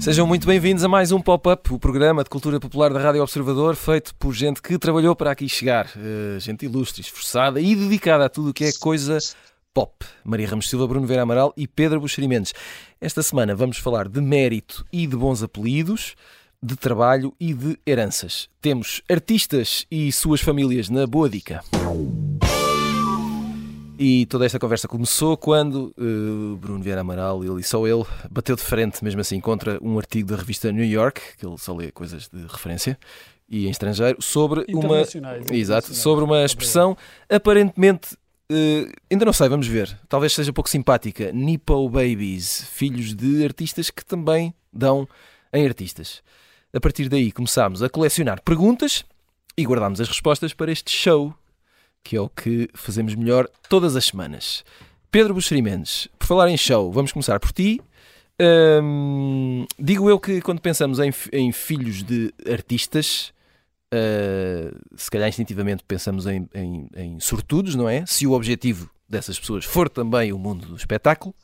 Sejam 0.00 0.26
muito 0.26 0.48
bem-vindos 0.48 0.82
a 0.82 0.88
mais 0.88 1.12
um 1.12 1.20
Pop-Up, 1.20 1.72
o 1.72 1.78
programa 1.78 2.24
de 2.24 2.30
cultura 2.30 2.58
popular 2.58 2.92
da 2.92 2.98
Rádio 2.98 3.22
Observador, 3.22 3.76
feito 3.76 4.12
por 4.16 4.34
gente 4.34 4.60
que 4.60 4.76
trabalhou 4.76 5.14
para 5.14 5.30
aqui 5.30 5.48
chegar. 5.48 5.86
Uh, 5.96 6.40
gente 6.40 6.64
ilustre, 6.64 7.02
esforçada 7.02 7.60
e 7.60 7.76
dedicada 7.76 8.24
a 8.24 8.28
tudo 8.28 8.50
o 8.50 8.52
que 8.52 8.64
é 8.64 8.72
coisa 8.72 9.18
pop. 9.74 10.04
Maria 10.24 10.48
Ramos 10.48 10.68
Silva, 10.68 10.86
Bruno 10.86 11.06
Vera 11.06 11.22
Amaral 11.22 11.52
e 11.56 11.66
Pedro 11.66 12.00
Buxeri 12.00 12.28
Mendes. 12.28 12.52
Esta 13.00 13.22
semana 13.22 13.54
vamos 13.54 13.78
falar 13.78 14.08
de 14.08 14.20
mérito 14.20 14.84
e 14.92 15.06
de 15.06 15.16
bons 15.16 15.42
apelidos, 15.42 16.14
de 16.62 16.76
trabalho 16.76 17.34
e 17.40 17.54
de 17.54 17.78
heranças. 17.86 18.48
Temos 18.60 19.02
artistas 19.10 19.86
e 19.90 20.12
suas 20.12 20.40
famílias 20.40 20.88
na 20.88 21.06
Boa 21.06 21.28
Dica. 21.28 21.62
E 23.98 24.26
toda 24.26 24.44
esta 24.44 24.58
conversa 24.58 24.88
começou 24.88 25.36
quando 25.36 25.94
uh, 25.96 26.56
Bruno 26.56 26.82
Vieira 26.82 27.02
Amaral, 27.02 27.44
ele 27.44 27.60
e 27.60 27.62
só 27.62 27.86
ele, 27.86 28.04
bateu 28.30 28.56
de 28.56 28.62
frente, 28.62 29.02
mesmo 29.04 29.20
assim, 29.20 29.38
contra 29.40 29.78
um 29.82 29.96
artigo 29.96 30.30
da 30.30 30.36
revista 30.36 30.72
New 30.72 30.84
York, 30.84 31.20
que 31.38 31.46
ele 31.46 31.56
só 31.56 31.74
lê 31.74 31.92
coisas 31.92 32.28
de 32.28 32.42
referência, 32.42 32.98
e 33.48 33.66
em 33.66 33.70
estrangeiro, 33.70 34.20
sobre 34.20 34.64
uma, 34.70 35.02
exato, 35.52 35.94
sobre 35.94 36.24
uma 36.24 36.44
expressão 36.44 36.96
aparentemente 37.28 38.16
Uh, 38.52 38.92
ainda 39.10 39.24
não 39.24 39.32
sei, 39.32 39.48
vamos 39.48 39.66
ver. 39.66 39.98
Talvez 40.08 40.32
seja 40.32 40.52
pouco 40.52 40.68
simpática. 40.68 41.32
Nippo 41.32 41.88
Babies, 41.88 42.64
filhos 42.70 43.14
de 43.14 43.44
artistas 43.44 43.90
que 43.90 44.04
também 44.04 44.54
dão 44.72 45.08
em 45.52 45.66
artistas. 45.66 46.22
A 46.74 46.80
partir 46.80 47.08
daí 47.08 47.30
começámos 47.32 47.82
a 47.82 47.88
colecionar 47.88 48.42
perguntas 48.42 49.04
e 49.56 49.64
guardámos 49.64 50.00
as 50.00 50.08
respostas 50.08 50.54
para 50.54 50.72
este 50.72 50.90
show 50.90 51.34
que 52.04 52.16
é 52.16 52.20
o 52.20 52.28
que 52.28 52.68
fazemos 52.74 53.14
melhor 53.14 53.48
todas 53.68 53.96
as 53.96 54.06
semanas. 54.06 54.64
Pedro 55.10 55.34
Buxeri 55.34 55.62
Mendes, 55.62 56.08
por 56.18 56.26
falar 56.26 56.48
em 56.48 56.56
show, 56.56 56.90
vamos 56.90 57.12
começar 57.12 57.38
por 57.38 57.52
ti. 57.52 57.80
Digo 59.78 60.10
eu 60.10 60.18
que 60.18 60.40
quando 60.40 60.60
pensamos 60.60 60.98
em, 60.98 61.12
em 61.32 61.52
filhos 61.52 62.02
de 62.02 62.32
artistas, 62.50 63.32
uh, 63.92 64.78
se 64.96 65.10
calhar 65.10 65.28
instintivamente 65.28 65.84
pensamos 65.86 66.26
em, 66.26 66.48
em, 66.54 66.88
em 66.96 67.20
sortudos, 67.20 67.74
não 67.74 67.88
é? 67.88 68.04
Se 68.06 68.26
o 68.26 68.32
objetivo 68.32 68.90
dessas 69.08 69.38
pessoas 69.38 69.64
for 69.64 69.88
também 69.88 70.32
o 70.32 70.38
mundo 70.38 70.66
do 70.66 70.76
espetáculo. 70.76 71.34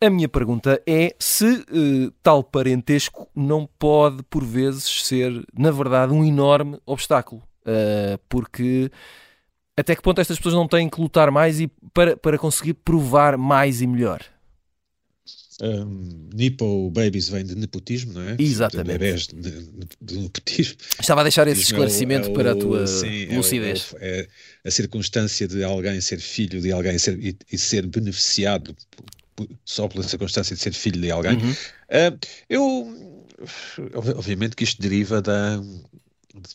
A 0.00 0.08
minha 0.08 0.28
pergunta 0.28 0.80
é 0.86 1.14
se 1.18 1.44
uh, 1.44 2.12
tal 2.22 2.44
parentesco 2.44 3.28
não 3.34 3.68
pode, 3.78 4.22
por 4.22 4.44
vezes, 4.44 4.84
ser, 5.04 5.44
na 5.52 5.72
verdade, 5.72 6.12
um 6.12 6.24
enorme 6.24 6.78
obstáculo. 6.86 7.42
Uh, 7.62 8.16
porque 8.28 8.90
até 9.76 9.94
que 9.94 10.02
ponto 10.02 10.20
estas 10.20 10.38
pessoas 10.38 10.54
não 10.54 10.68
têm 10.68 10.88
que 10.88 11.00
lutar 11.00 11.30
mais 11.30 11.60
e 11.60 11.68
para, 11.92 12.16
para 12.16 12.38
conseguir 12.38 12.74
provar 12.74 13.36
mais 13.36 13.82
e 13.82 13.86
melhor? 13.86 14.20
Um, 15.60 16.28
Nipo 16.32 16.88
Babies 16.90 17.28
vem 17.28 17.44
de 17.44 17.56
nepotismo, 17.56 18.12
não 18.12 18.22
é? 18.22 18.36
Exatamente. 18.38 18.86
De 18.86 18.92
bebés 18.92 19.26
de, 19.26 19.68
de, 20.00 20.18
nepotismo. 20.20 20.76
Estava 21.00 21.22
a 21.22 21.24
deixar 21.24 21.48
esse 21.48 21.62
esclarecimento 21.62 22.28
é 22.28 22.30
o, 22.30 22.30
é 22.30 22.32
o, 22.32 22.34
para 22.34 22.52
a 22.52 22.56
tua 22.56 22.86
sim, 22.86 23.26
é 23.28 23.36
lucidez. 23.36 23.92
É, 23.98 24.20
é, 24.20 24.28
a 24.68 24.70
circunstância 24.70 25.48
de 25.48 25.64
alguém 25.64 26.00
ser 26.00 26.20
filho 26.20 26.60
de 26.60 26.70
alguém 26.70 26.96
ser, 26.96 27.18
e, 27.18 27.36
e, 27.50 27.58
ser 27.58 27.86
beneficiado 27.86 28.74
só 29.64 29.88
pela 29.88 30.04
circunstância 30.04 30.54
de 30.54 30.62
ser 30.62 30.72
filho 30.72 31.00
de 31.00 31.10
alguém. 31.10 31.36
Uhum. 31.36 31.50
Uh, 31.50 32.18
eu, 32.48 33.24
obviamente 34.16 34.54
que 34.54 34.62
isto 34.62 34.80
deriva 34.80 35.20
da, 35.20 35.60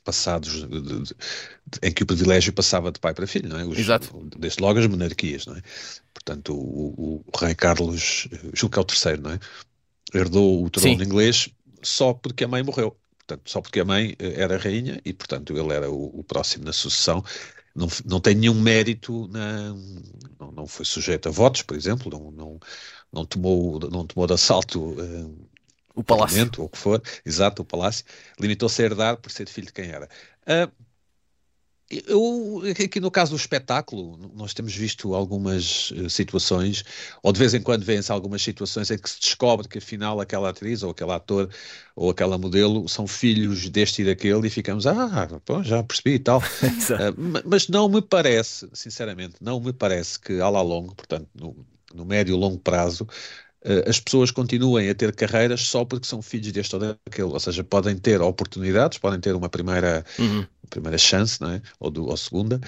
passados 0.04 0.68
de, 0.68 0.82
de, 0.82 1.04
de, 1.04 1.16
em 1.82 1.92
que 1.92 2.04
o 2.04 2.06
privilégio 2.06 2.54
passava 2.54 2.92
de 2.92 3.00
pai 3.00 3.14
para 3.14 3.28
filho, 3.28 3.50
não 3.50 3.60
é? 3.60 3.66
Os, 3.66 3.78
Exato. 3.78 4.30
Desde 4.38 4.62
logo 4.62 4.80
as 4.80 4.88
monarquias, 4.88 5.46
não 5.46 5.56
é? 5.56 5.62
Portanto, 6.14 6.54
o, 6.54 7.24
o, 7.26 7.38
rei 7.38 7.56
Carlos, 7.56 8.28
julgo 8.54 8.74
que 8.74 8.80
é 8.80 8.82
o 8.82 8.86
terceiro, 8.86 9.22
não 9.22 9.32
é? 9.32 9.40
Herdou 10.14 10.64
o 10.64 10.70
trono 10.70 11.04
inglês 11.04 11.50
só 11.82 12.14
porque 12.14 12.44
a 12.44 12.48
mãe 12.48 12.64
morreu. 12.64 12.96
Portanto, 13.18 13.50
só 13.50 13.62
porque 13.62 13.80
a 13.80 13.86
mãe 13.86 14.16
eh, 14.20 14.42
era 14.42 14.58
rainha 14.58 15.00
e, 15.06 15.14
portanto, 15.14 15.58
ele 15.58 15.74
era 15.74 15.90
o, 15.90 16.20
o 16.20 16.24
próximo 16.24 16.66
na 16.66 16.74
sucessão. 16.74 17.24
Não, 17.76 17.88
não 18.06 18.20
tem 18.20 18.36
nenhum 18.36 18.54
mérito, 18.54 19.28
na, 19.30 19.74
não, 20.40 20.52
não 20.52 20.68
foi 20.68 20.86
sujeito 20.86 21.28
a 21.28 21.32
votos, 21.32 21.64
por 21.64 21.76
exemplo, 21.76 22.12
não, 22.12 22.32
não, 22.32 22.60
não, 23.12 23.26
tomou, 23.26 23.80
não 23.80 24.06
tomou 24.06 24.28
de 24.28 24.34
assalto 24.34 24.80
uh, 24.92 25.50
o 25.96 26.04
palácio. 26.04 26.50
Ou 26.58 26.66
o 26.66 26.70
que 26.70 26.78
for, 26.78 27.02
exato, 27.26 27.62
o 27.62 27.66
palácio, 27.66 28.06
limitou-se 28.40 28.82
a 28.82 28.86
herdar 28.86 29.18
por 29.18 29.32
ser 29.32 29.48
filho 29.48 29.68
de 29.68 29.74
quem 29.74 29.90
era. 29.90 30.10
Uh, 30.48 30.72
eu, 32.08 32.64
aqui 32.72 33.00
no 33.00 33.12
caso 33.12 33.32
do 33.32 33.38
espetáculo, 33.38 34.18
nós 34.34 34.54
temos 34.54 34.74
visto 34.74 35.14
algumas 35.14 35.92
uh, 35.92 36.10
situações, 36.10 36.84
ou 37.22 37.32
de 37.32 37.38
vez 37.38 37.54
em 37.54 37.62
quando 37.62 37.84
vêm-se 37.84 38.12
algumas 38.12 38.42
situações 38.42 38.90
em 38.90 38.98
que 38.98 39.10
se 39.10 39.20
descobre 39.20 39.68
que 39.68 39.78
afinal 39.78 40.20
aquela 40.20 40.50
atriz, 40.50 40.82
ou 40.82 40.92
aquele 40.92 41.12
ator, 41.12 41.50
ou 41.96 42.10
aquela 42.10 42.38
modelo 42.38 42.88
são 42.88 43.06
filhos 43.06 43.70
deste 43.70 44.02
e 44.02 44.06
daquele, 44.06 44.48
e 44.48 44.50
ficamos, 44.50 44.88
ah, 44.88 45.28
pô, 45.46 45.62
já 45.62 45.84
percebi 45.84 46.16
e 46.16 46.20
tal. 46.20 46.40
uh, 46.64 47.44
mas 47.46 47.68
não 47.68 47.88
me 47.88 48.02
parece, 48.02 48.68
sinceramente, 48.74 49.36
não 49.40 49.60
me 49.60 49.74
parece 49.74 50.20
que 50.20 50.40
a 50.40 50.50
la 50.50 50.62
longo, 50.62 50.96
portanto, 50.96 51.28
no, 51.36 51.56
no 51.94 52.06
médio 52.06 52.36
e 52.36 52.40
longo 52.40 52.58
prazo, 52.58 53.08
as 53.88 54.00
pessoas 54.00 54.32
continuem 54.32 54.90
a 54.90 54.96
ter 54.96 55.16
carreiras 55.16 55.62
só 55.62 55.86
porque 55.86 56.06
são 56.06 56.22
filhos 56.22 56.52
deste 56.52 56.76
ou 56.76 56.82
daquele, 56.82 57.32
ou 57.32 57.40
seja, 57.40 57.64
podem 57.64 57.98
ter 57.98 58.22
oportunidades, 58.22 58.98
podem 58.98 59.20
ter 59.20 59.36
uma 59.36 59.50
primeira, 59.50 60.06
uhum. 60.20 60.46
primeira 60.70 60.98
chance, 60.98 61.40
não 61.40 61.52
é? 61.52 61.62
ou, 61.80 61.90
do, 61.90 62.06
ou 62.08 62.18
segunda, 62.18 62.60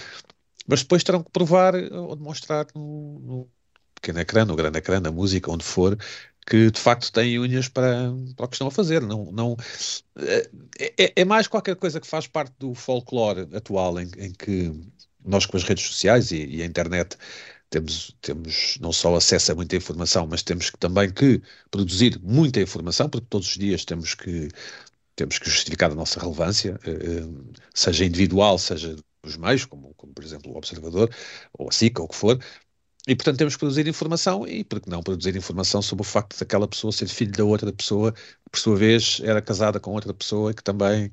mas 0.67 0.81
depois 0.81 1.03
terão 1.03 1.23
que 1.23 1.31
provar 1.31 1.75
eh, 1.75 1.89
ou 1.91 2.15
demonstrar 2.15 2.67
no, 2.73 3.19
no 3.19 3.49
pequeno 3.95 4.19
ecrã, 4.19 4.45
no 4.45 4.55
grande 4.55 4.79
ecrã, 4.79 4.99
na 4.99 5.11
música, 5.11 5.51
onde 5.51 5.63
for, 5.63 5.97
que 6.45 6.71
de 6.71 6.79
facto 6.79 7.11
têm 7.11 7.39
unhas 7.39 7.67
para, 7.67 8.11
para 8.35 8.45
o 8.45 8.47
que 8.47 8.55
estão 8.55 8.67
a 8.67 8.71
fazer. 8.71 9.01
Não, 9.01 9.31
não, 9.31 9.57
eh, 10.17 10.49
é, 10.79 11.03
é, 11.05 11.13
é 11.17 11.25
mais 11.25 11.47
qualquer 11.47 11.75
coisa 11.75 11.99
que 11.99 12.07
faz 12.07 12.27
parte 12.27 12.53
do 12.59 12.73
folclore 12.73 13.47
atual 13.53 13.99
em, 13.99 14.09
em 14.17 14.31
que 14.31 14.71
nós 15.23 15.45
com 15.45 15.57
as 15.57 15.63
redes 15.63 15.85
sociais 15.85 16.31
e, 16.31 16.45
e 16.45 16.61
a 16.61 16.65
internet 16.65 17.17
temos, 17.75 18.15
temos 18.21 18.77
não 18.79 18.93
só 18.93 19.15
acesso 19.15 19.51
a 19.51 19.55
muita 19.55 19.75
informação, 19.75 20.25
mas 20.27 20.41
temos 20.43 20.69
que, 20.69 20.77
também 20.77 21.11
que 21.11 21.41
produzir 21.69 22.19
muita 22.23 22.61
informação, 22.61 23.09
porque 23.09 23.27
todos 23.29 23.47
os 23.49 23.57
dias 23.57 23.83
temos 23.83 24.13
que, 24.15 24.49
temos 25.15 25.37
que 25.39 25.49
justificar 25.49 25.91
a 25.91 25.95
nossa 25.95 26.19
relevância, 26.19 26.79
eh, 26.85 26.91
eh, 26.91 27.55
seja 27.73 28.05
individual, 28.05 28.57
seja 28.57 28.95
dos 29.23 29.37
meios, 29.37 29.65
como, 29.65 29.93
como 29.95 30.13
por 30.13 30.23
exemplo 30.23 30.53
o 30.53 30.57
Observador, 30.57 31.09
ou 31.53 31.69
a 31.69 31.71
SICA, 31.71 32.01
ou 32.01 32.07
o 32.07 32.09
que 32.09 32.15
for, 32.15 32.39
e, 33.07 33.15
portanto, 33.15 33.37
temos 33.37 33.55
que 33.55 33.59
produzir 33.59 33.87
informação 33.87 34.47
e, 34.47 34.63
por 34.63 34.79
que 34.81 34.89
não, 34.89 35.03
produzir 35.03 35.35
informação 35.35 35.81
sobre 35.81 36.01
o 36.01 36.05
facto 36.05 36.39
daquela 36.39 36.67
pessoa 36.67 36.91
ser 36.91 37.07
filho 37.07 37.31
da 37.31 37.43
outra 37.43 37.71
pessoa, 37.73 38.11
que, 38.13 38.49
por 38.51 38.59
sua 38.59 38.75
vez, 38.77 39.19
era 39.23 39.41
casada 39.41 39.79
com 39.79 39.91
outra 39.91 40.13
pessoa 40.13 40.53
que 40.53 40.63
também. 40.63 41.11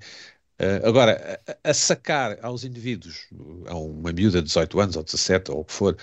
Uh, 0.61 0.87
agora, 0.87 1.41
a, 1.65 1.71
a, 1.71 1.75
sacar 1.75 2.39
aos 2.43 2.63
indivíduos, 2.65 3.27
a 3.67 3.77
uma 3.77 4.13
miúda 4.13 4.41
de 4.41 4.47
18 4.49 4.81
anos 4.81 4.97
ou 4.97 5.03
17 5.03 5.51
ou 5.51 5.61
o 5.61 5.65
que 5.65 5.73
for, 5.73 5.97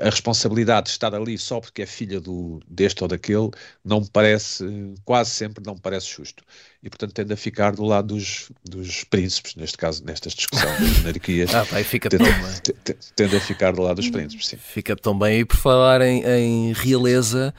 a 0.00 0.08
responsabilidade 0.08 0.86
de 0.86 0.90
estar 0.90 1.14
ali 1.14 1.36
só 1.36 1.60
porque 1.60 1.82
é 1.82 1.86
filha 1.86 2.20
do, 2.20 2.60
deste 2.68 3.02
ou 3.02 3.08
daquele 3.08 3.50
não 3.84 4.00
me 4.00 4.08
parece, 4.10 4.64
quase 5.04 5.30
sempre 5.30 5.62
não 5.64 5.74
me 5.74 5.80
parece 5.80 6.06
justo. 6.06 6.42
E, 6.82 6.88
portanto, 6.88 7.12
tende 7.12 7.32
a 7.32 7.36
ficar 7.36 7.72
do 7.72 7.84
lado 7.84 8.14
dos, 8.14 8.50
dos 8.64 9.04
príncipes, 9.04 9.54
neste 9.54 9.76
caso, 9.76 10.04
nestas 10.04 10.32
discussões 10.34 10.80
das 10.80 10.98
monarquias. 10.98 11.52
ah, 11.54 11.62
vai, 11.64 11.84
fica 11.84 12.08
tende, 12.08 12.24
tão 12.24 12.32
bem. 12.32 12.96
Tende 13.14 13.36
a 13.36 13.40
ficar 13.40 13.72
do 13.72 13.82
lado 13.82 13.96
dos 13.96 14.10
príncipes, 14.10 14.48
sim. 14.48 14.56
Fica 14.56 14.96
tão 14.96 15.18
bem. 15.18 15.40
E 15.40 15.44
por 15.44 15.56
falar 15.56 16.00
em, 16.00 16.24
em 16.24 16.72
realeza, 16.72 17.54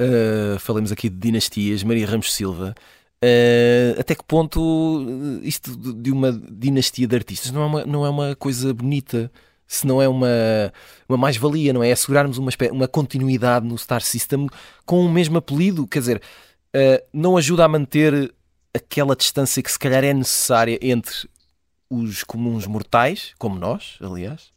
uh, 0.00 0.58
falamos 0.58 0.92
aqui 0.92 1.08
de 1.08 1.16
dinastias, 1.16 1.82
Maria 1.82 2.06
Ramos 2.06 2.34
Silva. 2.34 2.74
Uh, 3.22 3.98
até 3.98 4.14
que 4.14 4.22
ponto 4.24 5.06
isto 5.42 5.74
de 5.74 6.12
uma 6.12 6.30
dinastia 6.32 7.06
de 7.06 7.16
artistas 7.16 7.50
não 7.50 7.62
é 7.62 7.66
uma, 7.66 7.86
não 7.86 8.06
é 8.06 8.10
uma 8.10 8.36
coisa 8.36 8.74
bonita? 8.74 9.30
Se 9.66 9.86
não 9.86 10.00
é 10.00 10.08
uma, 10.08 10.28
uma 11.08 11.18
mais-valia, 11.18 11.72
não 11.72 11.82
é? 11.82 11.92
Assegurarmos 11.92 12.38
uma, 12.38 12.50
uma 12.70 12.88
continuidade 12.88 13.66
no 13.66 13.76
Star 13.76 14.00
System 14.00 14.48
com 14.84 15.04
o 15.04 15.10
mesmo 15.10 15.38
apelido, 15.38 15.86
quer 15.86 15.98
dizer, 16.00 16.22
uh, 16.74 17.04
não 17.12 17.36
ajuda 17.36 17.64
a 17.64 17.68
manter 17.68 18.32
aquela 18.74 19.16
distância 19.16 19.62
que 19.62 19.72
se 19.72 19.78
calhar 19.78 20.04
é 20.04 20.12
necessária 20.12 20.78
entre 20.82 21.28
os 21.88 22.22
comuns 22.22 22.66
mortais, 22.66 23.32
como 23.38 23.58
nós, 23.58 23.96
aliás, 24.00 24.52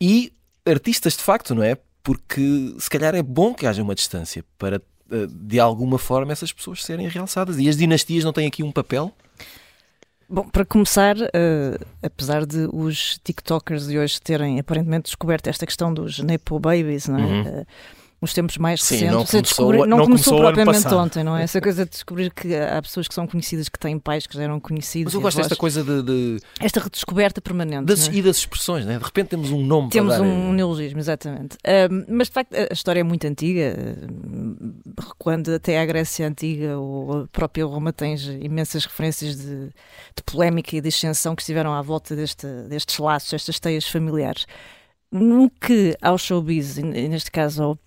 e 0.00 0.32
artistas 0.64 1.16
de 1.16 1.22
facto, 1.22 1.54
não 1.54 1.62
é? 1.62 1.76
Porque 2.02 2.74
se 2.78 2.88
calhar 2.88 3.14
é 3.14 3.22
bom 3.22 3.54
que 3.54 3.66
haja 3.66 3.82
uma 3.82 3.94
distância 3.94 4.44
para, 4.58 4.82
uh, 5.10 5.26
de 5.26 5.60
alguma 5.60 5.98
forma, 5.98 6.32
essas 6.32 6.52
pessoas 6.52 6.82
serem 6.82 7.08
realçadas. 7.08 7.58
E 7.58 7.68
as 7.68 7.76
dinastias 7.76 8.24
não 8.24 8.32
têm 8.32 8.46
aqui 8.46 8.62
um 8.62 8.72
papel? 8.72 9.14
Bom, 10.32 10.48
para 10.48 10.64
começar, 10.64 11.16
uh, 11.16 11.86
apesar 12.00 12.46
de 12.46 12.68
os 12.72 13.18
TikTokers 13.24 13.88
de 13.88 13.98
hoje 13.98 14.20
terem 14.20 14.60
aparentemente 14.60 15.06
descoberto 15.06 15.48
esta 15.48 15.66
questão 15.66 15.92
dos 15.92 16.20
Nepo 16.20 16.60
Babies, 16.60 17.08
não 17.08 17.18
é? 17.18 17.22
Uhum. 17.22 17.42
Uh, 17.62 17.66
uns 18.22 18.34
tempos 18.34 18.58
mais 18.58 18.82
Sim, 18.82 18.94
recentes. 18.96 19.12
não 19.14 19.24
começou- 19.24 19.42
descobrir- 19.42 19.78
não 19.78 19.86
não 19.86 20.04
começou, 20.04 20.34
começou 20.34 20.52
propriamente 20.52 20.94
ontem, 20.94 21.24
não 21.24 21.36
é? 21.36 21.42
Essa 21.44 21.60
coisa 21.60 21.84
de 21.84 21.90
descobrir 21.90 22.30
que 22.32 22.54
há 22.54 22.82
pessoas 22.82 23.08
que 23.08 23.14
são 23.14 23.26
conhecidas 23.26 23.68
que 23.68 23.78
têm 23.78 23.98
pais 23.98 24.26
que 24.26 24.34
já 24.36 24.42
eram 24.42 24.60
conhecidos. 24.60 25.12
Mas 25.12 25.14
eu 25.14 25.20
gosto 25.20 25.36
desta 25.38 25.56
coisa 25.56 25.82
de, 25.82 26.02
de- 26.02 26.40
Esta 26.60 26.80
redescoberta 26.80 27.40
permanente. 27.40 27.86
das, 27.86 28.08
é? 28.08 28.12
e 28.12 28.20
das 28.22 28.36
expressões, 28.38 28.84
né? 28.84 28.98
de 28.98 29.04
repente 29.04 29.28
temos 29.28 29.50
um 29.50 29.64
nome 29.64 29.88
Temos 29.88 30.14
para 30.16 30.22
dar. 30.24 30.30
um 30.30 30.52
neologismo, 30.52 30.98
exatamente. 31.00 31.56
Ahm, 31.66 32.04
mas 32.08 32.28
de 32.28 32.34
facto 32.34 32.54
a 32.54 32.72
história 32.72 33.00
é 33.00 33.04
muito 33.04 33.26
antiga, 33.26 33.74
recuando 34.98 35.54
até 35.54 35.80
à 35.80 35.84
Grécia 35.86 36.26
Antiga 36.26 36.78
ou 36.78 37.22
a 37.22 37.26
própria 37.28 37.64
Roma 37.64 37.92
tens 37.92 38.24
imensas 38.26 38.84
referências 38.84 39.36
de, 39.36 39.66
de 39.66 40.22
polémica 40.24 40.76
e 40.76 40.80
de 40.80 40.88
ascensão 40.88 41.34
que 41.34 41.42
estiveram 41.42 41.72
à 41.72 41.82
volta 41.82 42.14
deste, 42.14 42.46
destes 42.68 42.98
laços, 42.98 43.32
estas 43.32 43.58
teias 43.58 43.86
familiares. 43.86 44.46
No 45.12 45.50
que 45.50 45.96
ao 46.00 46.16
showbiz, 46.16 46.78
e 46.78 46.82
neste 46.82 47.30
caso 47.30 47.62
ao, 47.62 47.78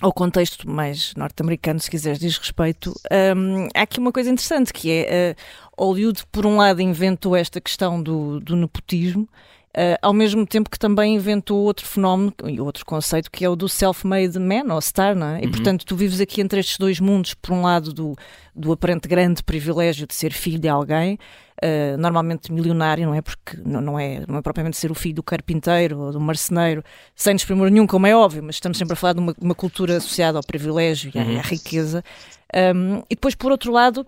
ao 0.00 0.12
contexto 0.12 0.68
mais 0.68 1.14
norte-americano, 1.14 1.80
se 1.80 1.90
quiseres, 1.90 2.18
diz 2.18 2.36
respeito, 2.36 2.94
ahm, 3.10 3.68
há 3.74 3.82
aqui 3.82 3.98
uma 3.98 4.12
coisa 4.12 4.30
interessante 4.30 4.72
que 4.72 4.90
é 4.90 5.34
ah, 5.36 5.82
Hollywood, 5.82 6.24
por 6.30 6.44
um 6.44 6.56
lado, 6.56 6.82
inventou 6.82 7.34
esta 7.34 7.60
questão 7.60 8.02
do, 8.02 8.40
do 8.40 8.56
nepotismo. 8.56 9.28
Uh, 9.76 9.92
ao 10.00 10.14
mesmo 10.14 10.46
tempo 10.46 10.70
que 10.70 10.78
também 10.78 11.16
inventou 11.16 11.58
outro 11.58 11.84
fenómeno 11.86 12.32
e 12.46 12.58
outro 12.58 12.82
conceito 12.86 13.30
que 13.30 13.44
é 13.44 13.48
o 13.50 13.54
do 13.54 13.68
self-made 13.68 14.38
man 14.38 14.72
ou 14.72 14.80
star, 14.80 15.14
não 15.14 15.26
é? 15.34 15.42
E 15.42 15.44
Uhum. 15.44 15.50
portanto 15.50 15.84
tu 15.84 15.94
vives 15.94 16.18
aqui 16.18 16.40
entre 16.40 16.58
estes 16.60 16.78
dois 16.78 16.98
mundos, 16.98 17.34
por 17.34 17.52
um 17.52 17.60
lado 17.60 17.92
do, 17.92 18.16
do 18.54 18.72
aparente 18.72 19.06
grande 19.06 19.42
privilégio 19.42 20.06
de 20.06 20.14
ser 20.14 20.32
filho 20.32 20.58
de 20.58 20.66
alguém, 20.66 21.18
uh, 21.62 21.98
normalmente 21.98 22.50
milionário, 22.50 23.04
não 23.06 23.14
é? 23.14 23.20
Porque 23.20 23.58
não, 23.66 23.82
não 23.82 23.98
é, 24.00 24.22
não 24.26 24.38
é 24.38 24.40
propriamente 24.40 24.78
ser 24.78 24.90
o 24.90 24.94
filho 24.94 25.16
do 25.16 25.22
carpinteiro 25.22 25.98
ou 25.98 26.10
do 26.12 26.18
marceneiro, 26.20 26.82
sem 27.14 27.34
desprimor 27.36 27.68
nenhum, 27.68 27.86
como 27.86 28.06
é 28.06 28.16
óbvio, 28.16 28.42
mas 28.42 28.54
estamos 28.54 28.78
sempre 28.78 28.94
a 28.94 28.96
falar 28.96 29.12
de 29.12 29.20
uma, 29.20 29.34
uma 29.38 29.54
cultura 29.54 29.98
associada 29.98 30.38
ao 30.38 30.42
privilégio 30.42 31.12
e 31.14 31.18
à, 31.18 31.22
Uhum. 31.22 31.38
à 31.38 31.42
riqueza. 31.42 32.02
Um, 32.74 32.98
e 33.10 33.14
depois, 33.14 33.34
por 33.34 33.52
outro 33.52 33.70
lado, 33.72 34.06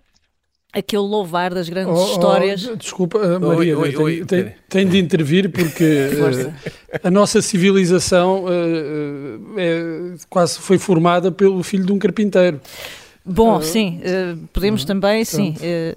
aquele 0.72 1.02
louvar 1.02 1.52
das 1.54 1.68
grandes 1.68 1.94
Oh, 1.98 2.04
oh, 2.04 2.10
histórias. 2.12 2.60
desculpa, 2.76 3.18
Maria, 3.38 3.78
oi, 3.78 3.90
tenho, 3.90 4.02
oi, 4.02 4.12
tenho- 4.24 4.26
peraí. 4.44 4.54
tenho 4.68 4.90
de 4.90 4.98
intervir 4.98 5.50
porque 5.50 6.08
uh, 6.20 6.98
a 7.02 7.10
nossa 7.10 7.40
civilização 7.42 8.44
uh, 8.44 8.48
uh, 8.48 9.54
é- 9.58 10.14
quase 10.28 10.58
foi 10.58 10.78
formada 10.78 11.32
pelo 11.32 11.62
filho 11.62 11.84
de 11.86 11.92
um 11.92 11.98
carpinteiro. 11.98 12.60
Bom, 13.30 13.60
sim, 13.60 14.00
eh, 14.02 14.34
podemos 14.54 14.86
também, 14.86 15.22
sim. 15.22 15.54
eh, 15.60 15.94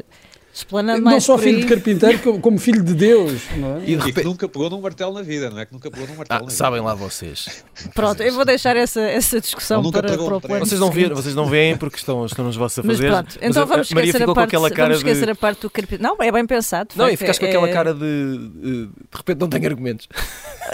explanando 0.53 0.99
Não 1.01 1.11
mais 1.11 1.23
só 1.23 1.37
filho 1.37 1.57
aí. 1.57 1.63
de 1.63 1.67
carpinteiro, 1.69 2.19
como, 2.19 2.39
como 2.41 2.57
filho 2.57 2.83
de 2.83 2.93
Deus. 2.93 3.41
Não 3.55 3.77
é? 3.77 3.79
E 3.79 3.85
de 3.85 3.93
E 3.93 3.97
que 3.97 4.05
repente. 4.07 4.25
nunca 4.25 4.47
pegou 4.49 4.69
num 4.69 4.81
martelo 4.81 5.13
na 5.13 5.21
vida, 5.21 5.49
não 5.49 5.59
é? 5.59 5.65
Que 5.65 5.73
nunca 5.73 5.89
pegou 5.89 6.07
num 6.07 6.15
martelo 6.15 6.39
Ah, 6.39 6.43
na 6.43 6.47
vida. 6.47 6.57
sabem 6.57 6.81
lá 6.81 6.93
vocês. 6.93 7.63
Pronto, 7.93 8.21
eu 8.21 8.33
vou 8.33 8.43
deixar 8.45 8.75
essa, 8.75 8.99
essa 9.01 9.39
discussão 9.39 9.81
para, 9.91 10.01
para 10.17 10.35
o 10.37 10.41
pleno. 10.41 10.65
Vocês 10.65 10.79
não, 10.79 10.91
veem, 10.91 11.09
vocês 11.09 11.33
não 11.35 11.45
veem 11.47 11.77
porque 11.77 11.97
estão, 11.97 12.25
estão 12.25 12.45
nos 12.45 12.55
vossos 12.55 12.79
a 12.79 12.83
Mas 12.83 12.97
fazer. 12.97 13.09
pronto, 13.09 13.37
então 13.41 13.63
a- 13.63 13.65
vamos 13.65 13.91
a 13.91 13.95
Maria 13.95 14.09
esquecer, 14.09 14.17
ficou 14.19 14.31
a 14.31 14.35
parte, 14.35 14.51
com 14.51 14.57
aquela 14.57 14.69
cara 14.69 14.87
vamos 14.89 14.97
esquecer 14.99 15.25
de. 15.25 15.31
a 15.31 15.35
parte 15.35 15.61
do 15.61 15.69
carpinteiro. 15.69 16.03
Não, 16.03 16.15
é 16.19 16.31
bem 16.31 16.45
pensado. 16.45 16.89
Não, 16.95 17.09
e 17.09 17.15
ficaste 17.17 17.39
com 17.39 17.45
é- 17.45 17.49
aquela 17.49 17.69
é- 17.69 17.73
cara 17.73 17.93
de. 17.93 17.99
De 18.01 18.89
repente 19.13 19.39
não 19.39 19.47
tenho 19.47 19.65
argumentos. 19.67 20.07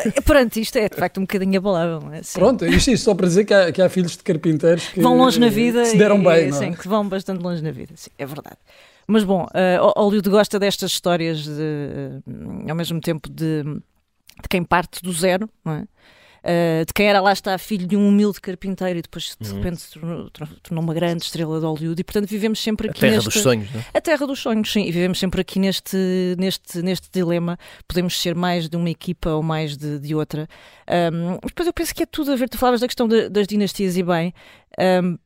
é- 0.05 0.21
Perante 0.21 0.59
isto 0.61 0.75
é 0.77 0.89
de 0.89 0.95
facto 0.95 1.17
um 1.19 1.21
bocadinho 1.21 1.57
abalável. 1.57 1.99
não 2.01 2.13
é? 2.13 2.23
Sim. 2.23 2.39
Pronto, 2.39 2.65
isto, 2.65 2.91
isto 2.91 3.03
só 3.03 3.13
para 3.13 3.27
dizer 3.27 3.45
que 3.45 3.53
há, 3.53 3.71
que 3.71 3.81
há 3.81 3.89
filhos 3.89 4.11
de 4.17 4.23
carpinteiros 4.23 4.87
que 4.87 4.99
vão 5.01 5.17
longe 5.17 5.39
na 5.39 5.47
eh, 5.47 5.49
vida 5.51 5.81
que 5.83 5.89
se 5.89 5.97
deram 5.97 6.17
e, 6.19 6.23
bem. 6.23 6.49
não 6.49 6.57
é? 6.57 6.59
sim, 6.65 6.73
que 6.73 6.87
vão 6.87 7.07
bastante 7.07 7.41
longe 7.41 7.61
na 7.61 7.71
vida, 7.71 7.93
sim, 7.95 8.09
é 8.17 8.25
verdade. 8.25 8.57
Mas 9.07 9.23
bom, 9.23 9.47
eh, 9.53 9.77
Hollywood 9.95 10.29
gosta 10.29 10.59
destas 10.59 10.91
histórias 10.91 11.43
de, 11.45 11.51
eh, 11.51 12.69
ao 12.69 12.75
mesmo 12.75 12.99
tempo 12.99 13.29
de, 13.29 13.63
de 13.63 14.49
quem 14.49 14.63
parte 14.63 15.01
do 15.01 15.11
zero, 15.13 15.49
não 15.63 15.73
é? 15.73 15.87
Eh, 16.43 16.85
de 16.85 16.93
quem 16.93 17.07
era 17.07 17.19
lá 17.19 17.33
está 17.33 17.57
filho 17.57 17.85
de 17.87 17.97
um 17.97 18.07
humilde 18.07 18.39
carpinteiro 18.39 18.99
e 18.99 19.01
depois 19.01 19.35
de 19.39 19.49
Uhum. 19.49 19.55
repente 19.57 19.77
se 19.81 19.91
tornou, 19.91 20.29
tornou 20.29 20.83
uma 20.83 20.93
grande 20.93 21.23
estrela 21.23 21.59
de 21.59 21.65
Hollywood 21.65 21.99
e 21.99 22.03
portanto 22.03 22.27
vivemos 22.29 22.59
sempre 22.61 22.87
A 22.87 22.91
aqui 22.91 23.01
terra 23.01 23.15
neste, 23.15 23.25
dos 23.33 23.41
sonhos, 23.43 23.69
não 23.73 23.81
é? 23.81 23.85
a 23.93 23.99
terra 24.01 24.27
dos 24.27 24.39
sonhos, 24.39 24.71
sim, 24.71 24.81
e 24.85 24.91
vivemos 24.91 25.19
sempre 25.19 25.41
aqui 25.41 25.59
neste, 25.59 25.97
neste, 26.37 26.81
neste 26.81 27.09
dilema. 27.11 27.57
Podemos 27.87 28.17
ser 28.21 28.35
mais 28.35 28.69
de 28.69 28.77
uma 28.77 28.89
equipa 28.89 29.31
ou 29.31 29.41
mais 29.43 29.75
de, 29.75 29.99
de 29.99 30.13
outra. 30.15 30.47
Um, 30.89 31.31
mas 31.31 31.39
depois 31.47 31.67
eu 31.67 31.73
penso 31.73 31.93
que 31.95 32.03
é 32.03 32.05
tudo 32.05 32.31
a 32.31 32.35
ver. 32.35 32.47
Tu 32.47 32.57
falavas 32.57 32.79
da 32.81 32.87
questão 32.87 33.07
de- 33.07 33.29
das 33.29 33.47
dinastias 33.47 33.97
e 33.97 34.03
bem. 34.03 34.33
um, 35.03 35.17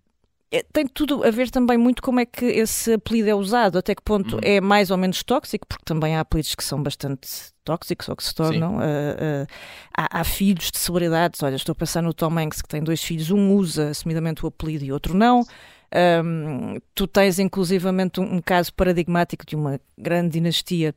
tem 0.73 0.85
tudo 0.85 1.23
a 1.23 1.31
ver 1.31 1.49
também 1.49 1.77
muito 1.77 2.01
como 2.01 2.19
é 2.19 2.25
que 2.25 2.43
esse 2.45 2.93
apelido 2.93 3.29
é 3.29 3.35
usado, 3.35 3.77
até 3.77 3.95
que 3.95 4.01
ponto 4.01 4.35
Uhum. 4.35 4.41
é 4.43 4.59
mais 4.59 4.91
ou 4.91 4.97
menos 4.97 5.23
tóxico, 5.23 5.65
porque 5.65 5.85
também 5.85 6.15
há 6.15 6.19
apelidos 6.19 6.53
que 6.55 6.63
são 6.63 6.83
bastante 6.83 7.29
tóxicos 7.63 8.09
ou 8.09 8.15
que 8.15 8.23
se 8.23 8.35
tornam. 8.35 8.75
uh, 8.75 8.79
uh, 8.79 9.47
há, 9.97 10.19
há 10.19 10.23
filhos 10.25 10.69
de 10.69 10.77
celebridades, 10.77 11.41
olha, 11.41 11.55
estou 11.55 11.71
a 11.71 11.75
pensar 11.75 12.01
no 12.01 12.13
Tom 12.13 12.37
Hanks 12.37 12.61
que 12.61 12.67
tem 12.67 12.83
dois 12.83 13.01
filhos, 13.01 13.31
um 13.31 13.53
usa 13.55 13.89
assumidamente 13.89 14.43
o 14.43 14.47
apelido 14.47 14.83
e 14.83 14.91
outro 14.91 15.13
não. 15.13 15.45
Um, 15.93 16.77
tu 16.95 17.07
tens 17.07 17.39
inclusivamente 17.39 18.19
um, 18.19 18.35
um 18.35 18.41
caso 18.41 18.73
paradigmático 18.73 19.45
de 19.45 19.55
uma 19.55 19.79
grande 19.97 20.31
dinastia 20.31 20.93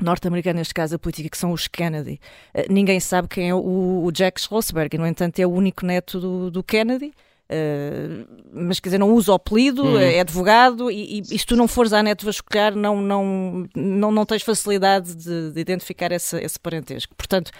norte-americana, 0.00 0.58
neste 0.58 0.74
caso 0.74 0.94
a 0.94 0.98
política, 0.98 1.28
que 1.28 1.38
são 1.38 1.52
os 1.52 1.68
Kennedy. 1.68 2.20
Uh, 2.54 2.72
ninguém 2.72 2.98
sabe 2.98 3.28
quem 3.28 3.48
é 3.50 3.54
o, 3.54 4.02
o 4.04 4.10
Jack 4.10 4.40
Schlossberg, 4.40 4.96
e, 4.96 4.98
no 4.98 5.06
entanto 5.06 5.38
é 5.38 5.46
o 5.46 5.50
único 5.50 5.86
neto 5.86 6.20
do, 6.20 6.50
do 6.50 6.62
Kennedy. 6.64 7.12
Uh, 7.50 8.26
mas 8.52 8.78
quer 8.78 8.90
dizer, 8.90 8.98
não 8.98 9.12
usa 9.12 9.32
o 9.32 9.34
apelido, 9.34 9.82
Uhum. 9.82 9.98
é 9.98 10.20
advogado 10.20 10.90
e, 10.90 11.18
e, 11.18 11.20
e 11.20 11.38
se 11.38 11.46
tu 11.46 11.56
não 11.56 11.66
fores 11.66 11.92
à 11.94 12.02
net 12.02 12.24
vasculhar, 12.24 12.74
não, 12.74 13.00
não, 13.00 13.66
não, 13.74 14.12
não 14.12 14.26
tens 14.26 14.42
facilidade 14.42 15.14
de, 15.14 15.52
de 15.52 15.60
identificar 15.60 16.12
essa, 16.12 16.42
esse 16.42 16.58
parentesco. 16.58 17.14
Portanto, 17.16 17.50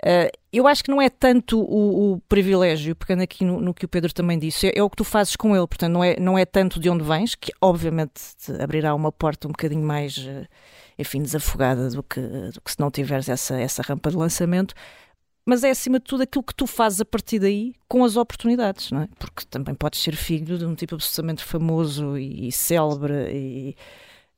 Uh, 0.00 0.30
eu 0.52 0.68
acho 0.68 0.84
que 0.84 0.92
não 0.92 1.02
é 1.02 1.10
tanto 1.10 1.60
o, 1.60 2.12
o 2.12 2.20
privilégio, 2.28 2.94
pegando 2.94 3.22
aqui 3.22 3.44
no, 3.44 3.60
no 3.60 3.74
que 3.74 3.84
o 3.84 3.88
Pedro 3.88 4.14
também 4.14 4.38
disse, 4.38 4.68
é, 4.68 4.78
é 4.78 4.82
o 4.82 4.88
que 4.88 4.96
tu 4.96 5.02
fazes 5.02 5.34
com 5.34 5.56
ele. 5.56 5.66
Portanto, 5.66 5.92
não 5.92 6.04
é, 6.04 6.20
não 6.20 6.38
é 6.38 6.44
tanto 6.44 6.78
de 6.78 6.88
onde 6.88 7.02
vens, 7.02 7.34
que 7.34 7.52
obviamente 7.60 8.20
te 8.38 8.52
abrirá 8.62 8.94
uma 8.94 9.10
porta 9.10 9.48
um 9.48 9.50
bocadinho 9.50 9.82
mais, 9.82 10.16
uh, 10.18 10.46
enfim, 10.96 11.20
desafogada 11.20 11.90
do 11.90 12.02
que, 12.04 12.20
do 12.20 12.60
que 12.60 12.70
se 12.70 12.78
não 12.78 12.92
tiveres 12.92 13.28
essa, 13.28 13.60
essa 13.60 13.82
rampa 13.82 14.08
de 14.10 14.16
lançamento. 14.16 14.72
Mas 15.48 15.64
é 15.64 15.70
acima 15.70 15.98
de 15.98 16.04
tudo 16.04 16.24
aquilo 16.24 16.44
que 16.44 16.54
tu 16.54 16.66
fazes 16.66 17.00
a 17.00 17.06
partir 17.06 17.38
daí 17.38 17.72
com 17.88 18.04
as 18.04 18.18
oportunidades, 18.18 18.90
não 18.90 19.00
é? 19.00 19.08
Porque 19.18 19.46
também 19.46 19.74
podes 19.74 19.98
ser 19.98 20.14
filho 20.14 20.58
de 20.58 20.66
um 20.66 20.74
tipo 20.74 20.94
absolutamente 20.94 21.42
famoso 21.42 22.18
e, 22.18 22.48
e 22.48 22.52
célebre 22.52 23.14
e, 23.32 23.76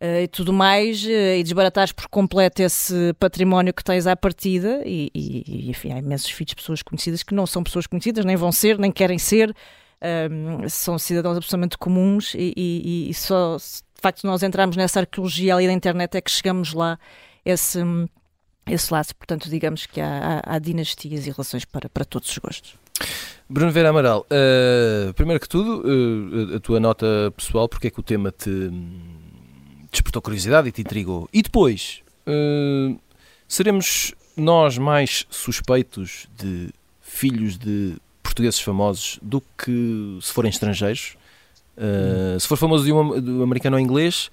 uh, 0.01 0.21
e 0.23 0.29
tudo 0.29 0.53
mais, 0.53 1.05
uh, 1.05 1.09
e 1.37 1.43
desbaratares 1.43 1.91
por 1.91 2.07
completo 2.07 2.63
esse 2.63 3.13
património 3.19 3.75
que 3.75 3.83
tens 3.83 4.07
à 4.07 4.15
partida, 4.15 4.85
e, 4.87 5.11
e, 5.13 5.69
enfim, 5.69 5.93
há 5.93 5.99
imensos 5.99 6.31
filhos 6.31 6.51
de 6.51 6.55
pessoas 6.55 6.81
conhecidas 6.81 7.25
que 7.25 7.35
não 7.35 7.45
são 7.45 7.65
pessoas 7.65 7.89
conhecidas, 7.89 8.25
nem 8.25 8.37
vão 8.37 8.53
ser, 8.53 8.79
nem 8.79 8.93
querem 8.93 9.19
ser, 9.19 9.53
um, 10.31 10.69
são 10.69 10.97
cidadãos 10.97 11.37
absolutamente 11.37 11.77
comuns, 11.77 12.37
e, 12.37 13.09
e, 13.11 13.13
só 13.15 13.57
de 13.57 14.01
facto 14.01 14.25
nós 14.29 14.45
entramos 14.45 14.77
nessa 14.77 15.01
arqueologia 15.01 15.57
ali 15.57 15.67
da 15.67 15.73
internet 15.73 16.15
é 16.15 16.21
que 16.21 16.31
chegamos 16.31 16.73
lá 16.73 17.01
esse, 17.45 17.81
esse 18.67 18.93
laço, 18.93 19.15
portanto 19.17 19.49
digamos 19.49 19.87
que 19.87 20.01
há, 20.01 20.43
há, 20.45 20.55
há 20.55 20.59
dinastias 20.59 21.27
e 21.27 21.31
relações 21.31 21.65
para, 21.65 21.89
para 21.89 22.05
todos 22.05 22.29
os 22.31 22.39
gostos. 22.39 22.75
Bruno 23.49 23.73
Vera 23.73 23.89
Amaral, 23.89 24.27
uh, 24.31 25.13
primeiro 25.15 25.41
que 25.41 25.49
tudo, 25.49 25.83
uh, 25.83 26.57
a 26.57 26.61
tua 26.61 26.79
nota 26.79 27.07
pessoal, 27.37 27.69
porque 27.69 27.89
é 27.89 27.91
que 27.91 27.99
o 27.99 28.03
tema 28.03 28.31
te 28.31 28.71
despertou 29.91 30.23
curiosidade 30.23 30.69
e 30.69 30.73
te 30.73 30.83
intrigou. 30.83 31.29
E 31.33 31.43
depois, 31.43 32.01
uh, 32.29 32.97
seremos 33.49 34.15
nós 34.37 34.79
mais 34.79 35.27
suspeitos 35.31 36.29
de 36.39 36.71
filhos 37.01 37.59
de 37.59 37.97
portugueses 38.23 38.61
famosos 38.61 39.19
do 39.21 39.43
que 39.59 40.19
se 40.23 40.33
forem 40.33 40.51
estrangeiros? 40.51 41.17
Se 42.39 42.47
for 42.47 42.57
famoso 42.57 42.85
de 42.85 42.93
um, 42.93 43.21
de 43.21 43.31
um 43.31 43.43
americano 43.43 43.77
ou 43.77 43.83
inglês, 43.83 44.31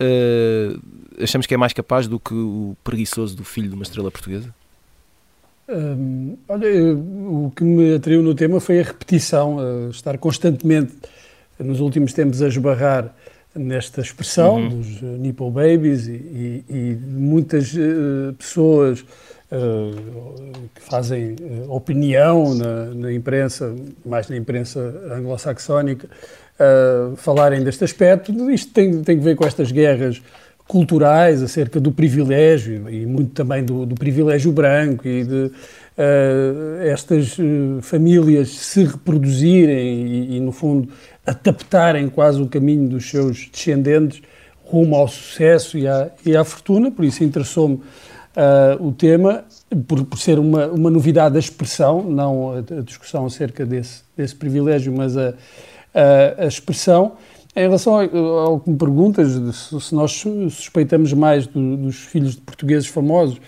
uh, 0.00 0.80
achamos 1.22 1.46
que 1.46 1.54
é 1.54 1.56
mais 1.56 1.72
capaz 1.72 2.06
do 2.06 2.18
que 2.18 2.34
o 2.34 2.76
preguiçoso 2.84 3.36
do 3.36 3.44
filho 3.44 3.68
de 3.68 3.74
uma 3.74 3.82
estrela 3.82 4.10
portuguesa? 4.10 4.52
Hum, 5.68 6.36
olha, 6.48 6.94
o 6.94 7.52
que 7.54 7.62
me 7.62 7.94
atraiu 7.94 8.22
no 8.22 8.34
tema 8.34 8.58
foi 8.58 8.80
a 8.80 8.82
repetição, 8.84 9.56
uh, 9.58 9.90
estar 9.90 10.16
constantemente, 10.16 10.94
nos 11.58 11.80
últimos 11.80 12.12
tempos, 12.14 12.40
a 12.40 12.48
esbarrar 12.48 13.14
nesta 13.54 14.00
expressão 14.00 14.56
Uhum. 14.56 14.68
dos 14.68 15.02
uh, 15.02 15.04
nipple 15.18 15.50
babies 15.50 16.06
e, 16.06 16.12
e- 16.12 16.64
e 16.70 16.96
muitas 17.06 17.74
uh, 17.74 18.32
pessoas 18.38 19.00
uh, 19.00 20.68
que 20.74 20.80
fazem 20.82 21.36
opinião 21.68 22.54
na, 22.54 22.86
na 22.94 23.12
imprensa, 23.12 23.74
mais 24.06 24.28
na 24.28 24.36
imprensa 24.38 24.80
anglo-saxónica, 25.12 26.08
uh, 26.58 27.16
falarem 27.16 27.62
deste 27.62 27.84
aspecto. 27.84 28.50
Isto 28.50 28.72
tem, 28.72 29.02
tem 29.02 29.18
que 29.18 29.24
ver 29.24 29.36
com 29.36 29.46
estas 29.46 29.70
guerras 29.72 30.20
culturais 30.68 31.42
acerca 31.42 31.80
do 31.80 31.90
privilégio 31.90 32.90
e 32.90 33.06
muito 33.06 33.32
também 33.32 33.64
do, 33.64 33.86
do 33.86 33.94
privilégio 33.94 34.52
branco 34.52 35.08
e 35.08 35.24
de 35.24 35.44
uh, 35.46 36.82
estas 36.82 37.38
uh, 37.38 37.80
famílias 37.80 38.50
se 38.50 38.84
reproduzirem 38.84 40.06
e, 40.06 40.36
e, 40.36 40.40
no 40.40 40.52
fundo, 40.52 40.90
adaptarem 41.26 42.08
quase 42.08 42.40
o 42.42 42.46
caminho 42.46 42.86
dos 42.86 43.08
seus 43.08 43.48
descendentes 43.48 44.20
rumo 44.66 44.94
ao 44.94 45.08
sucesso 45.08 45.78
e 45.78 45.88
à, 45.88 46.10
e 46.24 46.36
à 46.36 46.44
fortuna. 46.44 46.90
Por 46.90 47.06
isso 47.06 47.24
interessou-me 47.24 47.76
uh, 47.76 48.86
o 48.86 48.92
tema, 48.92 49.44
por, 49.86 50.04
por 50.04 50.18
ser 50.18 50.38
uma, 50.38 50.66
uma 50.66 50.90
novidade 50.90 51.32
da 51.32 51.38
expressão, 51.38 52.02
não 52.02 52.52
a, 52.52 52.58
a 52.58 52.82
discussão 52.82 53.24
acerca 53.24 53.64
desse, 53.64 54.02
desse 54.14 54.34
privilégio, 54.34 54.92
mas 54.92 55.16
a, 55.16 55.32
a, 55.94 56.44
a 56.44 56.46
expressão. 56.46 57.12
Em 57.56 57.62
relação 57.62 57.94
ao, 57.94 58.38
ao 58.38 58.60
que 58.60 58.70
me 58.70 58.76
perguntas, 58.76 59.32
se, 59.56 59.80
se 59.80 59.94
nós 59.94 60.12
suspeitamos 60.50 61.12
mais 61.12 61.46
do, 61.46 61.76
dos 61.76 61.96
filhos 61.96 62.36
de 62.36 62.40
portugueses 62.40 62.86
famosos, 62.86 63.40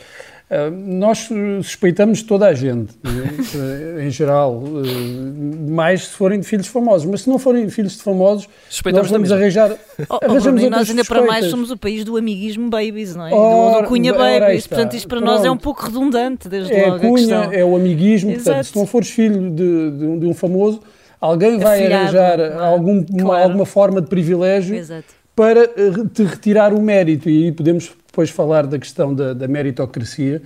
ah, 0.50 0.68
nós 0.68 1.28
suspeitamos 1.62 2.24
toda 2.24 2.48
a 2.48 2.52
gente, 2.52 2.92
né? 3.04 4.02
em 4.04 4.10
geral, 4.10 4.60
ah, 4.66 5.70
mais 5.70 6.08
se 6.08 6.10
forem 6.10 6.40
de 6.40 6.46
filhos 6.46 6.66
famosos, 6.66 7.08
mas 7.08 7.22
se 7.22 7.30
não 7.30 7.38
forem 7.38 7.68
filhos 7.68 7.96
de 7.96 8.02
famosos, 8.02 8.48
nós 8.92 9.10
vamos 9.10 9.30
arranjar. 9.30 9.70
Oh, 10.08 10.14
oh, 10.14 10.24
arranjamos 10.24 10.62
Bruno, 10.62 10.76
nós 10.76 10.88
ainda 10.88 11.04
para 11.04 11.22
mais 11.22 11.46
somos 11.46 11.70
o 11.70 11.76
país 11.76 12.04
do 12.04 12.16
amiguismo 12.16 12.70
babies, 12.70 13.14
não 13.14 13.26
é? 13.26 13.34
Ora, 13.34 13.76
do, 13.76 13.82
do 13.82 13.88
Cunha 13.88 14.14
Babies, 14.14 14.66
portanto, 14.66 14.96
isto 14.96 15.06
para 15.06 15.18
Pronto. 15.18 15.30
nós 15.30 15.44
é 15.44 15.50
um 15.50 15.58
pouco 15.58 15.84
redundante, 15.84 16.48
desde 16.48 16.72
é 16.72 16.86
logo. 16.86 16.96
A 16.96 16.98
Cunha, 17.00 17.36
é 17.52 17.62
o 17.62 17.76
amiguismo, 17.76 18.30
Exato. 18.30 18.44
portanto, 18.44 18.64
se 18.64 18.76
não 18.76 18.86
fores 18.86 19.10
filho 19.10 19.50
de, 19.50 19.90
de, 19.90 20.20
de 20.20 20.26
um 20.26 20.32
famoso, 20.32 20.80
alguém 21.20 21.58
vai 21.58 21.92
arranjar 21.92 22.40
é? 22.40 22.54
algum, 22.54 23.04
claro. 23.04 23.24
uma, 23.24 23.38
alguma 23.40 23.66
forma 23.66 24.00
de 24.00 24.08
privilégio 24.08 24.76
Exato. 24.76 25.14
para 25.36 25.64
eh, 25.64 25.92
te 26.12 26.22
retirar 26.22 26.72
o 26.72 26.80
mérito, 26.80 27.28
e 27.28 27.44
aí 27.44 27.52
podemos 27.52 27.92
depois 28.06 28.30
falar 28.30 28.66
da 28.66 28.78
questão 28.78 29.14
da, 29.14 29.34
da 29.34 29.46
meritocracia, 29.46 30.42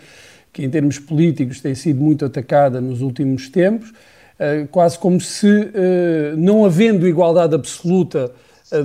que 0.52 0.64
em 0.64 0.70
termos 0.70 0.98
políticos 0.98 1.60
tem 1.60 1.74
sido 1.74 2.00
muito 2.00 2.24
atacada 2.24 2.80
nos 2.80 3.00
últimos 3.00 3.48
tempos, 3.48 3.90
uh, 3.90 4.68
quase 4.70 4.98
como 4.98 5.20
se, 5.20 5.46
uh, 5.48 6.36
não 6.36 6.64
havendo 6.64 7.08
igualdade 7.08 7.54
absoluta 7.54 8.30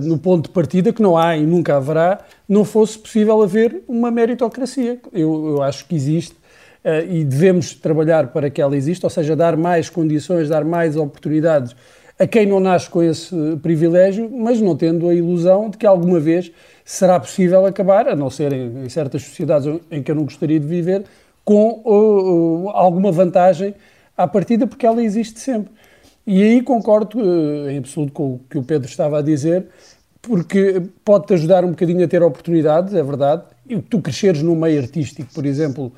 no 0.03 0.19
ponto 0.19 0.48
de 0.48 0.50
partida, 0.53 0.93
que 0.93 1.01
não 1.01 1.17
há 1.17 1.36
e 1.36 1.43
nunca 1.43 1.77
haverá, 1.77 2.19
não 2.48 2.63
fosse 2.63 3.00
possível 3.00 3.41
haver 3.41 3.81
uma 3.88 4.12
meritocracia. 4.12 5.00
Eu, 5.12 5.48
eu 5.48 5.63
acho 5.63 5.88
que 5.88 5.96
existe 5.96 6.36
e 7.09 7.25
devemos 7.25 7.74
trabalhar 7.74 8.27
para 8.27 8.50
que 8.50 8.62
ela 8.62 8.75
exista, 8.75 9.05
ou 9.05 9.09
seja, 9.09 9.36
dar 9.36 9.57
mais 9.57 9.89
condições, 9.89 10.48
dar 10.48 10.63
mais 10.63 10.95
oportunidades 10.95 11.75
a 12.19 12.27
quem 12.27 12.45
não 12.45 12.59
nasce 12.59 12.89
com 12.89 13.01
esse 13.01 13.33
privilégio, 13.63 14.29
mas 14.29 14.59
não 14.59 14.75
tendo 14.75 15.07
a 15.07 15.15
ilusão 15.15 15.69
de 15.69 15.77
que 15.77 15.86
alguma 15.86 16.19
vez 16.19 16.51
será 16.83 17.17
possível 17.17 17.65
acabar, 17.65 18.09
a 18.09 18.15
não 18.15 18.29
ser 18.29 18.51
em, 18.51 18.83
em 18.83 18.89
certas 18.89 19.24
sociedades 19.24 19.79
em 19.89 20.03
que 20.03 20.12
eu 20.12 20.15
não 20.15 20.25
gostaria 20.25 20.59
de 20.59 20.67
viver, 20.67 21.05
com 21.45 21.81
uh, 21.86 22.65
uh, 22.65 22.69
alguma 22.71 23.09
vantagem 23.12 23.74
à 24.17 24.27
partida, 24.27 24.67
porque 24.67 24.86
ela 24.86 25.01
existe 25.01 25.39
sempre. 25.39 25.71
E 26.27 26.43
aí 26.43 26.62
concordo 26.62 27.19
uh, 27.19 27.69
em 27.69 27.77
absoluto 27.77 28.12
com 28.12 28.33
o 28.33 28.41
que 28.50 28.57
o 28.57 28.63
Pedro 28.63 28.89
estava 28.89 29.19
a 29.19 29.21
dizer, 29.21 29.67
porque 30.21 30.83
pode-te 31.05 31.36
ajudar 31.36 31.63
um 31.63 31.69
bocadinho 31.69 32.03
a 32.03 32.07
ter 32.07 32.21
oportunidades, 32.21 32.93
é 32.93 33.01
verdade, 33.01 33.43
e 33.67 33.81
tu 33.81 34.01
cresceres 34.01 34.43
no 34.43 34.55
meio 34.57 34.81
artístico, 34.81 35.33
por 35.33 35.45
exemplo, 35.45 35.93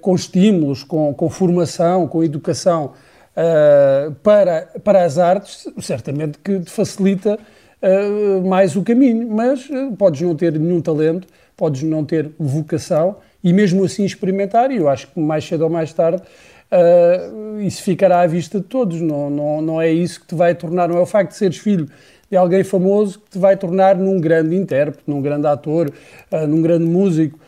com 0.00 0.14
estímulos, 0.14 0.82
com, 0.82 1.12
com 1.12 1.28
formação, 1.28 2.08
com 2.08 2.24
educação 2.24 2.92
uh, 3.36 4.12
para, 4.22 4.68
para 4.82 5.04
as 5.04 5.18
artes, 5.18 5.66
certamente 5.80 6.38
que 6.38 6.62
facilita 6.66 7.38
uh, 7.82 8.46
mais 8.46 8.76
o 8.76 8.82
caminho, 8.82 9.28
mas 9.28 9.68
uh, 9.68 9.94
podes 9.96 10.20
não 10.20 10.34
ter 10.34 10.58
nenhum 10.58 10.80
talento, 10.80 11.26
podes 11.56 11.82
não 11.82 12.04
ter 12.04 12.30
vocação 12.38 13.16
e 13.42 13.52
mesmo 13.52 13.84
assim 13.84 14.04
experimentar, 14.04 14.70
e 14.70 14.76
eu 14.76 14.88
acho 14.88 15.08
que 15.08 15.18
mais 15.18 15.44
cedo 15.44 15.62
ou 15.62 15.70
mais 15.70 15.92
tarde 15.92 16.22
uh, 16.22 17.60
isso 17.60 17.82
ficará 17.82 18.20
à 18.20 18.26
vista 18.26 18.58
de 18.58 18.64
todos, 18.64 19.00
não, 19.00 19.28
não, 19.28 19.62
não 19.62 19.80
é 19.80 19.90
isso 19.90 20.20
que 20.20 20.28
te 20.28 20.34
vai 20.34 20.54
tornar, 20.54 20.88
não 20.88 20.96
é 20.96 21.00
o 21.00 21.06
facto 21.06 21.30
de 21.30 21.36
seres 21.36 21.58
filho 21.58 21.88
de 22.30 22.36
alguém 22.36 22.64
famoso 22.64 23.20
que 23.20 23.32
te 23.32 23.38
vai 23.38 23.58
tornar 23.58 23.94
num 23.94 24.18
grande 24.18 24.56
intérprete, 24.56 25.02
num 25.06 25.20
grande 25.20 25.46
ator, 25.46 25.92
num 26.48 26.62
grande 26.62 26.86
músico, 26.86 27.38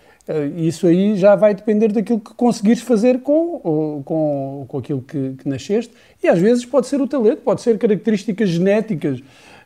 isso 0.57 0.87
aí 0.87 1.17
já 1.17 1.37
vai 1.37 1.55
depender 1.55 1.93
daquilo 1.93 2.19
que 2.19 2.33
conseguires 2.35 2.81
fazer 2.81 3.21
com, 3.21 4.03
com, 4.05 4.65
com 4.67 4.79
aquilo 4.79 5.03
que, 5.03 5.35
que 5.39 5.49
nasceste. 5.49 5.93
E 6.23 6.29
às 6.29 6.39
vezes 6.39 6.65
pode 6.65 6.87
ser 6.87 7.01
o 7.01 7.07
talento, 7.07 7.43
pode 7.43 7.61
ser 7.61 7.79
características 7.79 8.49
genéticas 8.49 9.21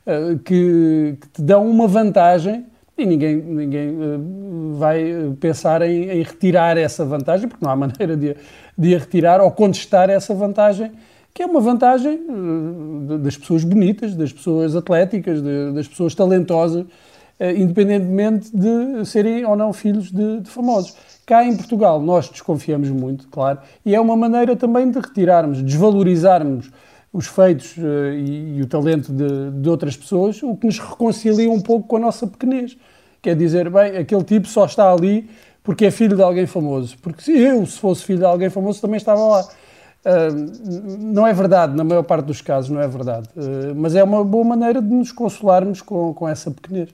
eh, 0.05 0.39
que, 0.45 1.17
que, 1.21 1.29
te 1.29 1.43
dão 1.43 1.69
uma 1.69 1.87
vantagem 1.87 2.65
e 2.97 3.07
ninguém, 3.07 3.37
ninguém 3.37 3.91
uh, 3.91 4.75
vai 4.77 5.33
pensar 5.39 5.83
em, 5.83 6.11
em, 6.11 6.23
retirar 6.23 6.77
essa 6.77 7.05
vantagem, 7.05 7.47
porque 7.47 7.65
não 7.65 7.71
há 7.71 7.77
maneira 7.77 8.17
de, 8.17 8.35
de 8.77 8.95
a 8.95 8.99
retirar 8.99 9.41
ou 9.41 9.51
contestar 9.53 10.11
essa 10.11 10.35
vantagem, 10.35 10.91
que 11.33 11.43
é 11.43 11.47
uma 11.47 11.61
vantagem 11.61 12.21
das 13.21 13.37
pessoas 13.37 13.63
bonitas, 13.63 14.17
das 14.17 14.33
pessoas 14.33 14.75
atléticas, 14.75 15.41
das 15.73 15.87
pessoas 15.87 16.13
talentosas, 16.13 16.85
independentemente 17.41 18.51
de 18.55 19.05
serem 19.07 19.45
ou 19.45 19.55
não 19.57 19.73
filhos 19.73 20.11
de, 20.11 20.41
de 20.41 20.51
famosos. 20.51 20.97
Cá 21.25 21.45
em 21.45 21.57
Portugal 21.57 22.01
nós 22.01 22.29
desconfiamos 22.29 22.91
muito, 22.91 23.29
claro, 23.29 23.61
e 23.85 23.95
é 23.95 24.01
uma 24.01 24.17
maneira 24.17 24.57
também 24.57 24.91
de 24.91 24.99
retirarmos, 24.99 25.63
desvalorizarmos 25.63 26.71
os 27.13 27.27
feitos 27.27 27.77
uh, 27.77 28.13
e, 28.13 28.59
e, 28.59 28.63
o 28.63 28.67
talento 28.67 29.13
de, 29.13 29.51
de, 29.51 29.69
outras 29.69 29.97
pessoas, 29.97 30.43
o 30.43 30.57
que 30.57 30.67
nos 30.67 30.79
reconcilia 30.79 31.51
um 31.51 31.61
pouco 31.61 31.89
com 31.89 31.97
a 31.97 32.01
nossa 32.01 32.27
pequenez. 32.27 32.77
Quer 33.23 33.35
dizer, 33.35 33.71
bem, 33.71 33.97
aquele 33.97 34.23
tipo 34.23 34.47
só 34.47 34.67
está 34.67 34.93
ali 34.93 35.29
porque 35.63 35.87
é 35.87 35.91
filho 35.91 36.17
de 36.17 36.23
alguém 36.23 36.47
famoso. 36.47 36.97
Porque 37.03 37.23
se 37.23 37.37
eu, 37.37 37.65
se 37.67 37.79
fosse 37.79 38.05
filho 38.05 38.21
de 38.21 38.25
alguém 38.25 38.49
famoso, 38.49 38.81
também 38.81 38.97
estava 38.97 39.21
lá. 39.21 39.49
Uh, 40.05 40.99
não 40.99 41.27
é 41.27 41.33
verdade, 41.33 41.77
na 41.77 41.83
maior 41.83 42.05
parte 42.05 42.27
dos 42.27 42.41
casos, 42.41 42.71
não 42.71 42.81
é 42.81 42.87
verdade. 42.87 43.29
Uh, 43.37 43.75
mas 43.75 43.95
é 43.95 44.03
uma 44.03 44.25
boa 44.25 44.45
maneira 44.45 44.81
de 44.81 44.89
nos 44.89 45.11
consolarmos 45.11 45.83
com, 45.83 46.15
com 46.15 46.29
essa 46.29 46.51
pequenez. 46.51 46.91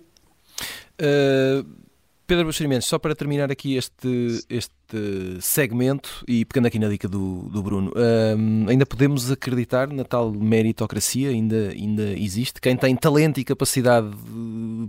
Uh 1.01 1.85
Pedro 2.27 2.47
Buxerimentos, 2.47 2.89
só 2.89 2.99
para 2.99 3.15
terminar 3.15 3.53
aqui 3.53 3.77
este, 3.77 4.43
este 4.49 5.41
segmento 5.43 6.25
e 6.27 6.45
pegando 6.47 6.67
aqui 6.67 6.79
na 6.79 6.89
dica 6.89 7.07
do, 7.07 7.51
do 7.51 7.63
Bruno, 7.63 7.93
um, 7.95 8.67
ainda 8.69 8.87
podemos 8.87 9.31
acreditar 9.31 9.89
na 9.89 10.05
tal 10.05 10.33
meritocracia? 10.33 11.29
Ainda, 11.29 11.71
ainda 11.71 12.19
existe? 12.19 12.63
Quem 12.63 12.77
tem 12.77 12.97
talento 12.97 13.39
e 13.41 13.45
capacidade 13.45 14.09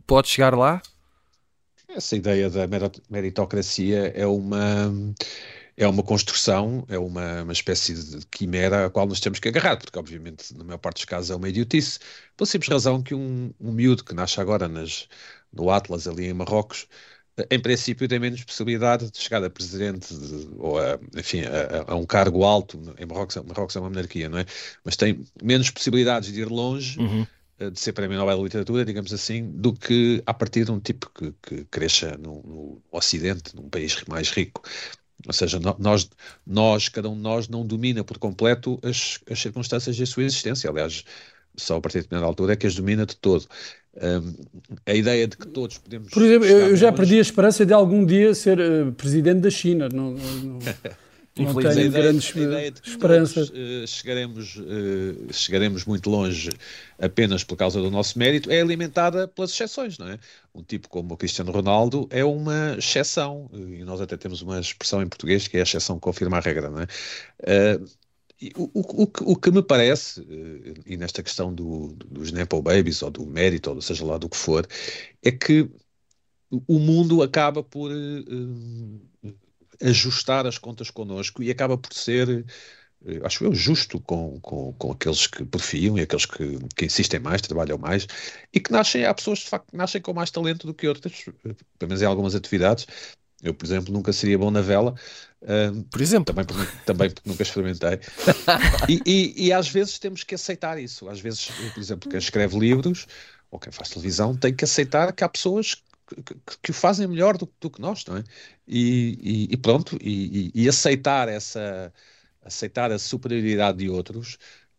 pode 0.07 0.29
chegar 0.29 0.55
lá? 0.55 0.81
Essa 1.89 2.15
ideia 2.15 2.49
da 2.49 2.65
meritocracia 3.09 4.13
é 4.15 4.25
uma 4.25 4.93
é 5.77 5.85
uma 5.85 6.03
construção, 6.03 6.85
é 6.87 6.97
uma, 6.97 7.43
uma 7.43 7.51
espécie 7.51 7.93
de 7.93 8.25
quimera 8.27 8.85
a 8.85 8.89
qual 8.89 9.05
nós 9.05 9.19
temos 9.19 9.39
que 9.39 9.49
agarrar, 9.49 9.75
porque 9.77 9.99
obviamente 9.99 10.55
na 10.55 10.63
maior 10.63 10.77
parte 10.77 10.97
dos 10.97 11.05
casos 11.05 11.31
é 11.31 11.35
uma 11.35 11.49
idiotice, 11.49 11.99
pela 12.37 12.47
simples 12.47 12.69
razão 12.69 13.03
que 13.03 13.13
um, 13.13 13.53
um 13.59 13.73
miúdo 13.73 14.03
que 14.03 14.13
nasce 14.13 14.39
agora 14.39 14.69
nas, 14.69 15.09
no 15.55 15.69
Atlas 15.69 16.07
ali 16.07 16.27
em 16.27 16.33
Marrocos 16.33 16.87
em 17.51 17.59
princípio 17.59 18.07
tem 18.07 18.19
menos 18.19 18.43
possibilidade 18.43 19.11
de 19.11 19.17
chegar 19.17 19.43
a 19.43 19.49
presidente 19.49 20.15
de, 20.15 20.47
ou 20.57 20.79
a, 20.79 20.97
enfim, 21.17 21.41
a, 21.41 21.91
a, 21.91 21.95
um 21.95 22.05
cargo 22.05 22.43
alto, 22.43 22.81
em 22.97 23.05
Marrocos, 23.05 23.35
Marrocos 23.35 23.75
é 23.75 23.79
uma 23.79 23.89
monarquia, 23.89 24.29
não 24.29 24.39
é? 24.39 24.45
Mas 24.83 24.95
tem 24.95 25.25
menos 25.43 25.69
possibilidades 25.69 26.31
de 26.31 26.41
ir 26.41 26.47
longe, 26.47 26.99
uhum. 26.99 27.27
Eh, 27.57 27.69
de 27.69 27.79
ser 27.79 27.93
prémio 27.93 28.17
Nobel 28.17 28.37
de 28.37 28.43
Literatura, 28.43 28.85
digamos 28.85 29.13
assim, 29.13 29.49
do 29.49 29.73
que 29.73 30.21
a 30.25 30.33
partir 30.33 30.65
de 30.65 30.71
um 30.71 30.79
tipo 30.79 31.09
que, 31.09 31.33
que 31.41 31.65
cresça 31.65 32.17
no, 32.17 32.41
no 32.43 32.81
Ocidente, 32.91 33.55
num 33.55 33.69
país 33.69 34.03
mais 34.07 34.29
rico. 34.29 34.61
Ou 35.25 35.33
seja, 35.33 35.59
nós, 35.79 36.09
nós, 36.45 36.89
cada 36.89 37.09
um 37.09 37.15
de 37.15 37.21
nós 37.21 37.47
não 37.47 37.65
domina 37.65 38.03
por 38.03 38.17
completo 38.17 38.79
as, 38.83 39.19
as 39.29 39.39
circunstâncias 39.39 39.97
da 39.97 40.05
sua 40.05 40.23
existência. 40.23 40.69
Aliás, 40.69 41.03
só 41.57 41.77
a 41.77 41.81
partir 41.81 41.99
de 41.99 42.03
determinada 42.03 42.27
altura 42.29 42.53
é 42.53 42.55
que 42.55 42.67
as 42.67 42.75
domina 42.75 43.05
de 43.05 43.15
todo. 43.15 43.47
A 44.85 44.93
ideia 44.93 45.27
de 45.27 45.37
que 45.37 45.47
todos 45.47 45.77
podemos. 45.77 46.09
Por 46.09 46.21
exemplo, 46.21 46.45
eu 46.45 46.75
já 46.75 46.91
perdi 46.91 47.17
a 47.17 47.21
esperança 47.21 47.65
de 47.65 47.73
algum 47.73 48.05
dia 48.05 48.33
ser 48.33 48.59
uh, 48.59 48.91
presidente 48.91 49.39
da 49.39 49.49
China. 49.49 49.87
Não, 49.87 50.11
não, 50.11 50.43
não 50.43 50.59
tenho 51.33 51.53
grandes 51.91 52.35
a 52.35 52.39
ideia 52.39 52.71
de 52.71 52.81
que 52.81 52.89
esperanças. 52.89 53.49
Todos, 53.49 53.83
uh, 53.83 53.87
chegaremos, 53.87 54.55
uh, 54.57 55.33
chegaremos 55.33 55.85
muito 55.85 56.09
longe 56.09 56.49
apenas 56.99 57.43
por 57.43 57.55
causa 57.55 57.81
do 57.81 57.89
nosso 57.89 58.19
mérito, 58.19 58.51
é 58.51 58.59
alimentada 58.59 59.29
pelas 59.29 59.51
exceções, 59.51 59.97
não 59.97 60.09
é? 60.09 60.19
Um 60.53 60.61
tipo 60.61 60.89
como 60.89 61.13
o 61.13 61.17
Cristiano 61.17 61.51
Ronaldo 61.51 62.05
é 62.09 62.23
uma 62.23 62.75
exceção, 62.77 63.49
e 63.53 63.83
nós 63.85 64.01
até 64.01 64.17
temos 64.17 64.41
uma 64.41 64.59
expressão 64.59 65.01
em 65.01 65.07
português 65.07 65.47
que 65.47 65.55
é 65.55 65.61
a 65.61 65.63
exceção 65.63 65.95
que 65.95 66.01
confirma 66.01 66.37
a 66.37 66.41
regra, 66.41 66.69
não 66.69 66.81
é? 66.81 66.87
O, 68.55 68.69
o, 68.73 69.31
o, 69.31 69.35
que 69.35 69.51
me 69.51 69.63
parece, 69.63 70.21
eh, 70.21 70.73
e 70.85 70.97
nesta 70.97 71.23
questão 71.23 71.53
do, 71.53 71.93
dos 71.93 72.31
Nepo 72.31 72.61
Babies, 72.61 73.01
ou 73.01 73.09
do 73.09 73.25
mérito, 73.25 73.71
ou 73.71 73.81
seja 73.81 74.05
lá 74.05 74.17
do 74.17 74.29
que 74.29 74.37
for, 74.37 74.67
é 75.23 75.31
que 75.31 75.69
o 76.67 76.79
mundo 76.79 77.21
acaba 77.23 77.63
por 77.63 77.91
uh, 77.91 79.35
ajustar 79.81 80.45
as 80.45 80.57
contas 80.57 80.89
connosco 80.89 81.43
e 81.43 81.49
acaba 81.51 81.77
por 81.77 81.93
ser, 81.93 82.45
uh, 83.01 83.25
acho 83.25 83.43
eu, 83.43 83.53
justo 83.53 83.99
com, 83.99 84.39
com, 84.41 84.73
com 84.73 84.91
aqueles 84.91 85.27
que 85.27 85.43
porfiam 85.45 85.97
e 85.97 86.01
aqueles 86.01 86.25
que, 86.25 86.59
que 86.75 86.85
insistem 86.85 87.19
mais, 87.19 87.41
trabalham 87.41 87.77
mais, 87.77 88.07
e 88.53 88.59
que 88.59 88.71
nascem, 88.71 89.05
há 89.05 89.13
pessoas 89.13 89.39
de 89.39 89.49
facto 89.49 89.71
que 89.71 89.77
nascem 89.77 90.01
com 90.01 90.13
mais 90.13 90.31
talento 90.31 90.67
do 90.67 90.73
que 90.73 90.87
outras, 90.87 91.23
pelo 91.43 91.89
menos 91.89 92.01
em 92.01 92.05
algumas 92.05 92.35
atividades. 92.35 92.85
Eu, 93.43 93.53
por 93.53 93.65
exemplo, 93.65 93.93
nunca 93.93 94.13
seria 94.13 94.37
bom 94.39 94.49
na 94.49 94.61
vela, 94.61 94.95
por 95.89 96.01
exemplo. 96.01 96.33
Também 96.33 96.45
porque, 96.45 96.77
também 96.85 97.09
porque 97.09 97.29
nunca 97.29 97.43
experimentei. 97.43 97.99
e, 98.89 99.01
e, 99.05 99.47
e, 99.47 99.53
às 99.53 99.67
vezes 99.67 99.99
temos 99.99 100.23
que 100.23 100.35
aceitar 100.35 100.79
isso. 100.79 101.07
Às 101.07 101.19
vezes, 101.19 101.49
por 101.73 101.79
exemplo, 101.79 102.09
quem 102.09 102.19
escreve 102.19 102.57
livros 102.57 103.07
ou 103.51 103.59
quem 103.59 103.71
faz 103.71 103.89
televisão 103.89 104.35
tem 104.35 104.53
que 104.53 104.65
aceitar 104.65 105.13
que 105.13 105.23
há 105.23 105.29
pessoas 105.29 105.75
que, 106.07 106.35
que, 106.61 106.71
o 106.71 106.73
fazem 106.73 107.07
melhor 107.07 107.37
do, 107.37 107.51
do, 107.59 107.69
que 107.69 107.81
nós, 107.81 108.05
não 108.05 108.17
é? 108.17 108.23
E, 108.67 109.47
e, 109.51 109.57
pronto, 109.57 109.97
e, 110.01 110.51
e, 110.53 110.69
aceitar 110.69 111.27
essa 111.27 111.91
aceitar 112.43 112.91
a 112.91 112.99
superioridade 112.99 113.79
de 113.79 113.89
outros 113.89 114.37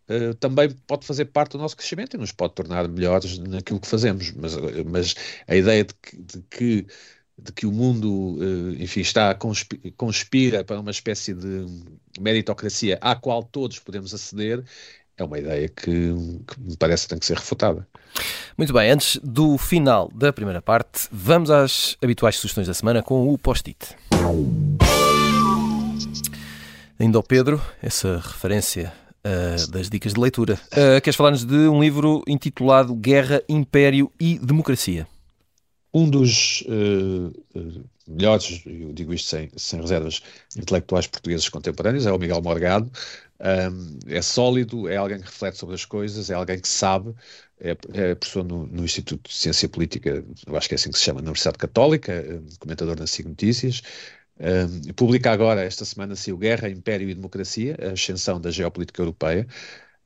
uh, 0.08 0.34
também 0.34 0.70
pode 0.86 1.04
fazer 1.04 1.26
parte 1.26 1.52
do 1.52 1.58
nosso 1.58 1.76
crescimento 1.76 2.14
e 2.14 2.18
nos 2.18 2.30
pode 2.30 2.54
tornar 2.54 2.86
melhores 2.88 3.38
naquilo 3.38 3.80
que 3.80 3.88
fazemos. 3.88 4.32
Mas, 4.32 4.54
mas 4.86 5.14
a 5.48 5.56
ideia 5.56 5.84
de 5.84 5.94
que, 5.94 6.16
de 6.16 6.42
que 6.42 6.86
de 7.38 7.52
que 7.52 7.66
o 7.66 7.72
mundo, 7.72 8.38
uh, 8.38 8.82
enfim, 8.82 9.00
está 9.00 9.36
conspira 9.96 10.64
para 10.64 10.80
uma 10.80 10.90
espécie 10.90 11.34
de 11.34 11.66
meritocracia 12.18 12.98
à 13.00 13.14
qual 13.14 13.42
todos 13.42 13.78
podemos 13.78 14.14
aceder, 14.14 14.64
é 15.18 15.24
uma 15.24 15.38
ideia 15.38 15.68
que, 15.68 15.82
que, 15.82 16.60
me 16.60 16.76
parece 16.76 17.04
que 17.04 17.10
tem 17.10 17.18
que 17.18 17.26
ser 17.26 17.36
refutada. 17.36 17.86
Muito 18.56 18.72
bem, 18.72 18.90
antes 18.90 19.18
do 19.22 19.58
final 19.58 20.10
da 20.14 20.32
primeira 20.32 20.62
parte, 20.62 21.08
vamos 21.10 21.50
às 21.50 21.96
habituais 22.02 22.36
sugestões 22.36 22.66
da 22.66 22.74
semana 22.74 23.02
com 23.02 23.32
o 23.32 23.38
post-it. 23.38 23.96
Ainda 26.98 27.18
ao 27.18 27.22
Pedro, 27.22 27.60
essa 27.82 28.18
referência 28.18 28.92
uh, 29.24 29.70
das 29.70 29.90
dicas 29.90 30.14
de 30.14 30.20
leitura. 30.20 30.58
Uh, 30.72 31.00
queres 31.02 31.16
falar-nos 31.16 31.44
de 31.44 31.68
um 31.68 31.80
livro 31.80 32.22
intitulado 32.26 32.94
Guerra, 32.94 33.42
Império 33.48 34.10
e 34.18 34.38
Democracia? 34.38 35.06
Um 35.96 36.10
dos 36.10 36.62
uh, 36.62 37.32
melhores, 38.06 38.62
eu 38.66 38.92
digo 38.92 39.14
isto 39.14 39.28
sem, 39.28 39.48
sem 39.56 39.80
reservas, 39.80 40.20
intelectuais 40.54 41.06
portugueses 41.06 41.48
contemporâneos 41.48 42.04
é 42.04 42.12
o 42.12 42.18
Miguel 42.18 42.42
Morgado. 42.42 42.90
Um, 43.40 43.98
é 44.06 44.20
sólido, 44.20 44.90
é 44.90 44.96
alguém 44.96 45.18
que 45.18 45.24
reflete 45.24 45.56
sobre 45.56 45.74
as 45.74 45.86
coisas, 45.86 46.28
é 46.28 46.34
alguém 46.34 46.60
que 46.60 46.68
sabe, 46.68 47.14
é, 47.58 47.70
é 47.94 48.14
professor 48.14 48.44
no, 48.44 48.66
no, 48.66 48.84
Instituto 48.84 49.30
de 49.30 49.34
Ciência 49.34 49.70
Política, 49.70 50.22
eu 50.46 50.54
acho 50.54 50.68
que 50.68 50.74
é 50.74 50.76
assim 50.76 50.90
que 50.90 50.98
se 50.98 51.04
chama, 51.04 51.22
na 51.22 51.28
Universidade 51.28 51.56
Católica, 51.56 52.12
comentador 52.60 52.98
na 52.98 53.06
SIG 53.06 53.28
Notícias, 53.28 53.82
um, 54.38 54.92
publica 54.92 55.32
agora, 55.32 55.62
esta 55.62 55.86
semana, 55.86 56.14
o 56.30 56.36
Guerra, 56.36 56.68
Império 56.68 57.08
e 57.08 57.14
Democracia, 57.14 57.74
a 57.80 57.92
ascensão 57.92 58.38
da 58.38 58.50
geopolítica 58.50 59.00
europeia. 59.00 59.46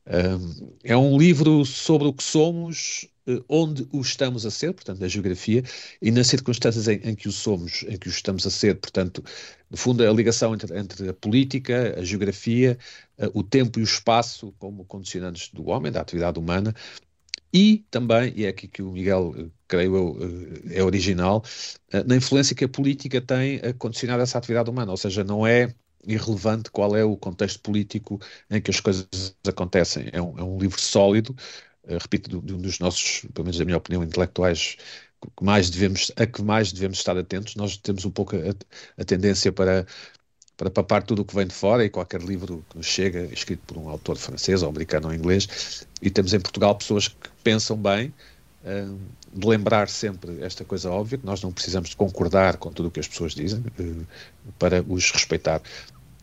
Um, 0.07 0.77
é 0.83 0.97
um 0.97 1.17
livro 1.17 1.65
sobre 1.65 2.07
o 2.07 2.13
que 2.13 2.23
somos, 2.23 3.05
eh, 3.05 3.10
onde 3.47 3.87
o 3.91 4.01
estamos 4.01 4.45
a 4.45 4.51
ser, 4.51 4.73
portanto, 4.73 4.99
na 4.99 5.07
geografia, 5.07 5.63
e 6.01 6.11
nas 6.11 6.27
circunstâncias 6.27 6.87
em, 6.87 6.99
em, 7.03 7.15
que 7.15 7.27
o 7.27 7.31
somos, 7.31 7.83
em 7.87 7.97
que 7.97 8.07
o 8.07 8.11
estamos 8.11 8.45
a 8.45 8.49
ser, 8.49 8.75
portanto, 8.79 9.23
no 9.69 9.77
fundo, 9.77 10.07
a 10.07 10.11
ligação 10.11 10.53
entre, 10.53 10.77
entre 10.77 11.09
a 11.09 11.13
política, 11.13 11.95
a 11.99 12.03
geografia, 12.03 12.77
uh, 13.19 13.31
o 13.33 13.43
tempo 13.43 13.79
e 13.79 13.83
o 13.83 13.85
espaço 13.85 14.53
como 14.59 14.85
condicionantes 14.85 15.49
do 15.49 15.69
homem, 15.69 15.91
da 15.91 16.01
atividade 16.01 16.39
humana, 16.39 16.73
e 17.53 17.85
também, 17.91 18.33
e 18.35 18.45
é 18.45 18.49
aqui 18.49 18.67
que 18.67 18.81
o 18.81 18.91
Miguel, 18.91 19.33
eh, 19.37 19.45
creio 19.67 19.95
eu, 19.97 20.71
é 20.71 20.81
original, 20.81 21.43
na 22.05 22.15
influência 22.15 22.55
que 22.55 22.63
a 22.63 22.69
política 22.69 23.19
tem 23.19 23.57
a 23.57 23.73
condicionar 23.73 24.21
essa 24.21 24.37
atividade 24.37 24.69
humana, 24.69 24.91
ou 24.91 24.97
seja, 24.97 25.21
não 25.21 25.45
é 25.45 25.73
irrelevante 26.07 26.71
qual 26.71 26.95
é 26.95 27.03
o 27.03 27.17
contexto 27.17 27.59
político 27.61 28.19
em 28.49 28.61
que 28.61 28.71
as 28.71 28.79
coisas 28.79 29.35
acontecem. 29.47 30.09
É 30.11 30.21
um, 30.21 30.39
é 30.39 30.43
um 30.43 30.57
livro 30.57 30.79
sólido, 30.79 31.35
repito, 31.99 32.41
de 32.41 32.53
um 32.53 32.57
dos 32.57 32.79
nossos, 32.79 33.25
pelo 33.33 33.45
menos 33.45 33.59
na 33.59 33.65
minha 33.65 33.77
opinião, 33.77 34.03
intelectuais 34.03 34.77
que 35.37 35.43
mais 35.43 35.69
devemos, 35.69 36.11
a 36.15 36.25
que 36.25 36.41
mais 36.41 36.71
devemos 36.71 36.97
estar 36.97 37.17
atentos. 37.17 37.55
Nós 37.55 37.77
temos 37.77 38.05
um 38.05 38.11
pouco 38.11 38.35
a, 38.35 39.01
a 39.01 39.05
tendência 39.05 39.51
para 39.51 39.85
para 40.61 40.69
papar 40.69 41.01
tudo 41.01 41.23
o 41.23 41.25
que 41.25 41.33
vem 41.33 41.47
de 41.47 41.55
fora 41.55 41.83
e 41.83 41.89
qualquer 41.89 42.21
livro 42.21 42.63
que 42.69 42.77
nos 42.77 42.85
chega, 42.85 43.23
escrito 43.33 43.63
por 43.65 43.77
um 43.79 43.89
autor 43.89 44.15
francês 44.15 44.61
ou 44.61 44.69
americano 44.69 45.07
ou 45.07 45.13
inglês, 45.13 45.87
e 45.99 46.11
temos 46.11 46.35
em 46.35 46.39
Portugal 46.39 46.75
pessoas 46.75 47.07
que 47.07 47.29
pensam 47.43 47.75
bem, 47.75 48.13
uh, 48.63 48.99
de 49.33 49.47
lembrar 49.47 49.89
sempre 49.89 50.39
esta 50.43 50.63
coisa 50.63 50.91
óbvia, 50.91 51.17
que 51.17 51.25
nós 51.25 51.41
não 51.41 51.51
precisamos 51.51 51.89
de 51.89 51.95
concordar 51.95 52.57
com 52.57 52.71
tudo 52.71 52.89
o 52.89 52.91
que 52.91 52.99
as 52.99 53.07
pessoas 53.07 53.33
dizem 53.33 53.63
uh, 53.79 54.05
para 54.59 54.83
os 54.87 55.09
respeitar. 55.09 55.63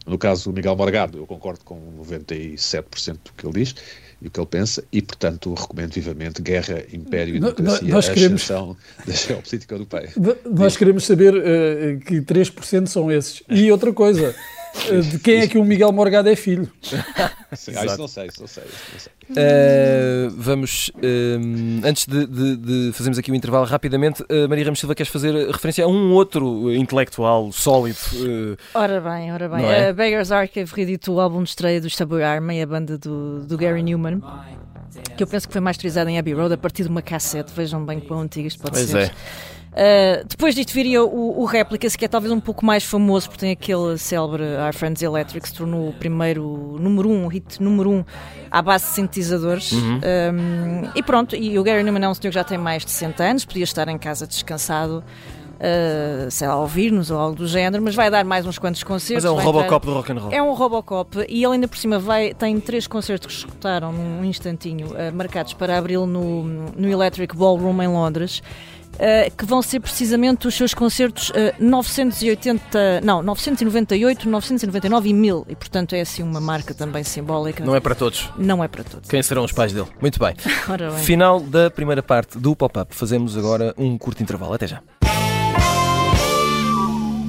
No 0.06 0.16
caso 0.16 0.44
do 0.44 0.54
Miguel 0.54 0.76
Morgado, 0.76 1.18
eu 1.18 1.26
concordo 1.26 1.64
com 1.64 1.98
97% 2.04 3.18
do 3.25 3.32
que 3.32 3.44
ele 3.44 3.64
diz 3.64 3.75
e 4.20 4.26
o 4.26 4.30
que 4.30 4.40
ele 4.40 4.46
pensa, 4.46 4.82
e 4.92 5.00
portanto 5.00 5.54
recomendo 5.54 5.92
vivamente 5.92 6.42
Guerra, 6.42 6.82
Império 6.92 7.37
e 7.37 7.40
Democracia, 7.40 7.88
nós 7.88 8.08
queremos, 8.08 8.50
a 8.50 8.54
ascensão 8.54 8.76
da 9.06 9.12
geopolítica 9.12 9.75
europeia. 9.75 10.12
Nós 10.44 10.76
queremos 10.76 11.04
saber 11.04 11.34
uh, 11.34 12.00
que 12.00 12.20
3% 12.20 12.87
são 12.88 13.12
esses. 13.12 13.42
E 13.48 13.70
outra 13.70 13.92
coisa, 13.92 14.35
de 14.79 15.19
quem 15.19 15.41
é 15.41 15.47
que 15.49 15.59
o 15.59 15.64
Miguel 15.64 15.93
Morgado 15.93 16.29
é 16.29 16.37
filho? 16.37 16.71
Sim, 17.55 17.73
ah, 17.77 17.87
isso 17.87 17.99
não 17.99 18.09
sei, 18.09 18.27
isso 18.27 18.41
não 18.41 18.47
sei. 18.47 18.64
Isso 18.64 19.11
não 19.29 19.35
sei. 19.35 19.45
Uh, 19.45 20.31
vamos, 20.37 20.91
uh, 20.97 21.87
antes 21.87 22.07
de, 22.07 22.27
de, 22.27 22.57
de, 22.57 22.93
fazermos 22.93 23.19
aqui 23.19 23.31
o 23.31 23.35
um 23.35 23.37
intervalo 23.37 23.64
rapidamente, 23.64 24.23
uh, 24.23 24.49
Maria 24.49 24.64
Ramos 24.64 24.81
Silva, 24.81 24.95
queres 24.95 25.11
fazer 25.11 25.33
referência 25.51 25.85
a 25.85 25.88
um 25.88 26.12
outro 26.12 26.73
intelectual 26.75 27.51
sólido? 27.53 27.99
Ora 28.75 29.01
bem, 29.01 29.33
ora 29.33 29.49
bem. 29.49 29.64
É? 29.64 29.88
A 29.88 29.93
Beggar's 29.93 30.31
Archive 30.31 30.71
reeditou 30.75 31.17
o 31.17 31.21
álbum 31.21 31.43
de 31.43 31.49
estreia 31.51 31.81
do 31.81 31.88
Stabber 31.88 32.25
Army, 32.25 32.61
a 32.61 32.67
banda 32.67 32.99
do, 32.99 33.41
do 33.41 33.57
Gary 33.57 33.83
Newman 33.83 34.21
que 35.17 35.23
eu 35.23 35.27
penso 35.27 35.47
que 35.47 35.53
foi 35.53 35.61
masterizada 35.61 36.11
em 36.11 36.19
Abbey 36.19 36.35
Road 36.35 36.55
a 36.55 36.59
partir 36.59 36.85
de 36.85 36.88
uma 36.88 37.03
cassete. 37.03 37.53
Vejam 37.55 37.85
bem 37.85 38.01
quão 38.01 38.21
antigo 38.21 38.47
isto 38.47 38.61
pode 38.61 38.75
pois 38.75 38.88
ser. 38.88 38.99
É. 38.99 39.11
Uh, 39.72 40.26
depois 40.26 40.54
disto 40.54 40.72
viria 40.72 41.04
o, 41.04 41.40
o 41.40 41.44
Replicas, 41.44 41.94
que 41.94 42.04
é 42.04 42.09
talvez 42.09 42.33
um 42.33 42.40
pouco 42.40 42.64
mais 42.64 42.85
famoso, 42.85 43.28
porque 43.28 43.40
tem 43.40 43.52
aquele 43.52 43.96
célebre 43.98 44.42
Our 44.42 44.74
Friends 44.74 45.02
Electric, 45.02 45.42
que 45.42 45.48
se 45.48 45.54
tornou 45.54 45.90
o 45.90 45.92
primeiro 45.92 46.76
número 46.81 47.09
um, 47.09 47.26
hit 47.28 47.62
número 47.62 47.90
um, 47.90 48.04
à 48.50 48.62
base 48.62 48.87
de 48.87 48.90
sintetizadores. 48.92 49.72
Uhum. 49.72 50.00
Um, 50.35 50.90
e 50.94 51.02
pronto, 51.02 51.37
e 51.37 51.59
o 51.59 51.62
Gary 51.62 51.83
Newman 51.83 52.04
é 52.04 52.09
um 52.09 52.14
senhor 52.14 52.31
que 52.31 52.35
já 52.35 52.44
tem 52.44 52.59
mais 52.59 52.85
de 52.85 52.90
60 52.90 53.22
anos, 53.22 53.44
podia 53.44 53.64
estar 53.64 53.87
em 53.88 53.98
casa 53.98 54.26
descansado. 54.26 55.04
Uh, 55.59 56.31
sei 56.31 56.46
lá, 56.46 56.54
ouvir-nos 56.54 57.11
ou 57.11 57.18
algo 57.18 57.35
do 57.35 57.48
género, 57.48 57.83
mas 57.83 57.92
vai 57.92 58.09
dar 58.09 58.24
mais 58.24 58.46
uns 58.46 58.61
quantos 58.61 58.85
concertos. 58.85 59.24
Mas 59.24 59.33
é 59.33 59.42
um 59.42 59.44
Robocop 59.44 59.85
do 59.85 59.92
rock 59.92 60.12
and 60.12 60.14
roll. 60.20 60.33
É 60.33 60.40
um 60.40 60.54
Robocop 60.54 61.18
e 61.28 61.42
ele 61.42 61.54
ainda 61.54 61.66
por 61.66 61.76
cima 61.76 61.98
vai, 61.98 62.33
tem 62.33 62.61
três 62.61 62.87
concertos 62.87 63.26
que 63.26 63.33
escutaram 63.33 63.92
num 63.92 64.24
instantinho, 64.24 64.87
uh, 64.87 65.12
marcados 65.12 65.54
para 65.54 65.76
abril 65.76 66.07
no, 66.07 66.44
no 66.44 66.88
Electric 66.88 67.37
Ballroom 67.37 67.83
em 67.83 67.88
Londres. 67.88 68.40
Uh, 68.94 69.31
que 69.37 69.44
vão 69.44 69.62
ser 69.62 69.79
precisamente 69.79 70.48
os 70.48 70.55
seus 70.55 70.74
concertos 70.74 71.31
uh, 71.31 71.35
eh, 71.37 71.55
980, 71.61 73.01
não, 73.03 73.22
998, 73.22 74.29
999 74.29 75.09
e 75.09 75.14
1000. 75.14 75.46
E 75.48 75.55
portanto 75.55 75.92
é 75.94 76.01
assim 76.01 76.24
uma 76.24 76.40
marca 76.40 76.74
também 76.74 77.05
simbólica. 77.05 77.64
Não 77.64 77.77
é 77.77 77.81
para 77.81 77.94
todos. 77.94 78.29
Não 78.37 78.64
é 78.64 78.66
para 78.66 78.83
todos. 78.83 79.09
Quem 79.09 79.22
serão 79.22 79.44
os 79.44 79.53
pais 79.53 79.72
dele? 79.72 79.87
Muito 80.01 80.18
bem. 80.18 80.35
bem. 80.66 81.05
Final 81.05 81.38
da 81.38 81.70
primeira 81.70 82.03
parte 82.03 82.38
do 82.38 82.57
pop-up. 82.57 82.92
Fazemos 82.92 83.37
agora 83.38 83.72
um 83.79 83.96
curto 83.96 84.20
intervalo. 84.20 84.55
Até 84.55 84.66
já. 84.66 84.83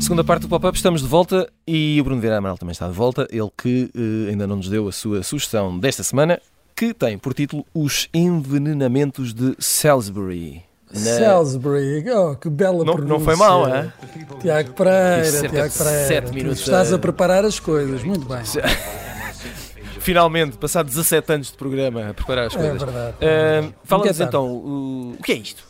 Segunda 0.02 0.24
parte 0.24 0.44
do 0.44 0.50
pop-up, 0.50 0.76
estamos 0.76 1.02
de 1.02 1.08
volta 1.08 1.48
e 1.68 2.00
o 2.00 2.04
Bruno 2.04 2.22
Vieira 2.22 2.38
Amaral 2.38 2.58
também 2.58 2.72
está 2.72 2.88
de 2.88 2.94
volta. 2.94 3.28
Ele 3.30 3.50
que 3.56 3.92
uh, 3.96 4.30
ainda 4.30 4.48
não 4.48 4.56
nos 4.56 4.70
deu 4.70 4.88
a 4.88 4.92
sua 4.92 5.22
sugestão 5.22 5.78
desta 5.78 6.04
semana, 6.04 6.42
que 6.76 6.94
tem 6.94 7.18
por 7.18 7.34
título 7.34 7.66
Os 7.76 8.08
Envenenamentos 8.14 9.34
de 9.34 9.56
Salisbury. 9.60 10.69
Na... 10.94 11.00
Salisbury, 11.00 12.04
oh, 12.10 12.36
que 12.36 12.50
bela 12.50 12.84
não, 12.84 12.96
pronúncia. 12.96 13.08
Não 13.08 13.20
foi 13.20 13.36
mal, 13.36 13.68
é? 13.68 13.94
Tiago 14.42 14.74
Pereira, 14.74 15.50
Tiago 15.50 15.74
Pereira. 15.78 16.08
Sete 16.08 16.34
minutos 16.34 16.62
estás 16.62 16.92
a 16.92 16.98
preparar 16.98 17.46
as 17.46 17.60
coisas, 17.60 18.04
muito 18.04 18.26
bem. 18.28 18.42
Finalmente, 20.00 20.58
passado 20.58 20.88
17 20.88 21.34
anos 21.34 21.52
de 21.52 21.58
programa 21.58 22.10
a 22.10 22.14
preparar 22.14 22.48
as 22.48 22.56
é 22.56 22.58
coisas. 22.58 22.82
É 22.82 22.86
verdade. 22.86 23.16
Uh, 23.18 23.74
Fala-nos 23.84 24.20
então, 24.20 24.48
o, 24.48 25.16
o 25.20 25.24
que 25.24 25.34
é 25.34 25.36
isto? 25.36 25.70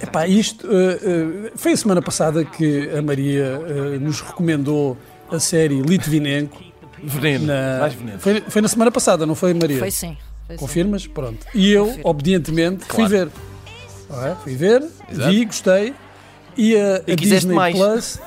Epá, 0.00 0.26
isto 0.28 0.66
uh, 0.66 0.70
uh, 0.70 1.50
foi 1.56 1.72
a 1.72 1.76
semana 1.76 2.00
passada 2.00 2.44
que 2.44 2.88
a 2.96 3.02
Maria 3.02 3.58
uh, 3.58 4.00
nos 4.00 4.20
recomendou 4.20 4.96
a 5.30 5.40
série 5.40 5.80
Litvinenko. 5.80 6.62
Veneno, 7.02 7.46
na... 7.46 7.78
mais 7.80 7.94
veneno. 7.94 8.20
Foi, 8.20 8.40
foi, 8.48 8.62
na 8.62 8.68
semana 8.68 8.90
passada, 8.90 9.26
não 9.26 9.34
foi, 9.34 9.52
Maria? 9.52 9.78
Foi 9.78 9.90
sim. 9.90 10.16
Foi 10.46 10.56
Confirmas? 10.56 11.02
Sim. 11.02 11.10
Pronto. 11.10 11.46
E 11.54 11.70
eu, 11.70 11.86
Confirmo. 11.86 12.08
obedientemente, 12.08 12.86
claro. 12.86 12.94
fui 12.94 13.18
ver. 13.18 13.28
É? 14.10 14.34
Fui 14.42 14.54
ver, 14.54 14.82
Exato. 15.10 15.30
vi, 15.30 15.44
gostei. 15.44 15.94
E 16.56 16.76
a, 16.76 17.02
e 17.06 17.12
a 17.12 17.16
Disney 17.16 17.54
mais. 17.54 17.76
Plus, 17.76 18.20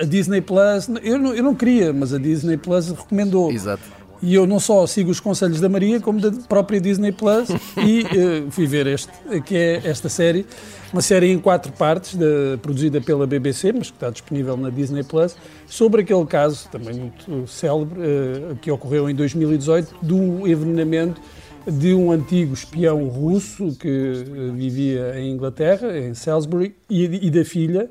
a 0.00 0.04
Disney 0.04 0.40
Plus, 0.40 0.88
eu 1.02 1.18
não, 1.18 1.34
eu 1.34 1.42
não 1.42 1.54
queria, 1.54 1.92
mas 1.92 2.14
a 2.14 2.18
Disney 2.18 2.56
Plus 2.56 2.88
recomendou. 2.88 3.52
Exato. 3.52 3.82
E 4.22 4.34
eu 4.34 4.46
não 4.46 4.58
só 4.58 4.86
sigo 4.86 5.10
os 5.10 5.20
conselhos 5.20 5.60
da 5.60 5.68
Maria, 5.68 6.00
como 6.00 6.18
da 6.18 6.30
própria 6.48 6.80
Disney 6.80 7.12
Plus, 7.12 7.48
e 7.76 8.00
uh, 8.00 8.50
fui 8.50 8.66
ver 8.66 8.86
este, 8.86 9.10
que 9.44 9.54
é 9.54 9.82
esta 9.84 10.08
série, 10.08 10.46
uma 10.90 11.02
série 11.02 11.30
em 11.30 11.38
quatro 11.38 11.70
partes, 11.72 12.14
de, 12.14 12.56
produzida 12.62 13.02
pela 13.02 13.26
BBC, 13.26 13.72
mas 13.72 13.90
que 13.90 13.96
está 13.96 14.08
disponível 14.08 14.56
na 14.56 14.70
Disney 14.70 15.02
Plus, 15.02 15.36
sobre 15.66 16.00
aquele 16.00 16.24
caso, 16.24 16.66
também 16.70 16.94
muito 16.94 17.46
célebre, 17.46 18.00
uh, 18.00 18.56
que 18.62 18.70
ocorreu 18.70 19.10
em 19.10 19.14
2018, 19.14 19.94
do 20.00 20.48
envenenamento 20.48 21.20
de 21.66 21.94
um 21.94 22.10
antigo 22.10 22.52
espião 22.52 23.06
russo 23.08 23.76
que 23.78 23.88
eh, 23.88 24.52
vivia 24.54 25.18
em 25.18 25.32
Inglaterra, 25.32 25.98
em 25.98 26.14
Salisbury, 26.14 26.74
e, 26.88 27.26
e 27.26 27.30
da 27.30 27.44
filha, 27.44 27.90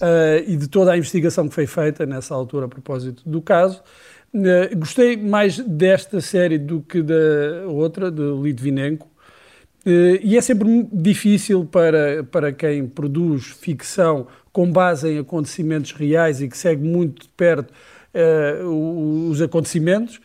uh, 0.00 0.44
e 0.46 0.56
de 0.56 0.68
toda 0.68 0.92
a 0.92 0.98
investigação 0.98 1.48
que 1.48 1.54
foi 1.54 1.66
feita 1.66 2.04
nessa 2.04 2.34
altura 2.34 2.66
a 2.66 2.68
propósito 2.68 3.22
do 3.28 3.40
caso. 3.40 3.82
Uh, 4.34 4.76
gostei 4.76 5.16
mais 5.16 5.58
desta 5.58 6.20
série 6.20 6.58
do 6.58 6.80
que 6.82 7.02
da 7.02 7.66
outra, 7.68 8.10
de 8.10 8.22
Litvinenko, 8.22 9.08
e 10.20 10.36
é 10.36 10.40
sempre 10.40 10.88
difícil 10.92 11.64
para, 11.64 12.24
para 12.24 12.52
quem 12.52 12.88
produz 12.88 13.44
ficção 13.44 14.26
com 14.52 14.68
base 14.68 15.08
em 15.08 15.18
acontecimentos 15.18 15.92
reais 15.92 16.40
e 16.40 16.48
que 16.48 16.58
segue 16.58 16.82
muito 16.82 17.22
de 17.22 17.28
perto 17.28 17.70
uh, 18.16 19.28
os 19.30 19.42
acontecimentos, 19.42 20.16
uh, 20.16 20.20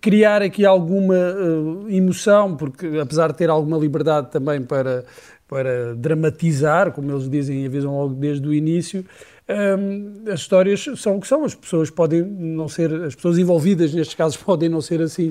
criar 0.00 0.40
aqui 0.42 0.64
alguma 0.64 1.14
uh, 1.14 1.90
emoção, 1.90 2.56
porque 2.56 2.86
apesar 3.02 3.32
de 3.32 3.38
ter 3.38 3.50
alguma 3.50 3.76
liberdade 3.76 4.30
também 4.30 4.62
para, 4.62 5.04
para 5.48 5.96
dramatizar, 5.96 6.92
como 6.92 7.10
eles 7.10 7.28
dizem 7.28 7.62
e 7.62 7.66
avisam 7.66 7.96
logo 7.96 8.14
desde 8.14 8.46
o 8.46 8.54
início, 8.54 9.04
um, 9.48 10.30
as 10.30 10.40
histórias 10.40 10.84
são 10.96 11.16
o 11.16 11.20
que 11.20 11.26
são. 11.26 11.44
As 11.44 11.54
pessoas 11.54 11.90
podem 11.90 12.22
não 12.22 12.68
ser, 12.68 12.92
as 13.02 13.14
pessoas 13.14 13.38
envolvidas 13.38 13.92
nestes 13.92 14.14
casos 14.14 14.36
podem 14.38 14.68
não 14.68 14.80
ser 14.80 15.02
assim 15.02 15.30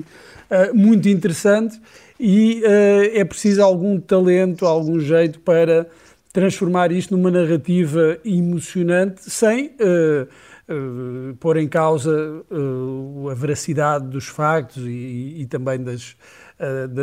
uh, 0.50 0.74
muito 0.74 1.08
interessantes 1.08 1.80
e 2.20 2.62
uh, 2.64 3.18
é 3.18 3.24
preciso 3.24 3.62
algum 3.62 3.98
talento, 3.98 4.66
algum 4.66 5.00
jeito 5.00 5.40
para 5.40 5.86
transformar 6.32 6.92
isto 6.92 7.16
numa 7.16 7.30
narrativa 7.30 8.18
emocionante 8.22 9.22
sem 9.22 9.74
uh, 10.68 11.30
uh, 11.30 11.36
pôr 11.36 11.56
em 11.56 11.68
causa 11.68 12.44
uh, 12.50 13.28
a 13.30 13.34
veracidade 13.34 14.06
dos 14.08 14.26
factos 14.26 14.84
e, 14.84 15.40
e 15.40 15.46
também 15.46 15.82
das, 15.82 16.16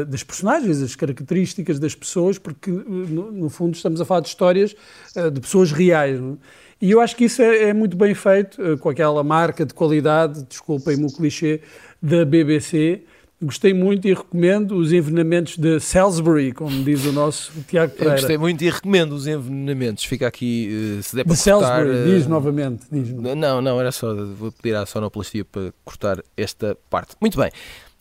das 0.07 0.23
personagens, 0.23 0.81
as 0.81 0.95
características 0.95 1.79
das 1.79 1.95
pessoas, 1.95 2.37
porque 2.37 2.69
no, 2.69 3.31
no, 3.31 3.49
fundo 3.49 3.75
estamos 3.75 4.01
a 4.01 4.05
falar 4.05 4.19
de 4.19 4.27
histórias 4.27 4.75
de 5.33 5.39
pessoas 5.39 5.71
reais. 5.71 6.19
Não? 6.19 6.33
É? 6.33 6.65
E 6.81 6.91
eu 6.91 6.99
acho 6.99 7.15
que 7.15 7.23
isso 7.23 7.41
é, 7.41 7.69
é 7.69 7.73
muito 7.73 7.95
bem 7.95 8.13
feito, 8.13 8.77
com 8.79 8.89
aquela 8.89 9.23
marca 9.23 9.65
de 9.65 9.73
qualidade, 9.73 10.43
desculpem-me 10.43 11.05
o 11.05 11.07
clichê, 11.07 11.61
da 12.01 12.25
BBC, 12.25 13.03
Gostei 13.45 13.73
muito 13.73 14.07
e 14.07 14.13
recomendo 14.13 14.75
os 14.75 14.91
envenenamentos 14.91 15.57
de 15.57 15.79
Salisbury, 15.79 16.51
como 16.51 16.83
diz 16.83 17.05
o 17.05 17.11
nosso 17.11 17.51
Tiago 17.67 17.93
Pereira. 17.93 18.15
Eu 18.15 18.19
gostei 18.19 18.37
muito 18.39 18.63
e 18.63 18.69
recomendo 18.69 19.11
os 19.11 19.27
envenenamentos. 19.27 20.03
Fica 20.03 20.27
aqui, 20.27 20.97
eh, 20.97 21.01
se 21.03 21.15
der 21.15 21.25
para 21.25 21.35
de 21.35 21.43
cortar... 21.43 21.67
Salisbury, 21.67 21.97
uh... 21.97 22.05
diz 22.05 22.27
novamente. 22.27 22.85
Diz 22.91 23.09
não, 23.11 23.61
não, 23.61 23.79
era 23.79 23.91
só, 23.91 24.13
vou 24.13 24.51
pedir 24.51 24.75
à 24.75 24.85
sonoplastia 24.85 25.45
para 25.45 25.71
cortar 25.83 26.23
esta 26.35 26.75
parte. 26.89 27.15
Muito 27.21 27.37
bem. 27.37 27.51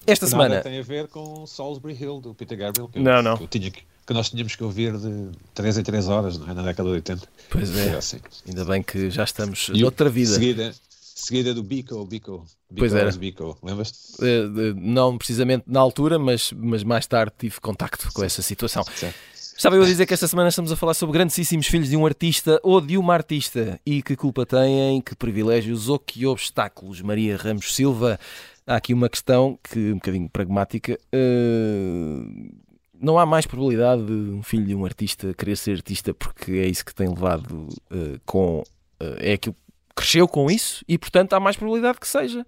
Esta 0.07 0.27
semana... 0.27 0.57
Nada 0.57 0.63
tem 0.63 0.79
a 0.79 0.83
ver 0.83 1.09
com 1.09 1.47
Salisbury 1.47 1.97
Hill, 2.01 2.21
do 2.21 2.35
Peter 2.35 2.57
Gabriel, 2.57 2.89
que, 2.89 2.99
não, 2.99 3.21
não. 3.21 3.37
Que, 3.37 3.47
tinha, 3.47 3.71
que 3.71 4.15
nós 4.15 4.31
tínhamos 4.31 4.57
que 4.57 4.65
ouvir 4.65 4.97
de 4.97 5.29
3 5.55 5.79
em 5.79 5.83
3 5.83 6.09
horas, 6.09 6.39
não 6.39 6.49
é? 6.49 6.55
Na 6.55 6.63
década 6.63 6.89
de 6.89 6.95
80. 6.97 7.29
Pois 7.51 7.77
é, 7.77 7.97
assim. 7.97 8.19
ainda 8.49 8.65
bem 8.65 8.83
que 8.83 9.11
já 9.11 9.25
estamos 9.25 9.71
e 9.73 9.81
noutra 9.81 10.09
vida. 10.09 10.33
Seguida, 10.33 10.75
seguida 11.15 11.55
do 11.55 11.63
Bico, 11.63 12.05
Bico, 12.05 12.39
Bico 12.71 12.79
pois 12.79 12.95
era. 12.95 13.11
Bico, 13.13 13.57
lembras-te? 13.63 14.21
Uh, 14.21 14.75
não 14.77 15.17
precisamente 15.17 15.65
na 15.67 15.81
altura, 15.81 16.19
mas, 16.19 16.53
mas 16.53 16.83
mais 16.83 17.07
tarde 17.07 17.33
tive 17.39 17.61
contacto 17.61 18.13
com 18.13 18.25
essa 18.25 18.43
situação. 18.43 18.83
Sim. 18.95 19.13
Estava 19.57 19.77
eu 19.77 19.83
a 19.85 19.87
dizer 19.87 20.05
que 20.05 20.13
esta 20.13 20.27
semana 20.27 20.49
estamos 20.49 20.73
a 20.73 20.77
falar 20.77 20.95
sobre 20.95 21.13
grandíssimos 21.13 21.69
filhos 21.69 21.89
de 21.89 21.97
um 21.97 22.05
artista 22.05 22.59
ou 22.63 22.81
de 22.81 22.99
uma 22.99 23.15
artista 23.15 23.81
e 23.87 24.03
que 24.03 24.17
culpa 24.17 24.45
têm, 24.45 25.01
que 25.01 25.15
privilégios 25.15 25.89
ou 25.89 25.99
que 25.99 26.27
obstáculos. 26.27 27.01
Maria 27.01 27.37
Ramos 27.37 27.73
Silva, 27.73 28.19
há 28.67 28.75
aqui 28.75 28.93
uma 28.93 29.09
questão 29.09 29.57
que 29.63 29.93
um 29.93 29.95
bocadinho 29.95 30.29
pragmática. 30.29 30.99
Uh, 31.15 32.53
não 33.01 33.17
há 33.17 33.25
mais 33.25 33.47
probabilidade 33.47 34.05
de 34.05 34.13
um 34.13 34.43
filho 34.43 34.67
de 34.67 34.75
um 34.75 34.85
artista 34.85 35.33
querer 35.35 35.57
ser 35.57 35.77
artista 35.77 36.13
porque 36.13 36.53
é 36.53 36.67
isso 36.67 36.85
que 36.85 36.95
tem 36.95 37.09
levado 37.09 37.69
uh, 37.93 38.21
com. 38.27 38.61
Uh, 39.01 39.17
é 39.19 39.35
aquilo 39.35 39.55
cresceu 39.95 40.27
com 40.27 40.51
isso 40.51 40.85
e, 40.89 40.99
portanto, 40.99 41.33
há 41.35 41.41
mais 41.41 41.57
probabilidade 41.57 41.99
que 42.01 42.09
seja. 42.09 42.47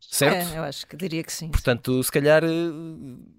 Certo? 0.00 0.54
É, 0.54 0.58
eu 0.58 0.62
acho 0.62 0.86
que 0.86 0.96
diria 0.96 1.22
que 1.22 1.32
sim. 1.32 1.48
Portanto, 1.48 2.02
se 2.02 2.10
calhar 2.10 2.42
eh, 2.42 2.48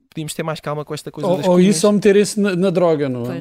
podíamos 0.09 0.33
ter 0.33 0.43
mais 0.43 0.59
calma 0.59 0.85
com 0.85 0.93
esta 0.93 1.11
coisa 1.11 1.29
ou, 1.29 1.37
das 1.37 1.47
Ou 1.47 1.59
isso 1.59 1.87
ou 1.87 1.93
meter-se 1.93 2.39
na, 2.39 2.55
na, 2.55 2.69
droga, 2.69 3.09
não 3.09 3.31
é? 3.31 3.39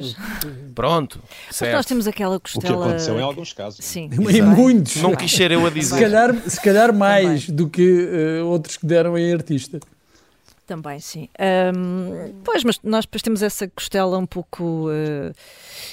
Pronto. 0.73 1.21
Certo. 1.49 1.73
nós 1.73 1.85
temos 1.85 2.07
aquela 2.07 2.39
costela... 2.39 2.75
O 2.75 2.77
que 2.77 2.89
aconteceu 2.89 3.19
em 3.19 3.21
alguns 3.21 3.53
casos. 3.53 3.85
Sim. 3.85 4.09
Em 4.29 4.41
muitos. 4.41 4.97
Não 4.97 5.15
quis 5.15 5.31
ser 5.31 5.51
eu 5.51 5.65
a 5.65 5.69
dizer. 5.69 5.95
Se 5.95 6.01
calhar, 6.01 6.35
se 6.35 6.61
calhar 6.61 6.93
mais 6.93 7.49
do 7.49 7.69
que 7.69 7.81
uh, 8.41 8.47
outros 8.47 8.77
que 8.77 8.85
deram 8.85 9.17
em 9.17 9.33
artista. 9.33 9.79
Também, 10.71 11.01
sim. 11.01 11.27
Um, 11.75 12.41
pois, 12.45 12.63
mas 12.63 12.79
nós 12.81 13.03
depois 13.03 13.21
temos 13.21 13.43
essa 13.43 13.67
costela 13.67 14.17
um 14.17 14.25
pouco 14.25 14.87
uh, 14.87 15.33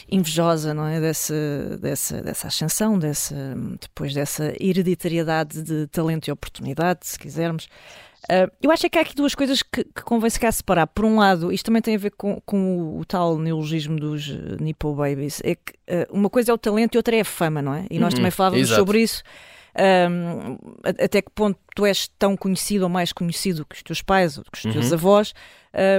invejosa, 0.08 0.72
não 0.72 0.86
é? 0.86 1.00
Dessa, 1.00 1.34
dessa, 1.82 2.22
dessa 2.22 2.46
ascensão, 2.46 2.96
dessa, 2.96 3.34
depois 3.80 4.14
dessa 4.14 4.54
hereditariedade 4.60 5.64
de 5.64 5.88
talento 5.88 6.28
e 6.28 6.30
oportunidade, 6.30 7.08
se 7.08 7.18
quisermos. 7.18 7.64
Uh, 8.30 8.48
eu 8.62 8.70
acho 8.70 8.86
é 8.86 8.88
que 8.88 8.98
há 8.98 9.00
aqui 9.00 9.16
duas 9.16 9.34
coisas 9.34 9.64
que, 9.64 9.82
que 9.82 10.02
convém 10.02 10.30
se 10.30 10.38
separar. 10.52 10.86
Por 10.86 11.04
um 11.04 11.16
lado, 11.16 11.52
isto 11.52 11.64
também 11.64 11.82
tem 11.82 11.96
a 11.96 11.98
ver 11.98 12.12
com, 12.12 12.40
com 12.46 12.78
o, 12.78 13.00
o 13.00 13.04
tal 13.04 13.36
neologismo 13.36 13.98
dos 13.98 14.28
uh, 14.28 14.62
Nippo 14.62 14.94
Babies. 14.94 15.40
É 15.42 15.56
que 15.56 15.72
uh, 15.90 16.06
uma 16.12 16.30
coisa 16.30 16.52
é 16.52 16.54
o 16.54 16.58
talento 16.58 16.94
e 16.94 16.98
outra 16.98 17.16
é 17.16 17.22
a 17.22 17.24
fama, 17.24 17.60
não 17.60 17.74
é? 17.74 17.84
E 17.90 17.98
nós 17.98 18.12
uhum, 18.12 18.18
também 18.18 18.30
falávamos 18.30 18.68
exato. 18.68 18.78
sobre 18.78 19.02
isso 19.02 19.24
um, 20.10 20.56
até 20.84 21.22
que 21.22 21.30
ponto 21.30 21.58
tu 21.74 21.86
és 21.86 22.08
tão 22.18 22.36
conhecido 22.36 22.84
ou 22.84 22.88
mais 22.88 23.12
conhecido 23.12 23.64
que 23.64 23.76
os 23.76 23.82
teus 23.82 24.02
pais 24.02 24.38
ou 24.38 24.44
que 24.44 24.56
os 24.56 24.72
teus 24.72 24.88
uhum. 24.88 24.94
avós, 24.94 25.34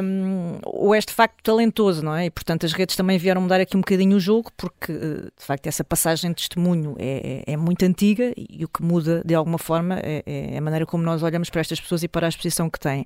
um, 0.04 0.60
ou 0.66 0.94
és 0.94 1.06
de 1.06 1.14
facto 1.14 1.42
talentoso, 1.44 2.04
não 2.04 2.16
é? 2.16 2.26
E 2.26 2.30
portanto 2.30 2.66
as 2.66 2.74
redes 2.74 2.96
também 2.96 3.18
vieram 3.18 3.42
mudar 3.42 3.62
aqui 3.62 3.78
um 3.78 3.82
bocadinho 3.82 4.18
o 4.18 4.20
jogo, 4.20 4.52
porque 4.58 4.94
de 4.94 5.46
facto 5.46 5.68
essa 5.68 5.84
passagem 5.84 6.32
de 6.32 6.38
testemunho 6.38 6.96
é, 6.98 7.44
é, 7.48 7.54
é 7.54 7.58
muito 7.58 7.84
antiga 7.84 8.34
e 8.36 8.66
o 8.66 8.68
que 8.68 8.84
muda 8.84 9.22
de 9.26 9.36
alguma 9.36 9.58
forma 9.58 10.00
é, 10.04 10.24
é, 10.26 10.58
a 10.58 10.62
maneira 10.62 10.86
como 10.86 11.04
nós 11.04 11.24
olhamos 11.24 11.50
para 11.50 11.62
estas 11.62 11.80
pessoas 11.80 12.04
e 12.04 12.08
para 12.08 12.28
a 12.28 12.30
exposição 12.30 12.70
que 12.70 12.80
têm. 12.80 13.06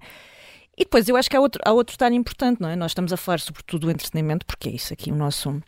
E 0.76 0.84
depois 0.84 1.08
eu 1.08 1.16
acho 1.16 1.30
que 1.30 1.38
há 1.38 1.40
outro, 1.40 1.62
há 1.64 1.72
outro 1.72 1.94
detalhe 1.94 2.16
importante, 2.16 2.60
não 2.60 2.68
é? 2.68 2.76
Nós 2.76 2.92
estamos 2.92 3.14
a 3.14 3.18
falar 3.18 3.40
sobretudo 3.40 3.82
do 3.82 3.92
entretenimento, 3.92 4.44
porque 4.44 4.70
é 4.70 4.72
isso 4.72 4.92
aqui 4.92 5.12
o 5.12 5.16
nosso 5.16 5.62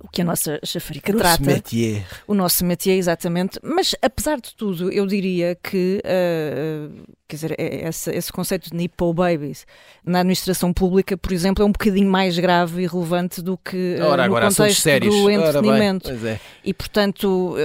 o 0.00 0.08
que 0.08 0.22
a 0.22 0.24
nossa 0.24 0.60
chafarica 0.64 1.12
o 1.12 1.16
trata. 1.16 1.42
Nosso 1.42 1.50
métier. 1.56 2.06
O 2.26 2.34
nosso 2.34 2.64
métier, 2.64 2.96
exatamente. 2.96 3.58
Mas, 3.62 3.94
apesar 4.00 4.40
de 4.40 4.54
tudo, 4.54 4.90
eu 4.92 5.06
diria 5.06 5.56
que, 5.56 6.02
uh, 6.04 7.04
quer 7.30 7.36
dizer, 7.36 7.54
é, 7.58 7.88
esse, 7.88 8.10
esse 8.10 8.32
conceito 8.32 8.70
de 8.70 8.76
Nippo 8.76 9.12
Babies 9.14 9.66
na 10.04 10.20
administração 10.20 10.72
pública, 10.72 11.16
por 11.16 11.32
exemplo, 11.32 11.62
é 11.62 11.66
um 11.66 11.72
bocadinho 11.72 12.10
mais 12.10 12.38
grave 12.38 12.82
e 12.82 12.86
relevante 12.86 13.40
do 13.40 13.56
que 13.56 13.96
uh, 14.00 14.06
Ora, 14.06 14.28
no 14.28 14.34
contexto 14.34 15.00
do 15.00 15.30
entretenimento. 15.30 16.12
Bem, 16.12 16.32
é. 16.32 16.40
E, 16.64 16.74
portanto, 16.74 17.56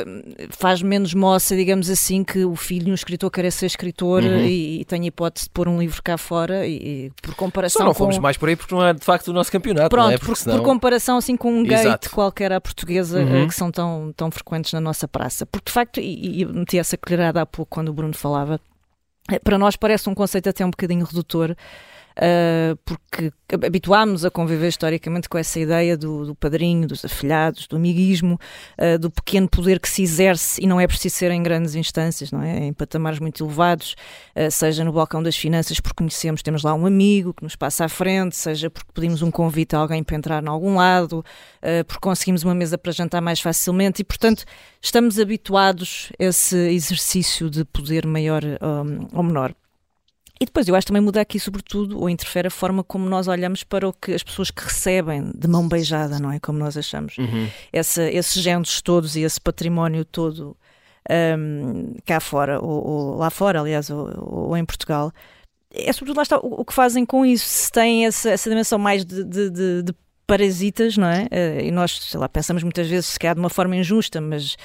faz 0.51 0.81
menos 0.81 1.13
moça, 1.13 1.55
digamos 1.55 1.89
assim, 1.89 2.23
que 2.23 2.45
o 2.45 2.55
filho 2.55 2.85
de 2.85 2.91
um 2.91 2.95
escritor 2.95 3.31
queira 3.31 3.51
ser 3.51 3.65
escritor 3.65 4.23
uhum. 4.23 4.39
e, 4.39 4.81
e 4.81 4.85
tenha 4.85 5.07
hipótese 5.07 5.45
de 5.45 5.51
pôr 5.51 5.67
um 5.67 5.79
livro 5.79 6.01
cá 6.03 6.17
fora 6.17 6.65
e, 6.65 6.75
e 6.75 7.11
por 7.21 7.35
comparação 7.35 7.79
Só 7.79 7.85
não 7.85 7.93
com... 7.93 7.99
fomos 7.99 8.19
mais 8.19 8.37
por 8.37 8.49
aí 8.49 8.55
porque 8.55 8.73
não 8.73 8.85
é, 8.85 8.93
de 8.93 9.03
facto, 9.03 9.29
o 9.29 9.33
nosso 9.33 9.51
campeonato, 9.51 9.89
Pronto, 9.89 10.11
é? 10.11 10.17
Porque 10.17 10.27
por, 10.27 10.37
senão... 10.37 10.57
por 10.57 10.65
comparação, 10.65 11.17
assim, 11.17 11.35
com 11.35 11.51
um 11.51 11.63
gate 11.63 12.09
qualquer 12.09 12.51
à 12.51 12.61
portuguesa 12.61 13.19
uhum. 13.19 13.43
Eh, 13.43 13.47
que 13.47 13.55
são 13.55 13.71
tão, 13.71 14.13
tão 14.15 14.31
frequentes 14.31 14.73
na 14.73 14.81
nossa 14.81 15.07
praça. 15.07 15.45
Porque, 15.45 15.69
de 15.69 15.73
facto, 15.73 15.99
e, 15.99 16.41
e 16.41 16.45
meti 16.45 16.77
essa 16.77 16.97
colherada 16.97 17.41
há 17.41 17.45
pouco 17.45 17.69
quando 17.69 17.89
o 17.89 17.93
Bruno 17.93 18.13
falava, 18.13 18.55
eh, 18.55 18.74
para 19.43 19.57
nós 19.57 19.75
parece 19.75 20.09
um 20.09 20.15
conceito 20.15 20.49
até 20.49 20.65
um 20.65 20.69
bocadinho 20.69 21.05
redutor 21.05 21.55
uh, 22.17 22.77
porque 22.85 23.31
habituámos 23.65 24.25
a 24.25 24.31
conviver 24.31 24.67
historicamente 24.67 25.29
com 25.29 25.37
essa 25.37 25.59
ideia 25.59 25.97
do, 25.97 26.25
do 26.25 26.35
padrinho, 26.35 26.87
dos 26.87 27.03
afilhados, 27.05 27.67
do 27.67 27.75
amiguismo, 27.75 28.39
uh, 28.79 28.97
do 28.97 29.09
pequeno 29.09 29.47
poder 29.47 29.79
que 29.79 29.89
se 29.89 30.03
exerce 30.03 30.61
e 30.61 30.67
não 30.67 30.79
é 30.79 30.87
preciso 30.87 31.15
ser 31.15 31.31
em 31.31 31.41
grandes 31.41 31.75
instâncias, 31.75 32.31
não 32.31 32.41
é? 32.41 32.65
Em 32.65 32.73
patamares 32.73 33.19
muito 33.19 33.43
elevados, 33.43 33.95
uh, 34.35 34.49
seja 34.49 34.83
no 34.83 34.91
balcão 34.91 35.21
das 35.21 35.35
finanças 35.35 35.79
porque 35.79 35.97
conhecemos, 35.97 36.41
temos 36.41 36.63
lá 36.63 36.73
um 36.73 36.85
amigo 36.85 37.33
que 37.33 37.43
nos 37.43 37.55
passa 37.55 37.85
à 37.85 37.89
frente, 37.89 38.35
seja 38.35 38.69
porque 38.69 38.91
pedimos 38.93 39.21
um 39.21 39.31
convite 39.31 39.75
a 39.75 39.79
alguém 39.79 40.03
para 40.03 40.15
entrar 40.15 40.43
em 40.43 40.47
algum 40.47 40.75
lado, 40.75 41.23
porque 41.87 41.99
conseguimos 41.99 42.43
uma 42.43 42.53
mesa 42.53 42.77
para 42.77 42.91
jantar 42.91 43.21
mais 43.21 43.39
facilmente 43.39 44.01
e, 44.01 44.05
portanto, 44.05 44.45
estamos 44.81 45.19
habituados 45.19 46.11
a 46.19 46.25
esse 46.25 46.55
exercício 46.55 47.49
de 47.49 47.65
poder 47.65 48.05
maior 48.05 48.43
um, 48.43 49.07
ou 49.13 49.23
menor. 49.23 49.55
E 50.39 50.45
depois 50.45 50.67
eu 50.67 50.75
acho 50.75 50.85
que 50.85 50.91
também 50.91 51.01
muda 51.01 51.21
aqui, 51.21 51.39
sobretudo, 51.39 51.99
ou 51.99 52.09
interfere 52.09 52.49
a 52.49 52.51
forma 52.51 52.83
como 52.83 53.07
nós 53.07 53.27
olhamos 53.27 53.63
para 53.63 53.87
o 53.87 53.93
que 53.93 54.13
as 54.13 54.21
pessoas 54.21 54.51
que 54.51 54.63
recebem 54.63 55.31
de 55.33 55.47
mão 55.47 55.67
beijada, 55.67 56.19
não 56.19 56.31
é? 56.31 56.39
Como 56.39 56.59
nós 56.59 56.75
achamos. 56.75 57.17
Uhum. 57.17 57.47
Essa, 57.71 58.03
esses 58.03 58.41
géneros 58.41 58.81
todos 58.81 59.15
e 59.15 59.21
esse 59.21 59.39
património 59.39 60.03
todo 60.03 60.57
um, 61.09 61.95
cá 62.05 62.19
fora, 62.19 62.59
ou, 62.59 62.85
ou, 62.85 63.15
lá 63.15 63.29
fora, 63.29 63.61
aliás, 63.61 63.89
ou, 63.89 64.49
ou, 64.49 64.57
em 64.57 64.65
Portugal. 64.65 65.11
É 65.73 65.91
sobretudo 65.93 66.17
lá 66.17 66.23
está 66.23 66.37
o, 66.37 66.61
o 66.61 66.65
que 66.65 66.73
fazem 66.73 67.05
com 67.05 67.25
isso. 67.25 67.47
Se 67.47 67.71
têm 67.71 68.05
essa, 68.05 68.29
essa 68.29 68.49
dimensão 68.49 68.77
mais 68.77 69.05
de, 69.05 69.23
de, 69.23 69.49
de, 69.49 69.83
de 69.83 69.93
parasitas, 70.27 70.97
não 70.97 71.07
é? 71.07 71.27
Uh, 71.31 71.65
e 71.65 71.71
nós, 71.71 71.97
sei 71.97 72.19
lá, 72.19 72.27
pensamos 72.27 72.63
muitas 72.63 72.87
vezes 72.87 73.05
se 73.07 73.19
calhar 73.19 73.35
de 73.35 73.39
uma 73.39 73.49
forma 73.49 73.75
injusta, 73.75 74.19
mas 74.19 74.57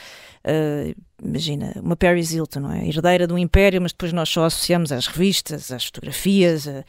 Uh, 0.43 0.95
imagina, 1.23 1.75
uma 1.83 1.95
Paris 1.95 2.33
Hilton, 2.33 2.61
não 2.61 2.73
é? 2.73 2.87
Herdeira 2.87 3.27
do 3.27 3.37
Império, 3.37 3.81
mas 3.83 3.93
depois 3.93 4.13
nós 4.13 4.29
só 4.29 4.45
associamos 4.45 4.91
às 4.91 5.07
revistas, 5.07 5.71
às 5.71 5.85
fotografias. 5.85 6.67
Uh, 6.67 6.83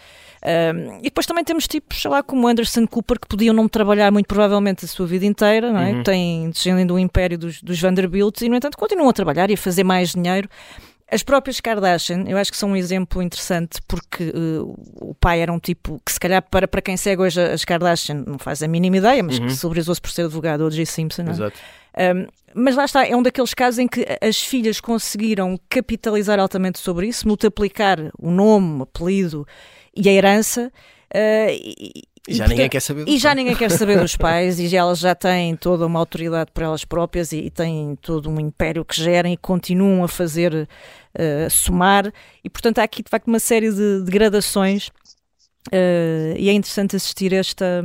e 1.00 1.04
depois 1.04 1.26
também 1.26 1.44
temos 1.44 1.68
tipos, 1.68 2.02
sei 2.02 2.10
lá, 2.10 2.24
como 2.24 2.48
Anderson 2.48 2.88
Cooper, 2.88 3.20
que 3.20 3.28
podiam 3.28 3.54
não 3.54 3.68
trabalhar 3.68 4.12
muito 4.12 4.28
provavelmente 4.28 4.86
a 4.86 4.88
sua 4.88 5.06
vida 5.06 5.26
inteira, 5.26 5.72
não 5.72 5.82
é? 5.82 5.92
Uhum. 5.92 6.50
Descendem 6.50 6.86
do 6.86 6.98
Império 6.98 7.38
dos, 7.38 7.62
dos 7.62 7.80
Vanderbilt 7.80 8.42
e, 8.42 8.50
no 8.50 8.56
entanto, 8.56 8.78
continuam 8.78 9.10
a 9.10 9.14
trabalhar 9.14 9.50
e 9.50 9.54
a 9.56 9.58
fazer 9.58 9.84
mais 9.84 10.14
dinheiro. 10.14 10.48
As 11.12 11.24
próprias 11.24 11.60
Kardashian, 11.60 12.24
eu 12.26 12.38
acho 12.38 12.50
que 12.50 12.58
são 12.58 12.70
um 12.70 12.76
exemplo 12.76 13.22
interessante 13.22 13.82
porque 13.86 14.30
uh, 14.34 14.74
o 15.02 15.14
pai 15.14 15.42
era 15.42 15.52
um 15.52 15.60
tipo 15.60 16.02
que, 16.06 16.14
se 16.14 16.18
calhar, 16.18 16.42
para, 16.42 16.70
para 16.70 16.82
quem 16.82 16.96
segue 16.96 17.22
hoje 17.22 17.42
as 17.42 17.66
Kardashian, 17.66 18.24
não 18.26 18.40
faz 18.40 18.64
a 18.64 18.68
mínima 18.68 18.96
ideia, 18.96 19.22
mas 19.22 19.38
uhum. 19.38 19.48
que 19.48 19.54
celebrizou-se 19.54 20.00
por 20.00 20.10
ser 20.10 20.22
advogado, 20.22 20.62
o 20.62 20.72
J. 20.72 20.86
Simpson. 20.86 21.24
Não 21.24 21.32
é? 21.32 21.34
Exato. 21.34 21.60
Um, 21.98 22.28
mas 22.54 22.76
lá 22.76 22.86
está, 22.86 23.06
é 23.06 23.16
um 23.16 23.24
daqueles 23.24 23.54
casos 23.54 23.80
em 23.80 23.88
que 23.88 24.06
as 24.22 24.42
filhas 24.42 24.80
conseguiram 24.80 25.60
capitalizar 25.70 26.40
altamente 26.40 26.80
sobre 26.80 27.08
isso, 27.08 27.28
multiplicar 27.28 28.12
o 28.20 28.30
nome, 28.30 28.80
o 28.80 28.84
apelido 28.84 29.48
e 29.96 30.08
a 30.10 30.12
herança. 30.12 30.72
Uh, 31.14 31.52
e, 31.52 32.04
e 32.28 32.36
já 32.36 32.48
ninguém 32.48 32.70
quer 32.70 32.80
saber 32.80 33.06
E 33.08 33.18
já 33.18 33.34
ninguém 33.34 33.56
quer 33.56 33.72
saber 33.72 34.00
dos 34.00 34.16
pais 34.18 34.60
e 34.60 34.76
elas 34.76 35.00
já 35.00 35.16
têm 35.16 35.56
toda 35.56 35.86
uma 35.86 36.00
autoridade 36.00 36.52
por 36.54 36.64
elas 36.64 36.86
próprias 36.86 37.32
e, 37.32 37.40
e 37.40 37.50
têm 37.50 37.98
todo 38.02 38.30
um 38.30 38.40
império 38.40 38.86
que 38.86 38.96
gerem 38.96 39.34
e 39.34 39.38
continuam 39.38 40.04
a 40.04 40.08
fazer 40.08 40.54
uh, 40.54 41.50
somar 41.50 42.14
e 42.44 42.50
portanto 42.50 42.80
há 42.80 42.84
aqui 42.84 43.02
de 43.02 43.10
facto 43.10 43.28
uma 43.28 43.40
série 43.40 43.72
de 43.72 44.04
degradações 44.04 44.90
uh, 45.70 46.38
e 46.38 46.48
é 46.48 46.54
interessante 46.54 46.96
assistir 46.96 47.34
esta 47.34 47.84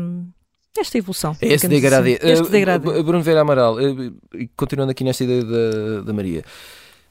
esta 0.80 0.98
evolução. 0.98 1.36
É 1.40 1.56
degradê. 1.56 2.18
Assim. 2.20 2.32
Este 2.32 2.50
degradê. 2.50 2.88
Uh, 2.88 3.02
Bruno 3.02 3.22
Vera 3.22 3.40
Amaral, 3.40 3.76
continuando 4.56 4.90
aqui 4.90 5.04
nesta 5.04 5.24
ideia 5.24 5.44
da, 5.44 6.00
da 6.02 6.12
Maria, 6.12 6.44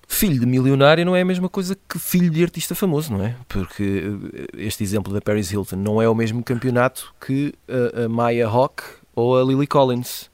filho 0.07 0.39
de 0.39 0.45
milionário 0.45 1.05
não 1.05 1.15
é 1.15 1.21
a 1.21 1.25
mesma 1.25 1.49
coisa 1.49 1.77
que 1.87 1.99
filho 1.99 2.29
de 2.29 2.43
artista 2.43 2.75
famoso, 2.75 3.13
não 3.13 3.25
é? 3.25 3.35
Porque 3.47 4.03
eh, 4.33 4.65
este 4.65 4.83
exemplo 4.83 5.13
da 5.13 5.21
Paris 5.21 5.51
Hilton 5.51 5.77
não 5.77 6.01
é 6.01 6.07
o 6.07 6.15
mesmo 6.15 6.43
campeonato 6.43 7.13
que 7.25 7.53
a, 7.67 8.03
a 8.03 8.09
Maya 8.09 8.47
Hawke 8.47 8.83
ou 9.15 9.37
a 9.37 9.43
Lily 9.43 9.67
Collins 9.67 10.29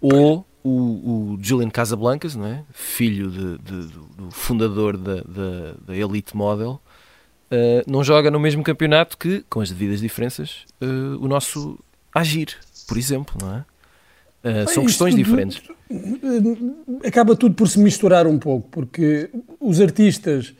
ou 0.00 0.46
o, 0.62 1.34
o 1.34 1.38
Julian 1.40 1.70
Casablancas, 1.70 2.34
não 2.34 2.46
é? 2.46 2.64
Filho 2.72 3.30
de, 3.30 3.58
de, 3.58 3.86
do 4.16 4.30
fundador 4.30 4.96
da, 4.96 5.16
da, 5.16 5.74
da 5.86 5.96
Elite 5.96 6.36
Model. 6.36 6.80
Uh, 7.52 7.84
não 7.86 8.02
joga 8.02 8.30
no 8.30 8.40
mesmo 8.40 8.64
campeonato 8.64 9.16
que, 9.16 9.44
com 9.48 9.60
as 9.60 9.70
devidas 9.70 10.00
diferenças, 10.00 10.64
uh, 10.82 11.22
o 11.22 11.28
nosso 11.28 11.78
Agir, 12.12 12.56
por 12.86 12.98
exemplo, 12.98 13.36
não 13.40 13.56
é? 13.56 13.64
Uh, 14.44 14.68
são 14.68 14.84
questões 14.84 15.14
tudo, 15.14 15.24
diferentes. 15.24 15.62
Acaba 17.02 17.34
tudo 17.34 17.54
por 17.54 17.66
se 17.66 17.78
misturar 17.78 18.26
um 18.26 18.38
pouco, 18.38 18.68
porque 18.70 19.30
os 19.58 19.80
artistas 19.80 20.54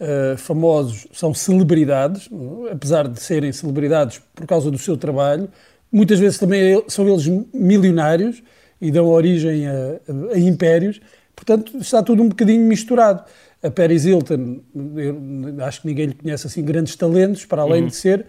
uh, 0.00 0.36
famosos 0.36 1.06
são 1.12 1.32
celebridades, 1.32 2.28
apesar 2.70 3.06
de 3.06 3.20
serem 3.20 3.52
celebridades 3.52 4.20
por 4.34 4.44
causa 4.44 4.72
do 4.72 4.78
seu 4.78 4.96
trabalho, 4.96 5.48
muitas 5.90 6.18
vezes 6.18 6.36
também 6.36 6.82
são 6.88 7.08
eles 7.08 7.26
milionários 7.54 8.42
e 8.80 8.90
dão 8.90 9.06
origem 9.06 9.68
a, 9.68 9.72
a, 9.72 10.34
a 10.34 10.38
impérios, 10.38 11.00
portanto 11.36 11.78
está 11.78 12.02
tudo 12.02 12.22
um 12.22 12.28
bocadinho 12.28 12.64
misturado. 12.66 13.22
A 13.60 13.70
Paris 13.70 14.04
Hilton, 14.04 14.60
acho 15.66 15.82
que 15.82 15.88
ninguém 15.88 16.06
lhe 16.06 16.14
conhece 16.14 16.46
assim 16.46 16.64
grandes 16.64 16.94
talentos, 16.94 17.44
para 17.44 17.62
além 17.62 17.82
uhum. 17.82 17.88
de 17.88 17.96
ser 17.96 18.24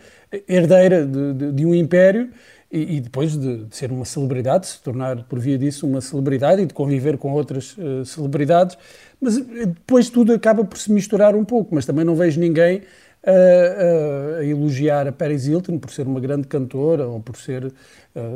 herdeira 0.47 1.05
de, 1.05 1.33
de, 1.33 1.51
de 1.51 1.65
um 1.67 1.75
império 1.75 2.31
e, 2.71 2.97
e 2.97 3.01
depois 3.01 3.35
de, 3.35 3.65
de, 3.65 3.75
ser 3.75 3.91
uma 3.91 4.05
celebridade, 4.05 4.67
se 4.67 4.81
tornar 4.81 5.23
por 5.23 5.39
via 5.39 5.57
disso 5.57 5.87
uma 5.87 6.01
celebridade 6.01 6.61
e 6.61 6.65
de 6.65 6.73
conviver 6.73 7.17
com 7.17 7.31
outras 7.33 7.75
uh, 7.77 8.05
celebridades, 8.05 8.77
mas 9.19 9.37
eh, 9.37 9.65
depois 9.65 10.09
tudo 10.09 10.33
acaba 10.33 10.63
por 10.63 10.77
se 10.77 10.91
misturar 10.91 11.35
um 11.35 11.43
pouco, 11.43 11.73
mas 11.73 11.85
também 11.85 12.05
não 12.05 12.15
vejo 12.15 12.39
ninguém 12.39 12.83
a, 13.25 13.31
a, 13.31 14.39
a 14.39 14.45
elogiar 14.45 15.07
a 15.07 15.11
Paris 15.11 15.47
Hilton 15.47 15.77
por 15.77 15.91
ser 15.91 16.07
uma 16.07 16.19
grande 16.19 16.47
cantora 16.47 17.07
ou 17.07 17.19
por 17.19 17.37
ser 17.37 17.65
uh, 17.65 17.71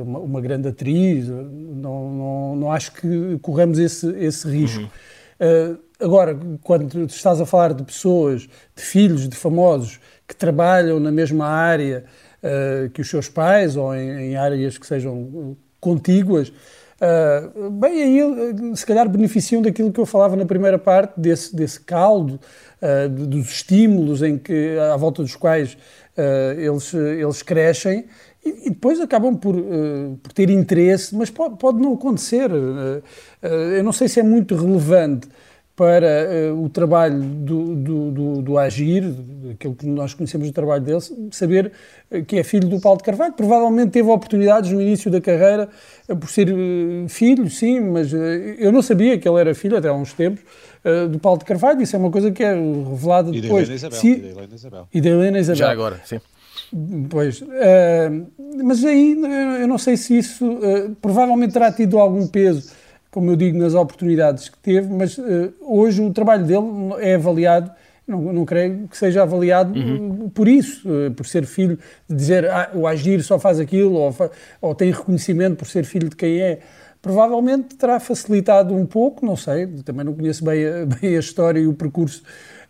uma, 0.04 0.19
uma, 0.19 0.41
grande 0.41 0.67
atriz, 0.67 1.28
não, 1.28 2.12
não, 2.12 2.56
não 2.56 2.72
acho 2.72 2.91
que 2.93 3.38
corremos 3.41 3.78
esse, 3.78 4.08
esse 4.17 4.48
risco. 4.50 4.82
Uhum. 4.82 4.88
Uh, 5.74 5.78
agora, 6.00 6.38
quando 6.62 7.06
estás 7.06 7.39
a 7.39 7.46
falar 7.46 7.74
de 7.74 7.84
pessoas, 7.84 8.41
de 8.76 8.82
filhos 8.82 9.28
de 9.30 9.36
famosos 9.36 10.00
que 10.28 10.36
trabalham 10.36 11.00
na 11.00 11.12
mesma 11.12 11.46
área, 11.46 12.06
uh, 12.43 12.89
que 12.89 13.01
os 13.01 13.10
seus 13.10 13.29
pais 13.29 13.75
ou 13.75 13.95
em, 13.95 14.32
em 14.32 14.36
áreas 14.36 14.77
que 14.77 14.86
sejam 14.86 15.56
contíguas, 15.79 16.49
uh, 16.49 17.69
bem, 17.71 18.03
aí 18.03 18.19
eh, 18.19 18.75
se 18.75 18.86
calhar 18.86 19.08
beneficiam 19.10 19.62
daquilo 19.62 19.91
que 19.91 19.99
eu 19.99 20.06
falava 20.06 20.36
na 20.36 20.45
primeira 20.45 20.77
parte, 20.77 21.19
desse, 21.19 21.56
desse 21.56 21.79
caldo, 21.79 22.39
uh, 22.82 23.10
dos 23.10 23.49
estímulos 23.49 24.21
em 24.21 24.38
que, 24.38 24.77
à 24.77 24.95
volta 24.95 25.21
dos 25.21 25.36
quais 25.36 25.77
eles, 26.58 26.93
eles 26.93 27.41
crescem 27.41 28.06
e, 28.45 28.69
depois 28.69 29.01
acabam 29.01 29.36
por, 29.36 29.56
por 30.21 30.32
ter 30.32 30.47
interesse, 30.51 31.15
mas 31.15 31.32
pode, 31.32 31.58
pode 31.58 31.79
não 31.79 31.93
acontecer. 31.93 32.51
eu 33.41 33.84
não 33.84 33.91
sei 33.91 34.08
se 34.08 34.19
é 34.19 34.23
muito 34.23 34.56
relevante 34.56 35.27
para 35.76 36.52
uh, 36.52 36.64
o 36.64 36.70
trabalho 36.70 37.20
do, 37.20 37.76
do, 37.76 38.12
do, 38.12 38.42
do, 38.44 38.58
Agir, 38.60 39.04
aquilo 39.52 39.74
que 39.74 39.88
nós 39.88 40.14
conhecemos 40.14 40.48
do 40.48 40.54
trabalho 40.54 40.84
dele, 40.84 41.00
saber 41.32 41.72
uh, 42.12 42.24
que 42.24 42.38
é 42.38 42.44
filho 42.44 42.68
do 42.68 42.80
Paulo 42.80 43.00
de 43.00 43.04
Carvalho. 43.04 43.34
Provavelmente 43.34 43.90
teve 43.90 44.08
oportunidades 44.08 44.72
no 44.72 44.80
início 44.80 45.10
da 45.10 45.20
carreira 45.20 45.68
uh, 46.08 46.16
por 46.16 46.30
ser 46.30 46.54
filho, 47.10 47.50
sim, 47.50 47.80
mas 47.80 48.14
eu 48.14 48.72
não 48.72 48.84
sabia 48.84 49.18
que 49.18 49.28
ele 49.28 49.40
era 49.40 49.56
filho 49.56 49.76
até 49.76 49.88
há 49.88 49.94
uns 49.94 50.14
tempos 50.14 50.44
do 51.10 51.18
Paulo 51.18 51.40
de 51.40 51.46
Carvalho. 51.46 51.82
Isso 51.82 51.96
é 51.96 52.00
uma 52.00 52.12
coisa 52.12 52.30
que 52.30 52.44
é 52.44 52.54
revelada 52.54 53.32
depois. 53.32 53.68
E 53.70 53.78
da 53.80 53.88
Helena 54.30 54.54
Isabel. 54.54 54.88
E 54.94 55.02
da 55.02 55.10
Helena 55.10 55.40
Isabel. 55.40 55.60
Já 55.60 55.72
agora, 55.72 56.02
sim. 56.06 56.20
Pois, 57.10 57.44
mas 58.64 58.84
aí 58.84 59.18
eu 59.62 59.68
não 59.68 59.78
sei 59.78 59.96
se 59.96 60.18
isso 60.18 60.60
provavelmente 61.02 61.54
terá 61.54 61.72
tido 61.72 61.98
algum 62.00 62.28
peso 62.28 62.72
como 63.13 63.30
eu 63.30 63.36
digo, 63.36 63.60
nas 63.60 63.76
oportunidades 63.76 64.49
que 64.49 64.58
teve, 64.58 64.91
mas 64.91 65.19
uh, 65.19 65.54
hoje 65.62 66.02
o 66.02 66.12
trabalho 66.12 66.43
dele 66.45 66.65
é 66.99 67.13
avaliado, 67.13 67.71
não, 68.08 68.19
não 68.34 68.43
creio 68.43 68.88
que 68.88 68.97
seja 68.97 69.21
avaliado 69.21 69.80
uhum. 69.80 70.30
por 70.30 70.47
isso, 70.47 70.89
uh, 70.89 71.12
por 71.12 71.28
ser 71.28 71.45
filho, 71.45 71.78
de 72.10 72.15
dizer 72.15 72.49
ah, 72.49 72.71
o 72.73 72.88
Agir 72.88 73.21
só 73.21 73.38
faz 73.38 73.60
aquilo, 73.60 73.93
ou, 73.93 74.15
ou 74.60 74.73
tem 74.73 74.91
reconhecimento 74.91 75.58
por 75.58 75.67
ser 75.67 75.86
filho 75.86 76.10
de 76.10 76.15
quem 76.15 76.41
é. 76.41 76.60
Provavelmente 77.04 77.76
terá 77.76 77.99
facilitado 77.99 78.73
um 78.73 78.86
pouco, 78.86 79.23
não 79.23 79.36
sei, 79.36 79.67
também 79.86 80.04
não 80.04 80.15
conheço 80.15 80.43
bem 80.43 80.65
a, 80.65 80.86
bem 80.99 81.15
a 81.15 81.19
história 81.19 81.60
e 81.60 81.67
o 81.67 81.73
percurso 81.73 82.23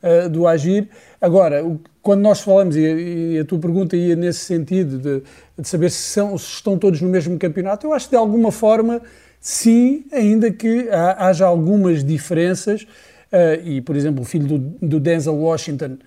uh, 0.04 0.28
do 0.28 0.46
Agir. 0.46 0.90
Agora, 1.22 1.66
o, 1.66 1.80
quando 2.02 2.20
nós 2.20 2.42
falamos, 2.42 2.76
e, 2.76 2.82
e, 2.82 3.40
a 3.40 3.46
tua 3.46 3.60
pergunta 3.60 3.96
ia 3.96 4.14
nesse 4.18 4.40
sentido, 4.40 4.98
de, 4.98 5.24
de 5.58 5.70
saber 5.70 5.90
se, 5.90 6.02
são, 6.02 6.38
se 6.38 6.48
estão 6.48 6.78
todos 6.78 7.00
no 7.00 7.08
mesmo 7.08 7.40
campeonato, 7.40 7.88
eu 7.88 7.94
acho 7.94 8.08
que 8.08 8.12
de 8.12 8.18
alguma 8.18 8.52
forma 8.52 9.02
sim, 9.44 10.06
ainda 10.10 10.50
que 10.50 10.88
haja 11.18 11.46
algumas 11.46 12.02
diferenças, 12.02 12.84
uh, 12.84 13.62
e 13.62 13.82
por 13.82 13.98
exemplo 13.98 14.22
o 14.22 14.26
filho 14.26 14.48
do, 14.48 14.58
do 14.88 15.00
Denzel 15.02 15.36
Washington 15.36 15.98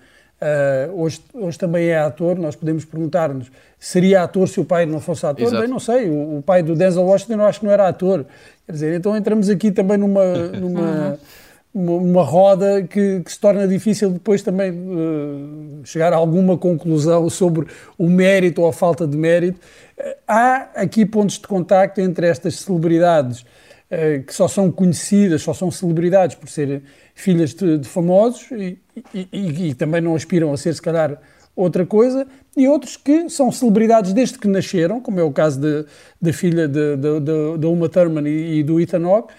uh, 0.41 0.99
hoje, 0.99 1.21
hoje 1.35 1.59
também 1.59 1.89
é 1.89 1.99
ator, 1.99 2.39
nós 2.39 2.55
podemos 2.55 2.83
perguntar-nos, 2.83 3.51
seria 3.79 4.23
ator 4.23 4.49
se 4.49 4.59
o 4.59 4.65
pai 4.65 4.87
não 4.87 4.99
fosse 4.99 5.23
ator? 5.27 5.43
Exato. 5.43 5.61
Bem, 5.61 5.69
não 5.69 5.79
sei, 5.79 6.09
o, 6.09 6.39
o, 6.39 6.43
pai 6.43 6.63
do 6.63 6.75
Denzel 6.75 7.03
Washington 7.03 7.33
eu 7.35 7.45
acho 7.45 7.59
que 7.59 7.65
não 7.67 7.71
era 7.71 7.87
ator, 7.87 8.25
quer 8.65 8.71
dizer, 8.71 8.95
então 8.95 9.15
entramos 9.15 9.49
aqui 9.49 9.69
também 9.71 9.97
numa... 9.97 10.25
numa 10.59 11.19
uma, 11.77 12.23
roda 12.23 12.81
que, 12.81 13.21
que, 13.21 13.31
se 13.31 13.39
torna 13.39 13.67
difícil 13.67 14.09
depois 14.09 14.41
também 14.41 14.71
uh, 14.71 15.81
chegar 15.83 16.11
a 16.11 16.15
alguma 16.15 16.57
conclusão 16.57 17.29
sobre 17.29 17.67
o 17.97 18.09
mérito 18.09 18.61
ou 18.61 18.67
a 18.67 18.73
falta 18.73 19.05
de 19.05 19.15
mérito. 19.15 19.59
Uh, 19.97 20.15
há 20.27 20.69
aqui 20.75 21.05
pontos 21.05 21.37
de 21.37 21.47
contacto 21.47 22.01
entre 22.01 22.27
estas 22.27 22.55
celebridades 22.55 23.41
uh, 23.41 24.23
que 24.25 24.33
só 24.33 24.47
são 24.47 24.71
conhecidas, 24.71 25.43
só 25.43 25.53
são 25.53 25.69
celebridades 25.69 26.35
por 26.35 26.49
serem 26.49 26.81
filhas 27.13 27.53
de, 27.53 27.77
de 27.77 27.87
famosos 27.87 28.49
e, 28.51 28.79
e, 29.13 29.27
e, 29.31 29.69
e, 29.69 29.73
também 29.75 30.01
não 30.01 30.15
aspiram 30.15 30.51
a 30.51 30.57
ser, 30.57 30.73
se 30.73 30.81
calhar, 30.81 31.19
outra 31.55 31.85
coisa, 31.85 32.27
e 32.55 32.67
outros 32.67 32.97
que 32.97 33.29
são 33.29 33.51
celebridades 33.51 34.13
desde 34.13 34.37
que 34.37 34.47
nasceram, 34.47 35.01
como 35.01 35.19
é 35.19 35.23
o 35.23 35.31
caso 35.31 35.59
da 36.21 36.33
filha 36.33 36.67
da 36.67 37.67
Uma 37.67 37.89
Thurman 37.89 38.27
e, 38.27 38.61
do 38.61 38.79
Ethan 38.79 39.03
Hawke, 39.05 39.33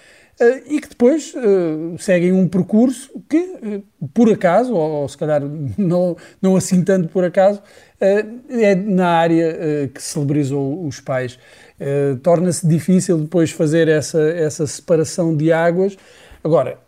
e 0.69 0.81
que 0.81 0.89
depois 0.89 1.35
uh, 1.35 1.99
seguem 1.99 2.33
um 2.33 2.47
percurso 2.47 3.11
que, 3.29 3.39
uh, 3.39 4.09
por 4.15 4.31
acaso, 4.31 4.73
ou, 4.73 5.03
ou, 5.03 5.09
se 5.09 5.19
calhar 5.19 5.43
não, 5.77 6.17
não 6.41 6.57
assim 6.57 6.83
tanto 6.85 7.09
por 7.09 7.25
acaso, 7.25 7.61
é 8.01 8.77
na 8.77 9.09
área 9.09 9.91
que 9.93 10.01
celebrizou 10.01 10.87
os 10.87 11.01
pais. 11.01 11.37
Torna-se 12.23 12.65
difícil 12.65 13.19
depois 13.19 13.51
fazer 13.51 13.89
essa, 13.89 14.23
essa 14.23 14.69
separação 14.69 15.37
de 15.37 15.51
águas. 15.51 15.99
Agora, 16.45 16.79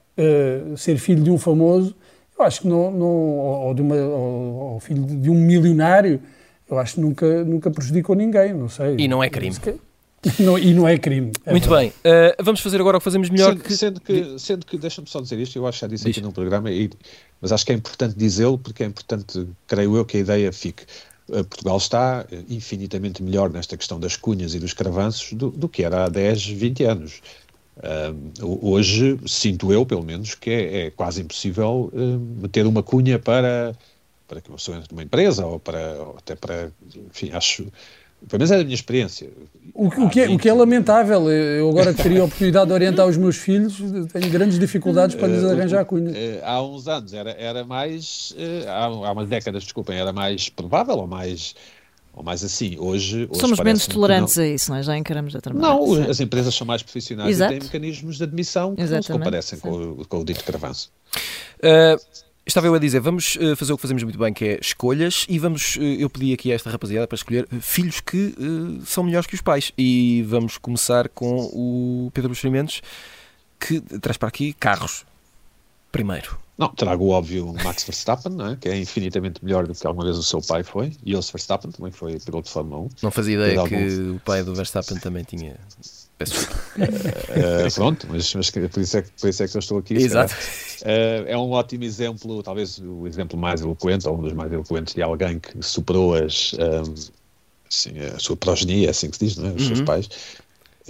ser 0.77 0.99
filho 0.99 1.25
de 1.25 1.29
um 1.29 1.37
famoso, 1.37 1.97
eu 2.39 2.45
acho 2.45 2.61
que 2.61 2.69
não, 2.69 2.93
não 2.93 3.09
ou, 3.09 3.75
de 3.75 3.83
uma, 3.83 3.97
ou, 3.97 4.75
ou 4.75 4.81
filho 4.81 5.03
de 5.05 5.29
um 5.29 5.35
milionário, 5.35 6.21
eu 6.71 6.79
acho 6.79 6.95
que 6.95 7.01
nunca, 7.01 7.45
nunca 7.45 7.73
prejudicou 7.73 8.15
ninguém, 8.15 8.55
não 8.55 8.69
sei. 8.69 8.95
E 8.97 9.09
não 9.09 9.21
é 9.21 9.29
crime. 9.29 9.57
Não, 10.39 10.59
e 10.59 10.75
não 10.75 10.87
é 10.87 10.99
crime. 10.99 11.33
É 11.47 11.51
Muito 11.51 11.69
verdade. 11.69 11.95
bem, 12.03 12.13
uh, 12.13 12.45
vamos 12.45 12.61
fazer 12.61 12.79
agora 12.79 12.99
o 12.99 13.01
que 13.01 13.05
fazemos 13.05 13.31
melhor. 13.31 13.53
Sendo 13.53 13.63
que, 13.63 13.77
sendo 13.77 14.01
que, 14.01 14.39
sendo 14.39 14.67
que 14.67 14.77
deixa-me 14.77 15.09
só 15.09 15.19
dizer 15.21 15.39
isto, 15.39 15.59
eu 15.59 15.67
acho 15.67 15.79
que 15.79 15.81
já 15.81 15.89
disse 15.89 16.05
Diz. 16.05 16.17
aqui 16.17 16.21
no 16.21 16.31
programa, 16.31 16.71
e, 16.71 16.91
mas 17.41 17.53
acho 17.53 17.65
que 17.65 17.73
é 17.73 17.75
importante 17.75 18.15
dizê-lo, 18.17 18.59
porque 18.59 18.83
é 18.83 18.87
importante, 18.87 19.49
creio 19.67 19.97
eu, 19.97 20.05
que 20.05 20.19
a 20.19 20.21
ideia 20.21 20.53
fique. 20.53 20.85
Uh, 21.27 21.43
Portugal 21.45 21.79
está 21.79 22.27
uh, 22.31 22.45
infinitamente 22.51 23.23
melhor 23.23 23.51
nesta 23.51 23.79
questão 23.79 23.99
das 23.99 24.15
cunhas 24.15 24.55
e 24.55 24.59
dos 24.59 24.75
cravanços 24.75 25.33
do, 25.33 25.51
do, 25.51 25.69
que 25.69 25.83
era 25.83 26.05
há 26.05 26.09
10, 26.11 26.49
20 26.49 26.85
anos. 26.85 27.23
Uh, 27.79 28.69
hoje, 28.69 29.19
sinto 29.27 29.73
eu, 29.73 29.87
pelo 29.87 30.03
menos, 30.03 30.35
que 30.35 30.51
é, 30.51 30.87
é 30.87 30.91
quase 30.91 31.23
impossível 31.23 31.91
uh, 31.95 32.49
ter 32.49 32.67
uma 32.67 32.83
cunha 32.83 33.19
para, 33.19 33.75
para 34.29 34.43
que 34.43 34.51
uma 34.51 34.59
pessoa 34.59 34.77
entre 34.77 34.93
numa 34.93 35.03
empresa 35.03 35.47
ou, 35.47 35.59
para, 35.59 35.95
ou 35.95 36.17
até 36.19 36.37
para, 36.37 36.71
enfim, 37.09 37.31
acho, 37.33 37.67
pelo 38.29 38.41
menos 38.41 38.51
é 38.51 38.61
a 38.61 38.65
minha 38.65 38.75
experiência. 38.75 39.29
O, 39.75 39.87
o, 39.87 40.11
que 40.11 40.21
é, 40.21 40.29
o 40.29 40.39
que 40.39 40.49
é 40.49 40.53
lamentável, 40.53 41.31
eu 41.31 41.69
agora 41.71 41.95
que 41.95 42.03
teria 42.03 42.21
a 42.21 42.25
oportunidade 42.25 42.67
de 42.67 42.73
orientar 42.73 43.07
os 43.07 43.17
meus 43.17 43.37
filhos, 43.37 43.77
tenho 44.13 44.31
grandes 44.31 44.59
dificuldades 44.59 45.17
para 45.17 45.29
lhes 45.29 45.45
arranjar 45.45 45.81
a 45.81 45.85
cunha. 45.85 46.11
Uh, 46.11 46.41
há 46.45 46.63
uns 46.63 46.87
anos 46.87 47.15
era, 47.15 47.31
era 47.33 47.65
mais, 47.65 48.35
há, 48.69 48.85
há 48.85 49.13
umas 49.13 49.29
décadas, 49.29 49.63
desculpem, 49.63 49.97
era 49.97 50.13
mais 50.13 50.49
provável 50.49 50.97
ou 50.97 51.07
mais 51.07 51.55
ou 52.15 52.23
mais 52.23 52.43
assim. 52.45 52.77
Hoje, 52.79 53.29
hoje 53.31 53.41
somos 53.41 53.59
menos 53.61 53.87
tolerantes 53.87 54.37
a 54.39 54.47
isso, 54.47 54.71
não 54.71 54.79
é? 54.79 54.83
Já 54.83 54.97
encaramos 54.97 55.35
outra 55.35 55.55
maneira. 55.55 55.75
Não, 55.75 56.11
as 56.11 56.21
empresas 56.21 56.55
são 56.55 56.67
mais 56.67 56.83
profissionais 56.83 57.31
Exato. 57.31 57.55
e 57.55 57.59
têm 57.59 57.67
mecanismos 57.67 58.17
de 58.19 58.25
admissão 58.25 58.75
que 58.75 58.83
Exatamente. 58.83 59.09
não 59.09 59.17
se 59.17 59.25
comparecem 59.25 59.59
com, 59.59 60.05
com, 60.05 60.19
o 60.19 60.25
dito 60.25 60.45
cravanço. 60.45 60.91
Uh, 61.59 62.01
estava 62.51 62.67
eu 62.67 62.75
a 62.75 62.79
dizer, 62.79 63.01
vamos 63.01 63.37
uh, 63.37 63.57
fazer 63.57 63.73
o 63.73 63.77
que 63.77 63.83
fazemos 63.83 64.03
muito 64.03 64.19
bem, 64.19 64.33
que 64.33 64.45
é 64.45 64.59
escolhas, 64.61 65.27
e 65.29 65.39
vamos, 65.39 65.77
uh, 65.77 65.83
eu 65.83 66.11
pedi 66.11 66.33
aqui 66.33 66.53
a 66.53 66.55
esta 66.55 66.71
rapaziada 66.71 67.07
para 67.07 67.17
escolher 67.17 67.47
filhos 67.61 68.01
que 68.01 68.35
são 68.85 69.05
melhores 69.05 69.27
que 69.27 69.35
os 69.35 69.41
pais. 69.41 69.73
E 69.77 70.23
vamos 70.29 70.59
começar 70.59 71.09
com 71.09 71.51
o 71.53 72.11
Pedro 72.13 72.31
Buxerimentos, 72.31 72.83
que 73.59 73.81
traz 73.81 74.17
para 74.17 74.29
aqui 74.29 74.53
carros. 74.53 75.05
Primeiro. 75.93 76.39
Não, 76.61 76.69
trago 76.69 77.05
o 77.05 77.09
óbvio 77.09 77.55
Max 77.65 77.85
Verstappen, 77.85 78.37
é? 78.53 78.57
que 78.57 78.69
é 78.69 78.77
infinitamente 78.77 79.43
melhor 79.43 79.67
do 79.67 79.75
que 79.75 79.87
alguma 79.87 80.05
vez 80.05 80.19
o 80.19 80.23
seu 80.23 80.43
pai 80.43 80.63
foi. 80.63 80.93
E 81.03 81.13
Jos 81.13 81.31
Verstappen 81.31 81.71
também 81.71 81.91
foi 81.91 82.21
piloto 82.21 82.49
de 82.49 82.53
Fórmula 82.53 82.83
1. 82.83 82.89
Não 83.03 83.11
fazia 83.11 83.35
ideia 83.35 83.67
que 83.67 83.75
algum... 83.75 84.17
o 84.17 84.21
pai 84.21 84.43
do 84.43 84.55
Verstappen 84.55 84.99
também 84.99 85.25
tinha. 85.25 85.57
Peço 86.21 86.51
uh, 86.77 87.75
pronto, 87.75 88.07
mas, 88.11 88.35
mas, 88.35 88.51
por, 88.51 88.61
isso 88.61 88.99
é, 88.99 89.03
por 89.19 89.29
isso 89.31 89.43
é 89.43 89.49
que 89.49 89.57
eu 89.57 89.59
estou 89.59 89.79
aqui. 89.79 89.95
Exato. 89.95 90.35
Uh, 90.83 91.25
é 91.27 91.37
um 91.37 91.51
ótimo 91.51 91.83
exemplo, 91.83 92.43
talvez 92.43 92.79
o 92.79 93.07
exemplo 93.07 93.39
mais 93.39 93.63
eloquente, 93.63 94.07
ou 94.07 94.19
um 94.19 94.21
dos 94.21 94.35
mais 94.35 94.53
eloquentes 94.53 94.93
de 94.93 95.01
alguém 95.01 95.39
que 95.39 95.63
superou 95.63 96.15
as, 96.15 96.53
um, 96.53 96.95
assim, 97.67 97.99
a 98.15 98.19
sua 98.19 98.37
progenia, 98.37 98.91
assim 98.91 99.09
que 99.09 99.17
se 99.17 99.25
diz, 99.25 99.37
não 99.39 99.49
é? 99.49 99.53
os 99.53 99.63
uhum. 99.63 99.69
seus 99.69 99.81
pais, 99.81 100.09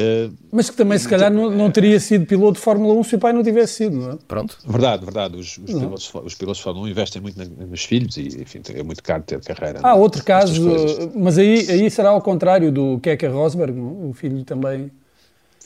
Uh, 0.00 0.32
Mas 0.50 0.70
que 0.70 0.76
também, 0.76 0.96
se 0.96 1.06
calhar, 1.06 1.30
não, 1.30 1.50
não, 1.50 1.70
teria 1.70 1.98
sido 2.00 2.24
piloto 2.24 2.54
de 2.54 2.60
Fórmula 2.60 2.94
1 2.94 3.04
se 3.04 3.16
o 3.16 3.18
pai 3.18 3.32
não 3.32 3.42
tivesse 3.42 3.74
sido, 3.74 3.96
não 3.96 4.12
é? 4.12 4.18
Pronto. 4.26 4.56
Verdade, 4.66 5.04
verdade. 5.04 5.36
Os, 5.36 5.58
os, 5.58 5.64
pilotos, 5.64 6.12
os 6.24 6.34
pilotos, 6.34 6.58
de 6.58 6.64
Fórmula 6.64 6.86
1 6.86 6.90
investem 6.90 7.20
muito 7.20 7.36
nos 7.38 7.84
filhos 7.84 8.16
e, 8.16 8.40
enfim, 8.40 8.62
é 8.72 8.82
muito 8.82 9.02
caro 9.02 9.22
ter 9.22 9.40
carreira. 9.40 9.80
Ah, 9.82 9.94
outro 9.94 10.24
caso, 10.24 11.12
mas 11.14 11.36
aí, 11.36 11.70
aí 11.70 11.90
será 11.90 12.10
ao 12.10 12.22
contrário 12.22 12.72
do 12.72 12.98
Kecker 13.00 13.32
Rosberg, 13.32 13.78
o 13.78 14.12
filho 14.14 14.42
também. 14.44 14.90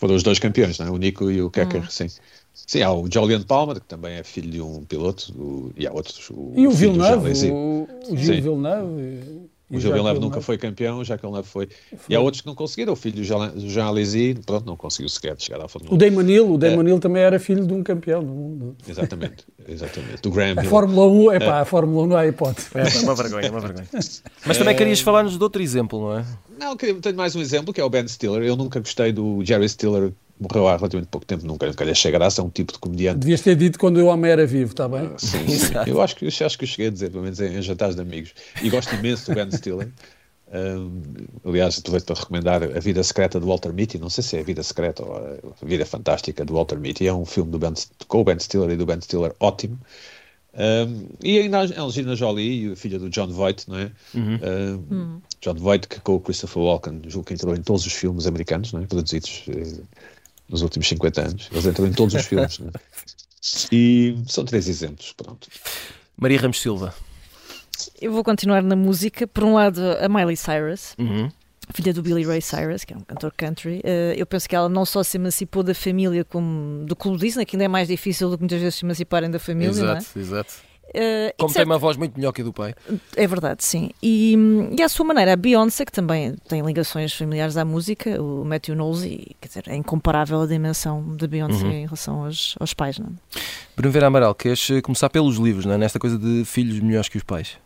Foram 0.04 0.16
os 0.16 0.22
dois 0.22 0.38
campeões, 0.38 0.78
não 0.78 0.88
é? 0.88 0.90
O 0.90 0.98
Nico 0.98 1.30
e 1.30 1.40
o 1.40 1.48
Kecker, 1.48 1.80
hum. 1.80 1.86
sim. 1.88 2.08
Sim, 2.52 2.82
há 2.82 2.92
o 2.92 3.10
Julian 3.10 3.40
Palmer, 3.40 3.76
que 3.76 3.86
também 3.86 4.16
é 4.16 4.22
filho 4.22 4.50
de 4.50 4.60
um 4.60 4.84
piloto, 4.84 5.32
o, 5.32 5.72
e 5.74 5.86
há 5.86 5.92
outros. 5.94 6.28
O, 6.28 6.52
e 6.54 6.66
o 6.66 6.70
Villeneuve, 6.70 7.32
o, 7.50 7.88
o 8.10 8.16
Gil 8.18 8.42
Villeneuve. 8.42 9.48
O 9.70 9.80
Gil 9.80 9.92
Villeneuve 9.92 10.20
nunca 10.20 10.42
foi 10.42 10.58
campeão, 10.58 11.02
já 11.02 11.16
que 11.16 11.24
ele 11.24 11.32
não 11.32 11.42
foi. 11.42 11.68
foi. 11.96 11.98
E 12.10 12.14
há 12.14 12.20
outros 12.20 12.42
que 12.42 12.46
não 12.46 12.54
conseguiram. 12.54 12.92
O 12.92 12.96
filho 12.96 13.16
do 13.16 13.24
Jean 13.24 13.84
Alesi, 13.86 14.38
pronto, 14.44 14.66
não 14.66 14.76
conseguiu 14.76 15.08
sequer 15.08 15.34
chegar 15.38 15.64
à 15.64 15.68
Fórmula 15.68 15.94
1. 15.94 15.96
O 15.96 15.98
Damon 15.98 16.28
Hill, 16.28 16.52
o 16.52 16.58
Damon 16.58 16.82
é. 16.82 16.90
Hill 16.90 17.00
também 17.00 17.22
era 17.22 17.38
filho 17.38 17.66
de 17.66 17.72
um 17.72 17.82
campeão 17.82 18.22
do 18.22 18.30
mundo. 18.30 18.76
Exatamente, 18.86 19.46
exatamente. 19.66 20.20
Do 20.20 20.30
Graham 20.30 20.56
a 20.58 20.64
Fórmula 20.64 21.06
1, 21.06 21.32
é 21.32 21.40
pá, 21.40 21.60
a 21.60 21.64
Fórmula 21.64 22.04
1 22.04 22.06
não 22.08 22.16
há 22.16 22.26
hipótese. 22.26 22.68
É, 22.74 22.80
é 22.80 23.00
uma 23.00 23.14
vergonha, 23.14 23.46
é 23.46 23.50
uma 23.50 23.60
vergonha. 23.60 23.88
Mas 24.46 24.58
também 24.58 24.76
querias 24.76 25.00
falar-nos 25.00 25.36
de 25.36 25.42
outro 25.42 25.62
exemplo, 25.62 25.98
não 25.98 26.18
é? 26.18 26.24
Não, 26.58 26.76
tenho 26.76 27.16
mais 27.16 27.34
um 27.34 27.40
exemplo 27.40 27.72
que 27.72 27.80
é 27.80 27.84
o 27.84 27.90
Ben 27.90 28.06
Stiller. 28.06 28.42
Eu 28.42 28.56
nunca 28.56 28.80
gostei 28.80 29.12
do 29.12 29.44
Jerry 29.44 29.68
Stiller 29.68 30.12
morreu 30.38 30.66
há 30.68 30.76
relativamente 30.76 31.08
pouco 31.10 31.26
tempo, 31.26 31.46
nunca, 31.46 31.66
nunca 31.66 31.84
lhe 31.84 31.90
achei 31.90 32.10
graça, 32.10 32.40
é 32.40 32.44
um 32.44 32.50
tipo 32.50 32.72
de 32.72 32.78
comediante. 32.78 33.18
Devias 33.20 33.40
ter 33.40 33.54
dito 33.56 33.78
quando 33.78 33.98
o 33.98 34.06
homem 34.06 34.30
era 34.30 34.46
vivo, 34.46 34.72
está 34.72 34.88
bem? 34.88 35.10
sim, 35.16 35.46
sim. 35.48 35.72
eu 35.86 36.00
acho 36.00 36.16
que, 36.16 36.26
acho 36.26 36.58
que 36.58 36.64
eu 36.64 36.68
cheguei 36.68 36.88
a 36.88 36.90
dizer, 36.90 37.10
pelo 37.10 37.22
menos 37.22 37.40
em, 37.40 37.56
em 37.56 37.62
jantares 37.62 37.94
de 37.94 38.02
amigos. 38.02 38.34
E 38.62 38.68
gosto 38.68 38.94
imenso 38.94 39.30
do 39.30 39.34
Ben 39.34 39.50
Stiller. 39.50 39.88
Um, 40.52 41.02
aliás, 41.44 41.78
aproveito 41.78 42.04
para 42.04 42.20
recomendar 42.20 42.62
A 42.62 42.80
Vida 42.80 43.02
Secreta 43.02 43.40
do 43.40 43.46
Walter 43.46 43.72
Mitty. 43.72 43.98
Não 43.98 44.10
sei 44.10 44.22
se 44.22 44.36
é 44.36 44.40
A 44.40 44.44
Vida 44.44 44.62
Secreta 44.62 45.04
ou 45.04 45.16
A 45.16 45.64
Vida 45.64 45.84
Fantástica 45.84 46.44
do 46.44 46.54
Walter 46.54 46.78
Mitty. 46.78 47.06
É 47.06 47.12
um 47.12 47.24
filme 47.24 47.50
do 47.50 47.58
ben, 47.58 47.72
com 48.06 48.20
o 48.20 48.24
Ben 48.24 48.38
Stiller 48.38 48.70
e 48.70 48.76
do 48.76 48.86
Ben 48.86 49.00
Stiller 49.00 49.34
ótimo. 49.40 49.78
Um, 50.56 51.08
e 51.22 51.38
ainda 51.38 51.58
a 51.58 51.82
Angelina 51.82 52.14
Jolie, 52.14 52.76
filha 52.76 52.98
do 52.98 53.10
John 53.10 53.28
Voight, 53.28 53.68
não 53.68 53.78
é? 53.78 53.90
Uhum. 54.14 54.38
Um, 54.42 54.94
uhum. 54.94 55.22
John 55.40 55.54
Voight, 55.54 55.88
que 55.88 56.00
com 56.00 56.14
o 56.14 56.20
Christopher 56.20 56.62
Walken, 56.62 57.02
julgo 57.08 57.26
que 57.26 57.34
entrou 57.34 57.54
em 57.54 57.62
todos 57.62 57.84
os 57.84 57.92
filmes 57.92 58.26
americanos, 58.26 58.72
não 58.72 58.82
é? 58.82 58.86
produzidos 58.86 59.44
eh, 59.48 59.82
nos 60.48 60.62
últimos 60.62 60.88
50 60.88 61.20
anos. 61.20 61.48
Eles 61.50 61.66
entram 61.66 61.86
em 61.86 61.92
todos 61.92 62.14
os 62.14 62.24
filmes. 62.24 62.60
É? 62.60 62.70
E 63.72 64.16
são 64.26 64.44
três 64.44 64.68
exemplos. 64.68 65.12
Pronto. 65.12 65.48
Maria 66.16 66.40
Ramos 66.40 66.60
Silva. 66.60 66.94
Eu 68.00 68.12
vou 68.12 68.22
continuar 68.24 68.62
na 68.62 68.76
música. 68.76 69.26
Por 69.26 69.44
um 69.44 69.54
lado, 69.54 69.80
a 70.00 70.08
Miley 70.08 70.36
Cyrus. 70.36 70.94
Uhum. 70.98 71.30
Filha 71.72 71.92
do 71.92 72.02
Billy 72.02 72.24
Ray 72.24 72.40
Cyrus, 72.40 72.84
que 72.84 72.92
é 72.92 72.96
um 72.96 73.00
cantor 73.00 73.32
country, 73.36 73.80
uh, 73.84 74.14
eu 74.16 74.26
penso 74.26 74.48
que 74.48 74.54
ela 74.54 74.68
não 74.68 74.84
só 74.84 75.02
se 75.02 75.16
emancipou 75.16 75.62
da 75.62 75.74
família 75.74 76.24
como 76.24 76.84
do 76.84 76.94
clube 76.94 77.18
Disney, 77.18 77.44
que 77.44 77.56
ainda 77.56 77.64
é 77.64 77.68
mais 77.68 77.88
difícil 77.88 78.30
do 78.30 78.36
que 78.36 78.42
muitas 78.42 78.60
vezes 78.60 78.76
se 78.76 78.84
emanciparem 78.84 79.30
da 79.30 79.38
família. 79.38 79.70
Exato, 79.70 80.06
é? 80.16 80.20
exato. 80.20 80.54
Uh, 80.94 81.34
Como 81.38 81.52
tem 81.52 81.64
uma 81.64 81.78
voz 81.78 81.96
muito 81.96 82.16
melhor 82.16 82.30
que 82.30 82.40
a 82.40 82.44
do 82.44 82.52
pai. 82.52 82.72
É 83.16 83.26
verdade, 83.26 83.64
sim. 83.64 83.90
E, 84.00 84.36
e 84.78 84.80
à 84.80 84.88
sua 84.88 85.04
maneira, 85.04 85.32
a 85.32 85.36
Beyoncé, 85.36 85.84
que 85.84 85.90
também 85.90 86.36
tem 86.48 86.62
ligações 86.62 87.12
familiares 87.12 87.56
à 87.56 87.64
música, 87.64 88.22
o 88.22 88.44
Matthew 88.44 88.76
Knowles, 88.76 89.02
e, 89.02 89.34
quer 89.40 89.48
dizer, 89.48 89.64
é 89.66 89.74
incomparável 89.74 90.42
a 90.42 90.46
dimensão 90.46 91.16
da 91.16 91.26
Beyoncé 91.26 91.64
uhum. 91.64 91.72
em 91.72 91.84
relação 91.84 92.24
aos, 92.24 92.54
aos 92.60 92.72
pais. 92.74 92.98
Não? 93.00 93.08
É? 93.08 93.40
Bruno 93.74 93.92
Vera 93.92 94.06
Amaral, 94.06 94.34
queres 94.36 94.68
começar 94.84 95.10
pelos 95.10 95.36
livros, 95.36 95.64
não 95.64 95.74
é? 95.74 95.78
nesta 95.78 95.98
coisa 95.98 96.16
de 96.16 96.44
filhos 96.44 96.78
melhores 96.78 97.08
que 97.08 97.16
os 97.16 97.24
pais? 97.24 97.58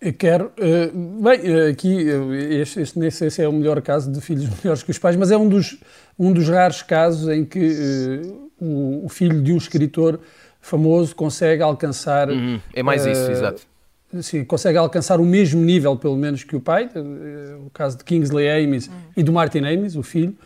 Eu 0.00 0.12
quero. 0.12 0.52
Uh, 0.58 1.22
bem, 1.22 1.40
uh, 1.40 1.70
aqui, 1.70 2.10
uh, 2.10 2.34
este, 2.34 2.80
este 2.80 2.98
nem 2.98 3.10
sei 3.10 3.30
se 3.30 3.42
é 3.42 3.48
o 3.48 3.52
melhor 3.52 3.80
caso 3.80 4.10
de 4.10 4.20
filhos 4.20 4.48
melhores 4.62 4.82
que 4.82 4.90
os 4.90 4.98
pais, 4.98 5.16
mas 5.16 5.30
é 5.30 5.36
um 5.36 5.48
dos, 5.48 5.78
um 6.18 6.32
dos 6.32 6.48
raros 6.48 6.82
casos 6.82 7.28
em 7.28 7.44
que 7.44 8.20
o, 8.60 9.06
o, 9.06 9.08
filho 9.08 9.42
de 9.42 9.52
um 9.52 9.56
escritor 9.56 10.20
famoso 10.60 11.14
consegue 11.14 11.62
alcançar. 11.62 12.28
Uhum. 12.28 12.60
É 12.74 12.82
mais 12.82 13.06
isso, 13.06 13.30
exato. 13.30 13.62
Sim, 14.20 14.44
consegue 14.44 14.78
alcançar 14.78 15.18
o 15.18 15.24
mesmo 15.24 15.60
nível, 15.62 15.96
pelo 15.96 16.16
menos, 16.16 16.44
que 16.44 16.54
o 16.54 16.60
pai. 16.60 16.88
o 17.66 17.70
caso 17.70 17.98
de 17.98 18.04
Kingsley 18.04 18.48
Amis 18.48 18.86
uhum. 18.86 18.94
e 19.16 19.22
do 19.22 19.32
Martin 19.32 19.64
Amis, 19.64 19.96
o 19.96 20.02
filho. 20.02 20.36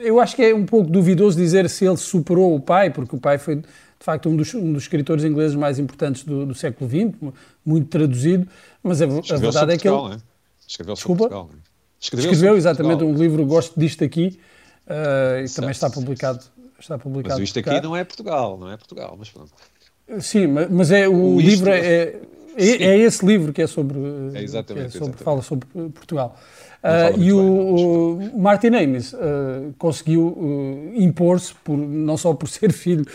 eu 0.00 0.20
acho 0.20 0.36
que 0.36 0.42
é 0.42 0.54
um 0.54 0.64
pouco 0.64 0.90
duvidoso 0.90 1.36
dizer 1.36 1.68
se 1.68 1.84
ele 1.84 1.96
superou 1.96 2.54
o 2.54 2.60
pai, 2.60 2.90
porque 2.90 3.16
o 3.16 3.18
pai 3.18 3.38
foi 3.38 3.62
de 4.02 4.04
facto 4.04 4.28
um 4.28 4.34
dos, 4.34 4.52
um 4.52 4.72
dos 4.72 4.82
escritores 4.82 5.22
ingleses 5.22 5.54
mais 5.54 5.78
importantes 5.78 6.24
do, 6.24 6.44
do 6.44 6.54
século 6.56 6.90
XX, 6.90 7.32
muito 7.64 7.86
traduzido, 7.86 8.48
mas 8.82 9.00
a, 9.00 9.04
a 9.04 9.36
verdade 9.36 9.74
é 9.74 9.78
que 9.78 9.88
ele... 9.88 10.18
Escreveu 10.66 10.96
sobre 10.96 11.18
Portugal, 11.18 11.50
é? 11.52 11.56
Escreveu, 12.00 12.32
Escreveu 12.32 12.56
exatamente 12.56 12.98
Portugal. 12.98 13.14
um 13.14 13.22
livro, 13.22 13.46
gosto 13.46 13.78
disto 13.78 14.02
aqui, 14.02 14.40
uh, 14.88 15.44
e 15.44 15.48
também 15.50 15.70
está 15.70 15.88
publicado. 15.88 16.44
Está 16.80 16.98
publicado 16.98 17.38
mas 17.38 17.48
isto 17.48 17.60
aqui 17.60 17.80
não 17.80 17.94
é 17.94 18.02
Portugal, 18.02 18.58
não 18.58 18.72
é 18.72 18.76
Portugal, 18.76 19.14
mas 19.16 19.30
pronto. 19.30 19.52
Sim, 20.18 20.48
mas 20.48 20.90
é, 20.90 21.08
o, 21.08 21.36
o 21.36 21.40
livro 21.40 21.70
é, 21.70 21.78
é, 21.78 22.20
é, 22.56 22.98
esse 22.98 23.24
livro 23.24 23.52
que 23.52 23.62
é 23.62 23.68
sobre, 23.68 24.00
é 24.34 24.42
exatamente, 24.42 24.86
é 24.86 24.90
sobre 24.90 25.14
exatamente. 25.14 25.22
fala 25.22 25.42
sobre 25.42 25.68
Portugal. 25.90 26.36
Uh, 26.82 27.16
e 27.16 27.32
o, 27.32 27.38
o, 27.38 28.40
Martin 28.40 28.74
Amis 28.74 29.12
uh, 29.12 29.72
conseguiu 29.78 30.26
uh, 30.26 30.92
impor-se, 31.00 31.54
não 31.68 32.16
só 32.16 32.34
por 32.34 32.48
ser 32.50 32.72
filho 32.72 33.06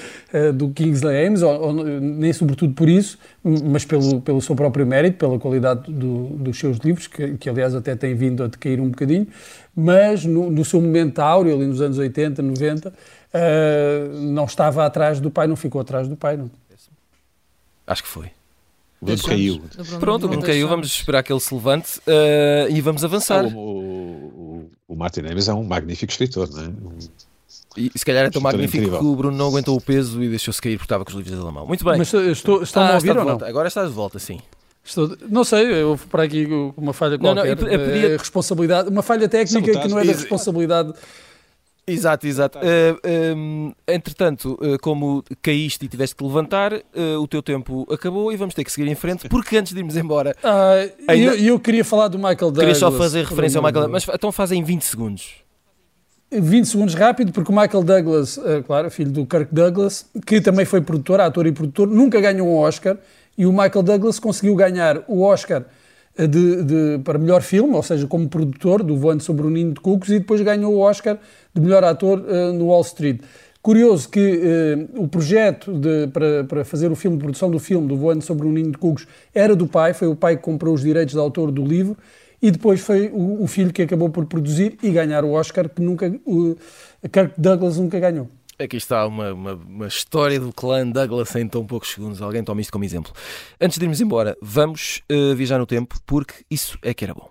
do 0.55 0.69
Kingsley 0.69 1.27
Amis, 1.27 1.41
ou, 1.41 1.61
ou, 1.61 1.73
nem 1.73 2.31
sobretudo 2.31 2.73
por 2.73 2.87
isso, 2.87 3.19
mas 3.43 3.83
pelo, 3.83 4.21
pelo 4.21 4.41
seu 4.41 4.55
próprio 4.55 4.87
mérito, 4.87 5.17
pela 5.17 5.37
qualidade 5.37 5.91
do, 5.91 6.27
dos 6.37 6.57
seus 6.57 6.77
livros, 6.77 7.07
que, 7.07 7.37
que, 7.37 7.49
aliás 7.49 7.75
até 7.75 7.93
tem 7.93 8.15
vindo 8.15 8.41
a 8.41 8.47
decair 8.47 8.79
um 8.79 8.87
bocadinho, 8.87 9.27
mas 9.75 10.23
no, 10.23 10.49
no 10.49 10.63
seu 10.63 10.81
momento 10.81 11.19
áureo, 11.19 11.53
ali 11.53 11.65
nos 11.65 11.81
anos 11.81 11.97
80, 11.97 12.41
90, 12.41 12.93
não 14.31 14.45
estava 14.45 14.85
atrás 14.85 15.19
do 15.19 15.29
pai, 15.29 15.45
não 15.45 15.57
ficou 15.57 15.81
atrás 15.81 16.07
do 16.07 16.15
pai. 16.15 16.37
Não. 16.37 16.49
Acho 17.85 18.03
que 18.03 18.09
foi. 18.09 18.36
O 18.99 19.05
Bruno 19.05 19.23
caiu. 19.23 19.61
Pronto, 19.99 20.25
o 20.25 20.29
Bruno 20.29 20.43
caiu, 20.43 20.67
vamos 20.67 20.87
esperar 20.87 21.23
que 21.23 21.31
ele 21.31 21.39
se 21.39 21.53
levante 21.53 21.99
uh, 21.99 22.71
e 22.71 22.81
vamos 22.81 23.03
avançar. 23.03 23.45
o, 23.45 23.57
o, 23.57 24.71
o 24.87 24.95
Martin 24.95 25.21
Amis 25.21 25.47
é 25.47 25.53
um 25.53 25.63
magnífico 25.63 26.11
escritor, 26.11 26.49
não 26.49 26.63
é? 26.63 26.67
Um... 26.67 26.97
E 27.77 27.91
se 27.95 28.03
calhar 28.03 28.25
é 28.25 28.29
tão 28.31 28.41
magnífico 28.41 28.77
incrível. 28.77 28.99
que 28.99 29.05
o 29.05 29.15
Bruno 29.15 29.37
não 29.37 29.47
aguentou 29.47 29.77
o 29.77 29.81
peso 29.81 30.21
e 30.23 30.29
deixou-se 30.29 30.59
cair 30.59 30.77
porque 30.77 30.85
estava 30.85 31.05
com 31.05 31.11
os 31.11 31.15
livros 31.15 31.43
da 31.43 31.51
mão. 31.51 31.67
Muito 31.67 31.85
bem. 31.85 31.97
Mas 31.97 32.11
estou, 32.11 32.63
estão 32.63 32.81
ah, 32.81 32.93
a 32.93 32.95
ouvir 32.95 33.15
ou 33.15 33.23
não? 33.23 33.37
Agora 33.45 33.67
estás 33.67 33.87
de 33.87 33.93
volta, 33.93 34.17
sim. 34.17 34.39
Estou, 34.83 35.15
não 35.29 35.43
sei, 35.43 35.81
eu 35.81 35.95
vou 35.95 36.07
para 36.07 36.23
aqui 36.23 36.47
uma 36.75 36.93
falha 36.93 37.19
qualquer. 37.19 37.55
Não, 37.55 37.55
não, 37.61 37.69
eu, 37.69 37.79
eu 37.79 37.85
podia... 37.85 38.07
é 38.07 38.17
responsabilidade, 38.17 38.89
uma 38.89 39.03
falha 39.03 39.29
técnica 39.29 39.79
que 39.79 39.87
não 39.87 39.99
é 39.99 40.05
da 40.05 40.13
responsabilidade 40.13 40.93
Exato, 41.87 42.27
exato. 42.27 42.59
Uh, 42.59 42.61
eh, 42.61 43.33
um, 43.33 43.67
ehm, 43.87 43.95
entretanto, 43.95 44.59
uh, 44.61 44.77
como 44.81 45.23
caíste 45.41 45.85
e 45.85 45.87
tiveste 45.87 46.17
que 46.17 46.23
levantar, 46.23 46.73
uh, 46.73 47.21
o 47.21 47.27
teu 47.27 47.41
tempo 47.41 47.87
acabou 47.89 48.29
e 48.29 48.35
vamos 48.35 48.53
ter 48.53 48.65
que 48.65 48.71
seguir 48.71 48.89
em 48.89 48.95
frente, 48.95 49.29
porque 49.29 49.55
antes 49.55 49.71
de 49.71 49.79
irmos 49.79 49.95
embora. 49.95 50.35
ainda... 51.07 51.35
eu, 51.35 51.53
eu, 51.53 51.59
queria 51.59 51.85
falar 51.85 52.09
do 52.09 52.17
Michael 52.17 52.37
Douglas. 52.37 52.59
Queria 52.59 52.75
só 52.75 52.91
fazer 52.91 53.23
referência 53.23 53.57
ao 53.57 53.63
Michael 53.63 53.85
Douglas, 53.85 54.05
mas 54.05 54.15
então 54.15 54.33
fazem 54.33 54.61
20 54.61 54.81
segundos. 54.81 55.35
20 56.29 56.65
segundos 56.65 56.93
rápido, 56.93 57.31
porque 57.31 57.49
o 57.49 57.55
Michael 57.55 57.83
Douglas, 57.83 58.35
uh, 58.35 58.61
claro, 58.65 58.91
filho 58.91 59.11
do 59.11 59.25
Kirk 59.25 59.53
Douglas, 59.53 60.05
que 60.25 60.41
também 60.41 60.65
foi 60.65 60.81
produtor, 60.81 61.21
ator 61.21 61.47
e 61.47 61.53
produtor, 61.53 61.87
nunca 61.87 62.19
ganhou 62.19 62.49
um 62.49 62.57
Oscar, 62.57 62.97
e 63.37 63.45
o 63.45 63.51
Michael 63.51 63.83
Douglas 63.83 64.19
conseguiu 64.19 64.55
ganhar 64.55 65.03
o 65.07 65.21
Oscar 65.21 65.61
uh, 65.61 65.65
de, 66.25 66.63
de, 66.63 66.99
para 67.03 67.19
melhor 67.19 67.41
filme, 67.41 67.75
ou 67.75 67.83
seja, 67.83 68.07
como 68.07 68.27
produtor 68.29 68.81
do 68.81 68.97
Voando 68.97 69.21
sobre 69.21 69.45
o 69.45 69.49
Ninho 69.49 69.73
de 69.73 69.81
Cucos, 69.81 70.09
e 70.09 70.19
depois 70.19 70.41
ganhou 70.41 70.73
o 70.73 70.79
Oscar 70.79 71.19
de 71.53 71.61
melhor 71.61 71.83
ator 71.83 72.19
uh, 72.19 72.53
no 72.53 72.67
Wall 72.67 72.81
Street. 72.81 73.19
Curioso 73.61 74.07
que 74.07 74.87
o 74.95 75.09
projeto 75.09 75.73
de, 75.73 76.07
para, 76.07 76.45
para 76.45 76.63
fazer 76.63 76.89
o 76.89 76.95
filme, 76.95 77.17
produção 77.17 77.51
do 77.51 77.59
filme 77.59 77.85
do 77.85 77.97
Voando 77.97 78.23
sobre 78.23 78.47
o 78.47 78.51
Ninho 78.51 78.71
de 78.71 78.77
Cucos 78.77 79.05
era 79.35 79.57
do 79.57 79.67
pai, 79.67 79.93
foi 79.93 80.07
o 80.07 80.15
pai 80.15 80.37
que 80.37 80.43
comprou 80.43 80.73
os 80.73 80.81
direitos 80.81 81.13
de 81.13 81.19
autor 81.19 81.51
do 81.51 81.65
livro, 81.65 81.97
e 82.41 82.49
depois 82.49 82.79
foi 82.79 83.09
o, 83.09 83.43
o, 83.43 83.47
filho 83.47 83.73
que 83.73 83.81
acabou 83.81 84.09
por 84.09 84.25
produzir 84.25 84.77
e 84.81 84.89
ganhar 84.91 85.25
o 85.25 85.31
Oscar 85.31 85.67
que 85.67 85.81
nunca 85.81 86.09
o 86.25 86.55
Kirk 87.11 87.33
Douglas 87.37 87.77
nunca 87.77 87.99
ganhou. 87.99 88.29
Aqui 88.59 88.77
está 88.77 89.05
uma, 89.05 89.33
uma, 89.33 89.53
uma, 89.53 89.87
história 89.87 90.39
do 90.39 90.51
clã 90.51 90.87
Douglas 90.89 91.35
em 91.35 91.47
tão 91.47 91.63
poucos 91.63 91.91
segundos. 91.91 92.23
Alguém 92.23 92.43
toma 92.43 92.59
isto 92.59 92.71
como 92.71 92.83
exemplo. 92.83 93.13
Antes 93.61 93.77
de 93.77 93.85
irmos 93.85 94.01
embora, 94.01 94.35
vamos 94.41 95.03
uh, 95.11 95.35
viajar 95.35 95.59
no 95.59 95.67
tempo, 95.67 95.95
porque 96.07 96.43
isso 96.49 96.75
é 96.81 96.91
que 96.91 97.03
era 97.03 97.13
bom. 97.13 97.29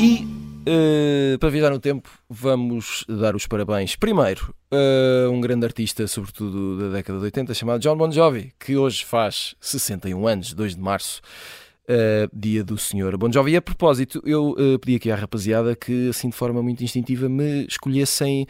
E 0.00 0.26
uh, 0.66 1.38
para 1.38 1.48
viajar 1.48 1.70
no 1.70 1.78
tempo, 1.78 2.10
vamos 2.28 3.04
dar 3.08 3.36
os 3.36 3.46
parabéns. 3.46 3.94
Primeiro, 3.94 4.52
uh, 4.72 5.30
um 5.30 5.40
grande 5.40 5.64
artista, 5.64 6.08
sobretudo 6.08 6.80
da 6.80 6.96
década 6.96 7.20
de 7.20 7.26
80, 7.26 7.54
chamado 7.54 7.80
John 7.80 7.96
Bon 7.96 8.10
Jovi, 8.10 8.52
que 8.58 8.76
hoje 8.76 9.04
faz 9.04 9.54
61 9.60 10.26
anos, 10.26 10.54
2 10.54 10.74
de 10.74 10.80
março. 10.80 11.20
Uh, 11.88 12.26
dia 12.32 12.64
do 12.64 12.76
Senhor 12.76 13.16
Bon 13.16 13.30
Jovi. 13.30 13.52
E 13.52 13.56
a 13.56 13.62
propósito, 13.62 14.20
eu 14.26 14.56
uh, 14.58 14.76
pedi 14.80 14.96
aqui 14.96 15.08
à 15.08 15.14
rapaziada 15.14 15.76
que, 15.76 16.08
assim 16.08 16.30
de 16.30 16.34
forma 16.34 16.60
muito 16.60 16.82
instintiva, 16.82 17.28
me 17.28 17.64
escolhessem 17.64 18.44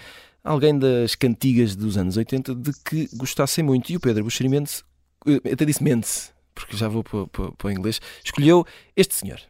alguém 0.46 0.78
das 0.78 1.14
cantigas 1.14 1.74
dos 1.74 1.98
anos 1.98 2.16
80 2.16 2.54
de 2.54 2.72
que 2.84 3.08
gostassem 3.16 3.64
muito. 3.64 3.90
E 3.90 3.96
o 3.96 4.00
Pedro 4.00 4.24
Buxeri 4.24 4.48
Mendes, 4.48 4.84
uh, 5.26 5.52
até 5.52 5.64
disse 5.64 5.82
Mendes, 5.82 6.32
porque 6.54 6.76
já 6.76 6.88
vou 6.88 7.02
para, 7.02 7.26
para, 7.26 7.52
para 7.52 7.68
o 7.68 7.70
inglês, 7.70 8.00
escolheu 8.24 8.64
este 8.96 9.14
senhor. 9.14 9.40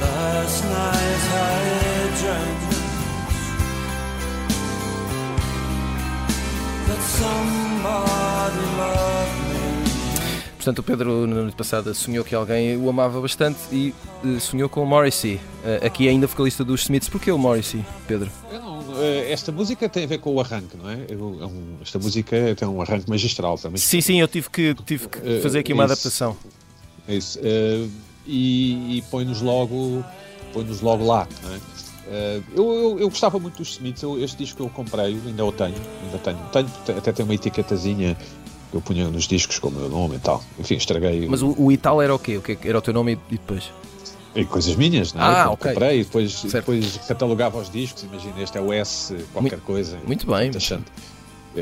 Last 0.00 0.64
night 0.64 1.04
I 1.30 1.74
that 6.86 7.00
somebody 7.00 7.53
Portanto, 10.64 10.78
o 10.78 10.82
Pedro, 10.82 11.26
na 11.26 11.42
noite 11.42 11.56
passada, 11.56 11.92
sonhou 11.92 12.24
que 12.24 12.34
alguém 12.34 12.74
o 12.78 12.88
amava 12.88 13.20
bastante 13.20 13.58
e 13.70 13.94
uh, 14.24 14.40
sonhou 14.40 14.66
com 14.66 14.82
o 14.82 14.86
Morrissey. 14.86 15.34
Uh, 15.34 15.84
aqui 15.84 16.08
ainda 16.08 16.26
vocalista 16.26 16.64
dos 16.64 16.80
Smiths. 16.80 17.06
Porquê 17.10 17.30
o 17.30 17.36
Morrissey, 17.36 17.84
Pedro? 18.08 18.32
Não, 18.50 18.82
eh, 18.96 19.30
esta 19.30 19.52
música 19.52 19.86
tem 19.90 20.04
a 20.04 20.06
ver 20.06 20.20
com 20.20 20.32
o 20.32 20.40
arranque, 20.40 20.74
não 20.74 20.88
é? 20.88 20.94
É 20.94 21.82
esta 21.82 21.98
música 21.98 22.54
tem 22.56 22.66
um 22.66 22.80
arranque 22.80 23.10
magistral 23.10 23.58
também. 23.58 23.76
Sim, 23.76 24.00
sim, 24.00 24.22
eu 24.22 24.26
tive 24.26 24.48
que, 24.48 24.74
tive 24.86 25.06
que 25.06 25.40
fazer 25.42 25.58
aqui 25.58 25.74
uma 25.74 25.84
adaptação. 25.84 26.34
É 27.06 27.14
isso. 27.14 27.38
E, 28.26 28.96
e 28.96 29.02
põe-nos 29.10 29.42
logo, 29.42 30.02
põe 30.54 30.66
logo 30.80 31.04
lá, 31.04 31.28
não 31.42 31.54
é? 31.54 31.56
Uh, 31.56 32.44
eu, 32.54 32.72
eu, 32.72 32.98
eu, 33.00 33.08
gostava 33.08 33.38
muito 33.38 33.56
dos 33.56 33.72
Smiths, 33.72 34.02
eu, 34.02 34.22
este 34.22 34.36
disco 34.36 34.62
eu 34.62 34.68
comprei, 34.68 35.18
ainda 35.26 35.44
o 35.44 35.50
tenho, 35.50 35.74
ainda 36.04 36.18
tenho, 36.18 36.38
tenho 36.52 36.98
até 36.98 37.12
tem 37.12 37.24
uma 37.24 37.34
etiquetazinha 37.34 38.14
eu 38.74 38.80
punha 38.80 39.08
nos 39.08 39.28
discos 39.28 39.58
como 39.58 39.78
meu 39.78 39.88
nome 39.88 40.16
e 40.16 40.18
tal. 40.18 40.42
Enfim, 40.58 40.74
estraguei. 40.74 41.26
Mas 41.28 41.42
o, 41.42 41.54
o 41.56 41.70
e 41.70 41.76
tal 41.76 42.02
era 42.02 42.12
o 42.12 42.18
quê? 42.18 42.36
O 42.36 42.42
que 42.42 42.58
era 42.64 42.76
o 42.76 42.82
teu 42.82 42.92
nome 42.92 43.12
e, 43.30 43.36
depois? 43.36 43.70
E 44.34 44.44
coisas 44.44 44.74
minhas, 44.74 45.12
não 45.14 45.22
é? 45.22 45.24
Ah, 45.24 45.50
ok. 45.50 45.70
Comprei 45.70 46.00
e 46.00 46.04
depois, 46.04 46.42
depois 46.42 46.98
catalogava 47.06 47.58
os 47.58 47.70
discos. 47.70 48.02
Imagina, 48.02 48.42
este 48.42 48.58
é 48.58 48.60
o 48.60 48.72
S, 48.72 49.14
qualquer 49.32 49.52
muito, 49.52 49.60
coisa. 49.60 49.98
Muito 50.04 50.26
bem. 50.26 50.50
Achando, 50.54 50.84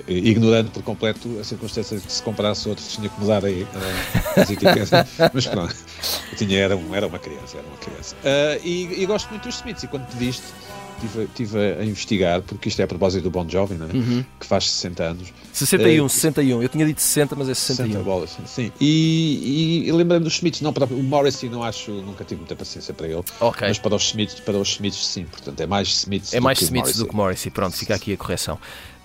ignorando 0.09 0.71
por 0.71 0.83
completo 0.83 1.39
a 1.39 1.45
circunstância 1.45 1.99
de 1.99 2.07
que 2.07 2.13
se 2.13 2.23
comprasse 2.23 2.67
outros 2.67 2.91
tinha 2.91 3.11
que 3.11 3.21
mudar 3.21 3.45
aí 3.45 3.65
uh, 3.65 4.41
as 4.41 4.51
etiquetas. 4.51 4.91
Mas 5.35 5.47
pronto, 5.47 5.77
eu 6.31 6.39
tinha, 6.39 6.61
era, 6.61 6.75
um, 6.75 6.95
era 6.95 7.07
uma 7.07 7.19
criança. 7.19 7.59
Era 7.59 7.67
uma 7.67 7.77
criança. 7.77 8.17
Uh, 8.17 8.67
e, 8.67 9.03
e, 9.03 9.07
gosto 9.07 9.29
muito 9.29 9.43
dos 9.43 9.57
Smiths. 9.57 9.83
E 9.83 9.87
quando 9.87 10.07
pediste 10.07 10.45
estive, 11.05 11.25
estive 11.25 11.59
a 11.59 11.85
investigar, 11.85 12.43
porque 12.43 12.69
isto 12.69 12.81
é 12.81 12.85
a 12.85 12.89
propósito 12.89 13.23
do 13.25 13.31
Bon 13.31 13.49
Jovi, 13.49 13.75
né? 13.75 13.89
Uhum. 13.93 14.25
que 14.39 14.47
faz 14.47 14.71
60 14.71 15.03
anos. 15.03 15.33
61, 15.53 16.05
uh, 16.05 16.09
61. 16.09 16.63
Eu 16.63 16.69
tinha 16.69 16.87
dito 16.87 17.01
60, 17.01 17.37
mas 17.37 17.49
é 17.49 17.55
61. 17.55 17.93
60 17.93 18.05
bolas, 18.05 18.39
sim. 18.47 18.73
E, 18.81 19.85
e, 19.85 19.89
e 19.89 19.93
lembrando 19.93 20.25
dos 20.25 20.35
Smiths, 20.35 20.61
não, 20.61 20.73
para 20.73 20.87
o 20.87 21.03
Morrissey 21.03 21.49
não 21.49 21.63
acho, 21.63 21.91
nunca 21.91 22.25
tive 22.25 22.41
muita 22.41 22.57
paciência 22.57 22.95
para 22.95 23.07
ele. 23.07 23.23
Okay. 23.41 23.69
Mas 23.69 23.79
para 23.79 23.95
os 23.95 24.05
Smiths, 24.05 24.41
para 24.41 24.57
os 24.57 24.69
Smiths 24.69 25.07
sim. 25.07 25.25
Portanto, 25.25 25.61
é 25.61 25.67
mais 25.67 25.89
Smiths 25.89 26.35
É 26.35 26.41
mais 26.41 26.59
do 26.59 26.65
Smiths 26.65 26.97
do 26.97 27.07
que 27.07 27.15
Morrissey. 27.15 27.51
Pronto, 27.51 27.77
fica 27.77 27.95
aqui 27.95 28.13
a 28.13 28.17
correção. 28.17 28.59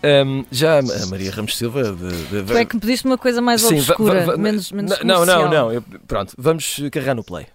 Um, 0.03 0.45
já 0.51 0.79
a 0.79 1.05
Maria 1.07 1.31
Ramos 1.31 1.57
Silva. 1.57 1.91
De, 1.91 2.25
de... 2.27 2.43
Tu 2.43 2.57
é 2.57 2.65
que 2.65 2.75
me 2.75 2.81
pediste 2.81 3.05
uma 3.05 3.17
coisa 3.17 3.41
mais 3.41 3.61
Sim, 3.61 3.79
obscura, 3.79 4.37
menos, 4.37 4.71
menos 4.71 4.99
Não, 5.03 5.25
não, 5.25 5.49
não. 5.49 5.73
Eu, 5.73 5.83
pronto, 6.07 6.33
vamos 6.37 6.79
carregar 6.91 7.15
no 7.15 7.23
play. 7.23 7.47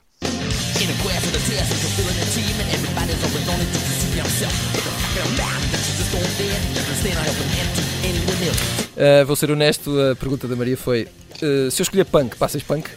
Uh, 8.93 9.25
vou 9.27 9.37
ser 9.37 9.51
honesto, 9.51 9.91
a 10.01 10.17
pergunta 10.17 10.47
da 10.47 10.55
Maria 10.57 10.77
foi: 10.77 11.09
uh, 11.43 11.71
se 11.71 11.81
eu 11.81 11.85
escolher 11.85 12.05
punk, 12.05 12.37
passas 12.37 12.63
punk? 12.63 12.89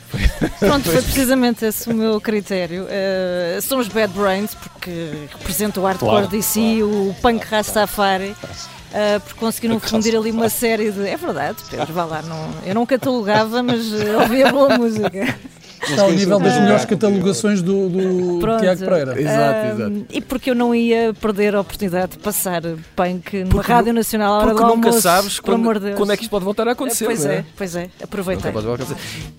Pronto, 0.59 0.89
foi 0.89 1.01
precisamente 1.01 1.65
esse 1.65 1.89
o 1.89 1.93
meu 1.93 2.19
critério. 2.19 2.83
Uh, 2.83 3.61
são 3.61 3.79
os 3.79 3.87
Bad 3.87 4.13
Brains, 4.13 4.53
porque 4.55 5.11
representam 5.37 5.83
o 5.83 5.85
hardcore 5.85 6.27
claro, 6.27 6.43
si, 6.43 6.77
claro. 6.79 7.09
o 7.09 7.15
punk 7.21 7.45
Rastafari. 7.45 8.29
Uh, 8.29 9.19
porque 9.19 9.39
conseguiram 9.39 9.79
fundir 9.79 10.15
ali 10.15 10.31
uma 10.31 10.49
série 10.49 10.91
de. 10.91 11.07
É 11.07 11.17
verdade, 11.17 11.57
Pedro, 11.69 11.93
vá 11.93 12.05
lá. 12.05 12.21
Não, 12.21 12.49
eu 12.65 12.75
não 12.75 12.85
catalogava, 12.85 13.61
mas 13.61 13.91
ouvia 14.21 14.51
boa 14.51 14.77
música. 14.77 15.37
Está 15.83 16.03
ao 16.03 16.11
nível 16.11 16.39
das 16.39 16.59
melhores 16.59 16.85
catalogações 16.85 17.61
do, 17.61 17.89
do 17.89 18.39
Tiago 18.59 18.79
Pereira. 18.79 19.19
Exato, 19.19 19.67
exato. 19.67 20.05
E 20.09 20.21
porque 20.21 20.49
eu 20.49 20.55
não 20.55 20.73
ia 20.73 21.13
perder 21.13 21.55
a 21.55 21.61
oportunidade 21.61 22.13
de 22.13 22.17
passar 22.19 22.61
punk 22.95 23.39
numa 23.39 23.49
porque, 23.49 23.71
Rádio 23.71 23.93
Nacional 23.93 24.33
à 24.33 24.37
hora 24.37 24.53
do 24.53 24.63
almoço. 24.63 24.75
nunca 24.75 25.01
sabes 25.01 25.39
quando, 25.39 25.63
quando, 25.95 26.11
é 26.11 26.17
que 26.17 26.23
isto 26.23 26.31
pode 26.31 26.45
voltar 26.45 26.67
a 26.67 26.71
acontecer. 26.71 27.05
Pois 27.05 27.25
é, 27.25 27.35
é, 27.35 27.45
pois 27.55 27.75
é. 27.75 27.89
Aproveitei. 28.01 28.51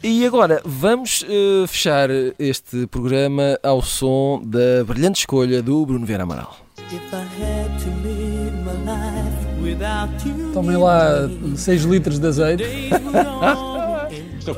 E 0.03 0.25
agora, 0.27 0.61
vamos 0.65 1.23
uh, 1.23 1.67
fechar 1.67 2.09
este 2.39 2.87
programa 2.87 3.59
ao 3.63 3.83
som 3.83 4.41
da 4.45 4.85
brilhante 4.85 5.21
escolha 5.21 5.63
do 5.63 5.85
Bruno 5.85 6.07
Vieira 6.07 6.23
Amaral. 6.23 6.57
Tomem 10.53 10.77
lá 10.77 11.29
6 11.57 11.85
litros 11.85 12.19
de 12.19 12.27
azeite. 12.27 12.65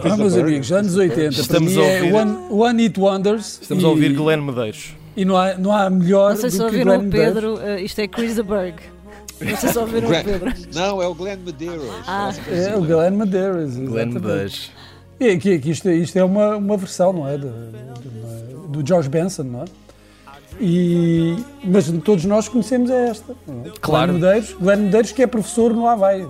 Ah, 0.04 0.16
meus 0.16 0.36
amigos, 0.36 0.70
anos 0.72 0.96
80, 0.96 1.40
Estamos 1.40 1.72
para 1.74 1.82
mim 1.82 1.88
é 1.88 2.12
One, 2.12 2.38
One 2.50 2.82
Hit 2.82 3.00
Wonders. 3.00 3.58
Estamos 3.62 3.82
e, 3.82 3.86
a 3.86 3.90
ouvir 3.90 4.12
Glenn 4.12 4.42
Medeiros. 4.42 4.94
E 5.16 5.24
não 5.24 5.36
há, 5.36 5.54
não 5.54 5.72
há 5.72 5.88
melhor 5.90 6.30
não 6.30 6.36
sei 6.40 6.50
se 6.50 6.62
ouviram 6.62 6.98
o 6.98 7.10
Pedro, 7.10 7.54
uh, 7.54 7.78
isto 7.78 7.98
é 8.00 8.06
Chris 8.06 8.36
the 8.36 8.42
Berg. 8.42 8.76
Não 9.40 9.56
sei 9.56 9.68
se 9.70 9.78
ouviram 9.78 10.08
o 10.08 10.24
Pedro. 10.24 10.52
Não, 10.74 11.02
é 11.02 11.06
o 11.06 11.14
Glenn 11.14 11.38
Medeiros. 11.38 11.86
Ah. 12.06 12.32
É 12.48 12.76
o 12.76 12.82
Glenn 12.82 13.12
Medeiros. 13.12 13.76
Glenn 13.76 14.12
Medeiros. 14.12 14.70
E 15.20 15.30
aqui, 15.30 15.54
aqui 15.54 15.70
isto, 15.70 15.90
isto, 15.90 16.16
é 16.16 16.24
uma, 16.24 16.56
uma 16.56 16.76
versão, 16.76 17.12
não 17.12 17.28
é? 17.28 17.36
De, 17.36 17.46
de, 17.46 18.68
do 18.68 18.86
George 18.86 19.08
Benson, 19.08 19.44
não 19.44 19.62
é? 19.62 19.64
E, 20.60 21.36
mas 21.64 21.90
todos 22.04 22.24
nós 22.24 22.48
conhecemos 22.48 22.90
esta. 22.90 23.32
É? 23.32 23.70
Claro. 23.80 24.12
Glenn 24.12 24.20
Medeiros, 24.20 24.56
Glenn 24.60 24.76
Medeiros, 24.84 25.12
que 25.12 25.22
é 25.22 25.26
professor 25.26 25.72
no 25.72 25.86
Havaí. 25.86 26.26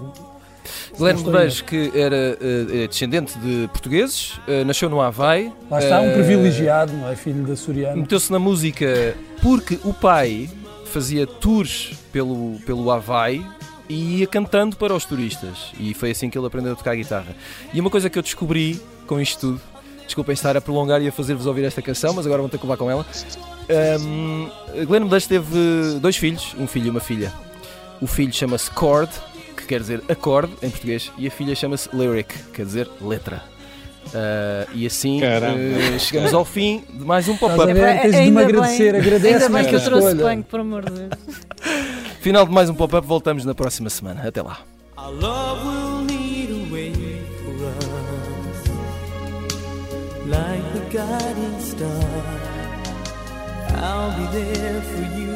Guilherme 0.97 1.25
Medeiros, 1.25 1.61
que 1.61 1.91
era 1.95 2.39
uh, 2.41 2.89
descendente 2.89 3.39
de 3.39 3.69
portugueses, 3.69 4.41
uh, 4.49 4.65
nasceu 4.67 4.89
no 4.89 5.01
Havaí. 5.01 5.53
Lá 5.71 5.79
está, 5.79 6.01
um 6.01 6.13
privilegiado, 6.13 6.93
não 6.93 7.09
é? 7.09 7.17
Filho 7.17 7.45
da 7.45 7.57
Soriana. 7.57 7.97
Meteu-se 7.97 8.31
na 8.31 8.39
música 8.39 9.15
porque 9.43 9.79
o 9.85 9.93
pai 9.93 10.49
fazia 10.87 11.27
tours 11.27 11.93
pelo, 12.13 12.59
pelo 12.65 12.91
Havaí 12.91 13.45
e 13.89 14.19
ia 14.19 14.27
cantando 14.27 14.77
para 14.77 14.95
os 14.95 15.05
turistas. 15.05 15.73
E 15.79 15.95
foi 15.95 16.11
assim 16.11 16.29
que 16.29 16.39
ele 16.39 16.47
aprendeu 16.47 16.73
a 16.73 16.77
tocar 16.77 16.95
guitarra. 16.95 17.35
E 17.73 17.81
uma 17.81 17.91
coisa 17.91 18.11
que 18.11 18.19
eu 18.19 18.23
descobri 18.23 18.81
com 19.07 19.21
isto 19.21 19.41
tudo, 19.41 19.61
desculpem 20.05 20.35
estar 20.35 20.57
a 20.57 20.61
prolongar 20.61 21.03
e 21.03 21.09
a 21.09 21.13
fazer-vos 21.13 21.47
ouvir 21.47 21.65
esta 21.65 21.83
canção, 21.83 22.13
mas 22.15 22.27
agora 22.27 22.43
vão 22.43 22.49
ter 22.49 22.59
que 22.59 22.65
levar 22.65 22.77
com 22.77 22.91
ela. 22.91 23.07
Um, 24.01 24.49
Glenn 24.87 25.01
Medeiros 25.01 25.27
teve 25.27 25.99
dois 26.01 26.17
filhos, 26.17 26.55
um 26.59 26.67
filho 26.67 26.87
e 26.87 26.91
uma 26.91 27.01
filha. 27.01 27.33
O 28.01 28.07
filho 28.07 28.33
chama-se 28.33 28.71
Cord 28.71 29.11
quer 29.69 29.81
dizer 29.81 30.03
acorde 30.09 30.53
em 30.63 30.71
português, 30.71 31.13
e 31.19 31.27
a 31.27 31.31
filha 31.31 31.55
chama-se 31.55 31.89
Lyric, 31.95 32.35
quer 32.55 32.65
dizer 32.65 32.89
letra. 33.01 33.43
Uh, 34.07 34.67
e 34.73 34.87
assim 34.87 35.21
uh, 35.21 36.01
chegamos 36.01 36.33
ao 36.33 36.43
fim 36.43 36.83
de 36.89 37.05
mais 37.05 37.29
um 37.29 37.37
pop-up. 37.37 37.71
É, 37.71 37.99
Tens 37.99 38.25
de 38.25 38.31
me 38.31 38.43
agradecer, 38.43 38.97
agradece 38.97 39.45
Ainda 39.45 39.49
bem 39.51 39.67
que 39.67 39.75
eu 39.75 39.85
trouxe 39.85 40.15
banho, 40.15 40.43
por 40.43 40.61
amor 40.61 40.85
de 40.87 40.93
Deus. 40.93 41.11
Final 42.21 42.47
de 42.47 42.53
mais 42.53 42.71
um 42.71 42.75
pop-up, 42.75 43.07
voltamos 43.07 43.45
na 43.45 43.55
próxima 43.55 43.91
semana. 43.91 44.27
Até 44.27 44.43
lá. 44.43 44.61
Like 50.27 50.63
the 50.75 50.81
guiding 50.91 51.59
star, 51.59 51.89
I'll 53.83 54.11
be 54.11 54.27
there 54.37 54.83
for 54.83 55.19
you. 55.19 55.29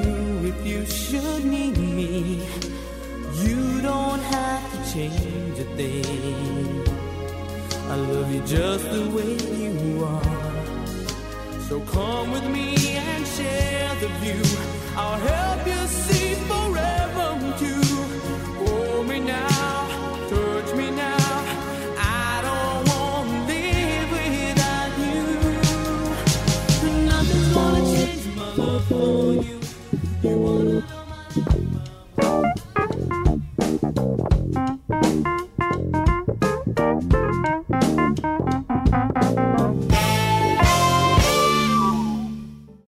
You 3.45 3.82
don't 3.82 4.20
have 4.20 4.64
to 4.72 4.93
change 4.93 5.59
a 5.59 5.64
thing. 5.76 6.84
I 7.90 7.97
love 7.97 8.32
you 8.34 8.40
just 8.47 8.84
the 8.90 9.05
way 9.16 9.34
you 9.62 10.05
are. 10.05 11.61
So 11.68 11.80
come 11.80 12.32
with 12.32 12.47
me 12.49 12.74
and 12.97 13.26
share 13.26 13.95
the 14.01 14.09
view. 14.20 14.43
I'll 14.97 15.18
help 15.18 15.66
you 15.66 15.86
see 15.86 16.34
forever 16.51 17.59
too. 17.59 17.91